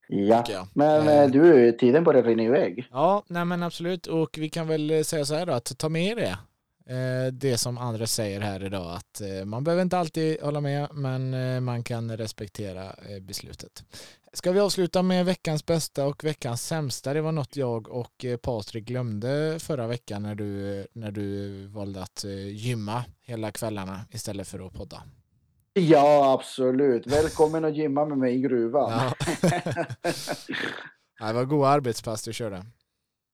Ja, 0.08 0.68
men 0.74 1.08
eh, 1.08 1.30
du, 1.30 1.72
tiden 1.72 2.04
börjar 2.04 2.24
rinna 2.24 2.43
iväg. 2.43 2.88
Ja, 2.91 3.24
nej 3.28 3.45
men 3.45 3.64
absolut. 3.64 4.08
Och 4.08 4.38
vi 4.38 4.50
kan 4.50 4.68
väl 4.68 5.06
säga 5.06 5.26
så 5.26 5.36
här 5.36 5.45
då, 5.45 5.54
att 5.54 5.78
ta 5.78 5.89
med 5.89 6.18
det. 6.18 6.38
Det 7.32 7.58
som 7.58 7.78
andra 7.78 8.08
säger 8.08 8.41
här 8.41 8.64
idag, 8.64 8.95
att 8.95 9.22
man 9.45 9.64
behöver 9.64 9.82
inte 9.82 9.97
alltid 9.97 10.41
hålla 10.41 10.62
med, 10.62 10.88
men 10.93 11.64
man 11.64 11.84
kan 11.84 12.18
respektera 12.18 12.95
beslutet. 13.22 13.84
Ska 14.34 14.52
vi 14.52 14.60
avsluta 14.60 15.02
med 15.02 15.26
veckans 15.26 15.66
bästa 15.66 16.06
och 16.06 16.24
veckans 16.24 16.68
sämsta? 16.68 17.14
Det 17.14 17.22
var 17.22 17.32
något 17.32 17.56
jag 17.56 17.90
och 17.90 18.26
eh, 18.26 18.38
Patrik 18.38 18.86
glömde 18.86 19.58
förra 19.60 19.88
veckan 19.88 20.24
när 20.24 20.36
du, 20.36 20.88
när 20.94 21.12
du 21.12 21.66
valde 21.68 22.04
att 22.04 22.24
eh, 22.24 22.48
gymma 22.48 23.04
hela 23.22 23.52
kvällarna 23.52 24.00
istället 24.12 24.48
för 24.48 24.68
att 24.68 24.74
podda. 24.74 25.04
Ja, 25.74 26.34
absolut. 26.34 27.08
Välkommen 27.08 27.66
att 27.66 27.76
gymma 27.76 28.06
med 28.06 28.18
mig 28.18 28.36
i 28.36 28.40
gruvan. 28.42 28.92
Ja. 28.92 29.14
det 31.28 31.34
var 31.34 31.46
goda 31.46 31.68
arbetspass 31.68 32.24
du 32.24 32.34
körde. 32.34 32.66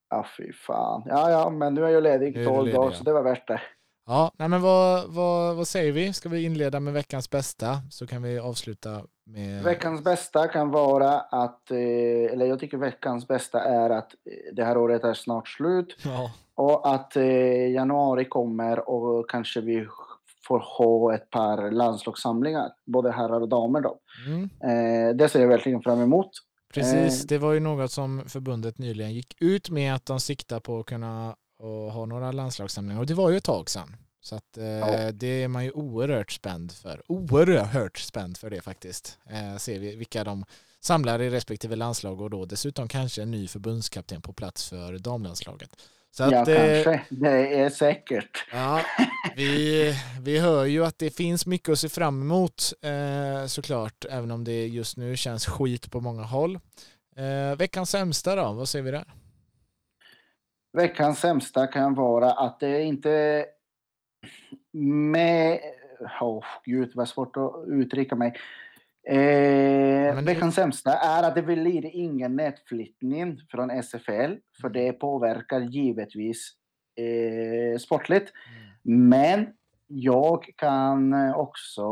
Ja, 0.09 0.25
fy 0.37 0.53
fan. 0.53 1.03
Ja, 1.05 1.31
ja, 1.31 1.49
men 1.49 1.73
nu 1.73 1.85
är 1.85 1.89
jag 1.89 2.03
ledig 2.03 2.45
tolv 2.45 2.73
dagar, 2.73 2.91
så 2.91 3.03
det 3.03 3.13
var 3.13 3.23
värt 3.23 3.47
det. 3.47 3.61
Ja, 4.05 4.31
nej 4.37 4.49
men 4.49 4.61
vad, 4.61 5.13
vad, 5.13 5.55
vad 5.55 5.67
säger 5.67 5.91
vi? 5.91 6.13
Ska 6.13 6.29
vi 6.29 6.43
inleda 6.43 6.79
med 6.79 6.93
veckans 6.93 7.29
bästa 7.29 7.81
så 7.91 8.07
kan 8.07 8.23
vi 8.23 8.39
avsluta 8.39 9.05
med... 9.25 9.63
Veckans 9.63 10.03
bästa 10.03 10.47
kan 10.47 10.71
vara 10.71 11.19
att, 11.19 11.71
eh, 11.71 11.77
eller 12.33 12.45
jag 12.45 12.59
tycker 12.59 12.77
veckans 12.77 13.27
bästa 13.27 13.63
är 13.63 13.89
att 13.89 14.13
eh, 14.13 14.55
det 14.55 14.63
här 14.63 14.77
året 14.77 15.03
är 15.03 15.13
snart 15.13 15.47
slut 15.47 15.97
ja. 16.03 16.31
och 16.55 16.93
att 16.93 17.15
eh, 17.15 17.71
januari 17.71 18.25
kommer 18.25 18.89
och 18.89 19.29
kanske 19.29 19.61
vi 19.61 19.87
får 20.47 20.59
ha 20.59 21.15
ett 21.15 21.29
par 21.29 21.71
landslagssamlingar, 21.71 22.71
både 22.85 23.11
herrar 23.11 23.41
och 23.41 23.49
damer 23.49 23.81
då. 23.81 23.97
Mm. 24.27 25.17
Det 25.17 25.29
ser 25.29 25.41
jag 25.41 25.47
verkligen 25.47 25.81
fram 25.81 26.01
emot. 26.01 26.29
Precis, 26.73 27.23
det 27.23 27.37
var 27.37 27.53
ju 27.53 27.59
något 27.59 27.91
som 27.91 28.23
förbundet 28.27 28.77
nyligen 28.77 29.13
gick 29.13 29.41
ut 29.41 29.69
med 29.69 29.95
att 29.95 30.05
de 30.05 30.19
siktar 30.19 30.59
på 30.59 30.79
att 30.79 30.85
kunna 30.85 31.35
ha 31.93 32.05
några 32.05 32.31
landslagssamlingar 32.31 32.99
och 32.99 33.07
det 33.07 33.13
var 33.13 33.29
ju 33.29 33.37
ett 33.37 33.43
tag 33.43 33.69
sedan. 33.69 33.95
Så 34.25 34.35
att, 34.35 34.57
eh, 34.57 34.65
ja. 34.65 35.11
det 35.11 35.43
är 35.43 35.47
man 35.47 35.65
ju 35.65 35.71
oerhört 35.71 36.31
spänd 36.31 36.71
för. 36.71 37.01
Oerhört 37.07 37.97
spänd 37.97 38.37
för 38.37 38.49
det 38.49 38.61
faktiskt. 38.61 39.19
Eh, 39.29 39.57
ser 39.57 39.79
vi 39.79 39.95
vilka 39.95 40.23
de 40.23 40.45
samlar 40.79 41.21
i 41.21 41.29
respektive 41.29 41.75
landslag 41.75 42.21
och 42.21 42.29
då 42.29 42.45
dessutom 42.45 42.87
kanske 42.87 43.21
en 43.21 43.31
ny 43.31 43.47
förbundskapten 43.47 44.21
på 44.21 44.33
plats 44.33 44.69
för 44.69 44.97
damlandslaget. 44.97 45.69
Så 46.11 46.23
ja, 46.23 46.41
att, 46.41 46.47
eh, 46.47 46.55
kanske. 46.55 47.01
Det 47.09 47.59
är 47.59 47.69
säkert. 47.69 48.45
Ja, 48.51 48.81
vi, 49.35 49.93
vi 50.21 50.39
hör 50.39 50.65
ju 50.65 50.85
att 50.85 50.99
det 50.99 51.09
finns 51.09 51.45
mycket 51.45 51.69
att 51.69 51.79
se 51.79 51.89
fram 51.89 52.21
emot 52.21 52.73
eh, 52.81 53.45
såklart, 53.47 54.05
även 54.09 54.31
om 54.31 54.43
det 54.43 54.67
just 54.67 54.97
nu 54.97 55.17
känns 55.17 55.45
skit 55.45 55.91
på 55.91 56.01
många 56.01 56.23
håll. 56.23 56.59
Eh, 57.15 57.57
veckans 57.57 57.89
sämsta 57.89 58.35
då, 58.35 58.53
vad 58.53 58.69
säger 58.69 58.83
vi 58.83 58.91
där? 58.91 59.05
Veckans 60.77 61.19
sämsta 61.19 61.67
kan 61.67 61.93
vara 61.93 62.31
att 62.31 62.59
det 62.59 62.83
inte 62.83 63.45
med... 64.73 65.59
Oh, 66.21 66.45
gud 66.65 66.91
vad 66.95 67.09
svårt 67.09 67.37
att 67.37 67.53
uttrycka 67.67 68.15
mig. 68.15 68.33
Eh, 69.07 70.21
veckans 70.21 70.55
sämsta 70.55 70.93
är 70.93 71.23
att 71.23 71.35
det 71.35 71.41
blir 71.41 71.85
ingen 71.85 72.35
nätflyttning 72.35 73.37
från 73.51 73.69
SFL, 73.83 74.35
för 74.61 74.69
det 74.69 74.93
påverkar 74.93 75.59
givetvis 75.61 76.51
eh, 76.99 77.77
sportligt. 77.77 78.31
Mm. 78.85 79.09
Men 79.09 79.47
jag 79.87 80.49
kan 80.57 81.13
också 81.33 81.83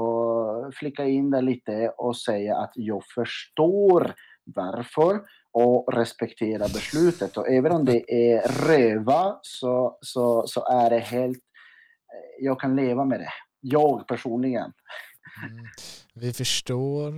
flicka 0.74 1.06
in 1.06 1.32
det 1.32 1.42
lite 1.42 1.90
och 1.98 2.18
säga 2.18 2.58
att 2.58 2.72
jag 2.76 3.04
förstår 3.06 4.14
varför 4.46 5.22
och 5.52 5.94
respektera 5.94 6.60
beslutet. 6.60 7.38
Och 7.38 7.50
även 7.50 7.72
om 7.72 7.86
det 7.86 8.14
är 8.14 8.68
röva 8.68 9.40
så, 9.42 9.98
så, 10.02 10.48
så 10.48 10.66
är 10.66 10.90
det 10.90 11.00
helt 11.00 11.40
jag 12.40 12.60
kan 12.60 12.76
leva 12.76 13.06
med 13.06 13.20
det. 13.20 13.34
Jag 13.62 14.08
personligen. 14.08 14.74
Mm. 15.52 15.66
Vi 16.14 16.34
förstår, 16.34 17.12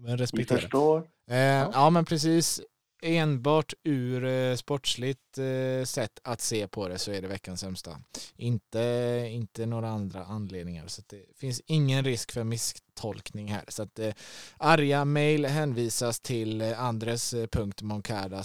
men 0.00 0.18
respekterar. 0.18 0.56
Vi 0.56 0.62
förstår. 0.62 1.08
Eh, 1.30 1.36
ja. 1.36 1.70
ja. 1.72 1.90
men 1.90 2.04
precis. 2.04 2.60
Enbart 3.02 3.74
ur 3.84 4.24
eh, 4.24 4.54
sportsligt 4.54 5.38
eh, 5.38 5.84
sätt 5.84 6.20
att 6.24 6.40
se 6.40 6.68
på 6.68 6.88
det 6.88 6.98
så 6.98 7.12
är 7.12 7.22
det 7.22 7.28
veckans 7.28 7.60
sämsta. 7.60 7.98
Inte, 8.36 9.26
inte 9.30 9.66
några 9.66 9.88
andra 9.88 10.24
anledningar. 10.24 10.86
Så 10.86 11.02
det 11.06 11.22
finns 11.36 11.62
ingen 11.66 12.04
risk 12.04 12.32
för 12.32 12.44
misstolkning 12.44 13.48
här. 13.48 13.64
Så 13.68 13.82
att 13.82 13.98
eh, 13.98 14.12
arga 14.56 15.04
mejl 15.04 15.46
hänvisas 15.46 16.20
till 16.20 16.60
eh, 16.60 16.80
andres.moncada 16.80 18.42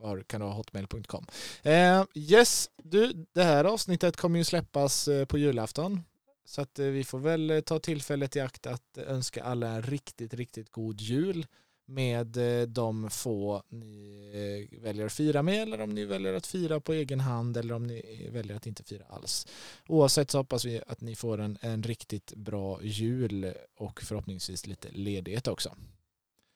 var 0.00 0.22
kan 0.22 0.40
du 0.40 0.46
ha 0.46 0.52
hotmail.com. 0.52 1.26
Eh, 1.62 2.04
yes, 2.14 2.70
du, 2.82 3.26
det 3.32 3.42
här 3.42 3.64
avsnittet 3.64 4.16
kommer 4.16 4.38
ju 4.38 4.44
släppas 4.44 5.08
eh, 5.08 5.24
på 5.24 5.38
julafton. 5.38 6.00
Så 6.44 6.62
att 6.62 6.78
eh, 6.78 6.86
vi 6.86 7.04
får 7.04 7.18
väl 7.18 7.50
eh, 7.50 7.60
ta 7.60 7.78
tillfället 7.78 8.36
i 8.36 8.40
akt 8.40 8.66
att 8.66 8.98
önska 8.98 9.44
alla 9.44 9.68
en 9.68 9.82
riktigt, 9.82 10.34
riktigt 10.34 10.70
god 10.70 11.00
jul 11.00 11.46
med 11.86 12.38
de 12.68 13.10
få 13.10 13.62
ni 13.68 14.78
väljer 14.82 15.06
att 15.06 15.12
fira 15.12 15.42
med 15.42 15.62
eller 15.62 15.80
om 15.80 15.90
ni 15.90 16.04
väljer 16.04 16.34
att 16.34 16.46
fira 16.46 16.80
på 16.80 16.92
egen 16.92 17.20
hand 17.20 17.56
eller 17.56 17.74
om 17.74 17.86
ni 17.86 18.28
väljer 18.32 18.56
att 18.56 18.66
inte 18.66 18.82
fira 18.82 19.04
alls. 19.08 19.46
Oavsett 19.88 20.30
så 20.30 20.38
hoppas 20.38 20.64
vi 20.64 20.80
att 20.86 21.00
ni 21.00 21.14
får 21.14 21.40
en, 21.40 21.58
en 21.60 21.82
riktigt 21.82 22.34
bra 22.34 22.78
jul 22.82 23.54
och 23.76 24.02
förhoppningsvis 24.02 24.66
lite 24.66 24.88
ledighet 24.90 25.48
också. 25.48 25.70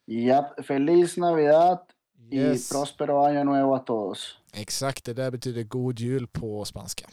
Ja, 0.04 0.54
feliz 0.62 1.16
Navidad 1.16 1.78
Yes. 2.30 2.70
Y 2.70 2.74
próspero 2.74 3.24
año 3.24 3.44
nuevo 3.44 3.74
a 3.74 3.78
todos. 3.78 4.38
Exakt, 4.52 5.04
det 5.04 5.14
där 5.14 5.30
betyder 5.30 5.62
god 5.62 6.00
jul 6.00 6.26
på 6.26 6.64
spanska. 6.64 7.06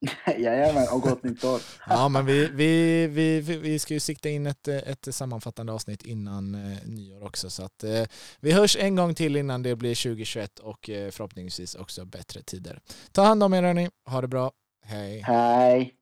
Jajamän, 0.38 0.88
och 0.92 1.00
gott 1.02 1.22
nytt 1.22 1.44
år. 1.44 1.60
ja, 1.86 2.08
men 2.08 2.26
vi, 2.26 2.48
vi, 2.52 3.06
vi, 3.06 3.40
vi 3.40 3.78
ska 3.78 3.94
ju 3.94 4.00
sikta 4.00 4.28
in 4.28 4.46
ett, 4.46 4.68
ett 4.68 5.14
sammanfattande 5.14 5.72
avsnitt 5.72 6.02
innan 6.02 6.54
eh, 6.54 6.78
nyår 6.84 7.24
också. 7.24 7.50
Så 7.50 7.62
att 7.62 7.84
eh, 7.84 8.02
vi 8.40 8.52
hörs 8.52 8.76
en 8.76 8.96
gång 8.96 9.14
till 9.14 9.36
innan 9.36 9.62
det 9.62 9.76
blir 9.76 9.94
2021 9.94 10.58
och 10.58 10.90
eh, 10.90 11.10
förhoppningsvis 11.10 11.74
också 11.74 12.04
bättre 12.04 12.42
tider. 12.42 12.80
Ta 13.12 13.22
hand 13.22 13.42
om 13.42 13.54
er 13.54 13.62
hörni, 13.62 13.90
ha 14.06 14.20
det 14.20 14.28
bra, 14.28 14.52
hej. 14.84 15.20
Hej. 15.20 15.94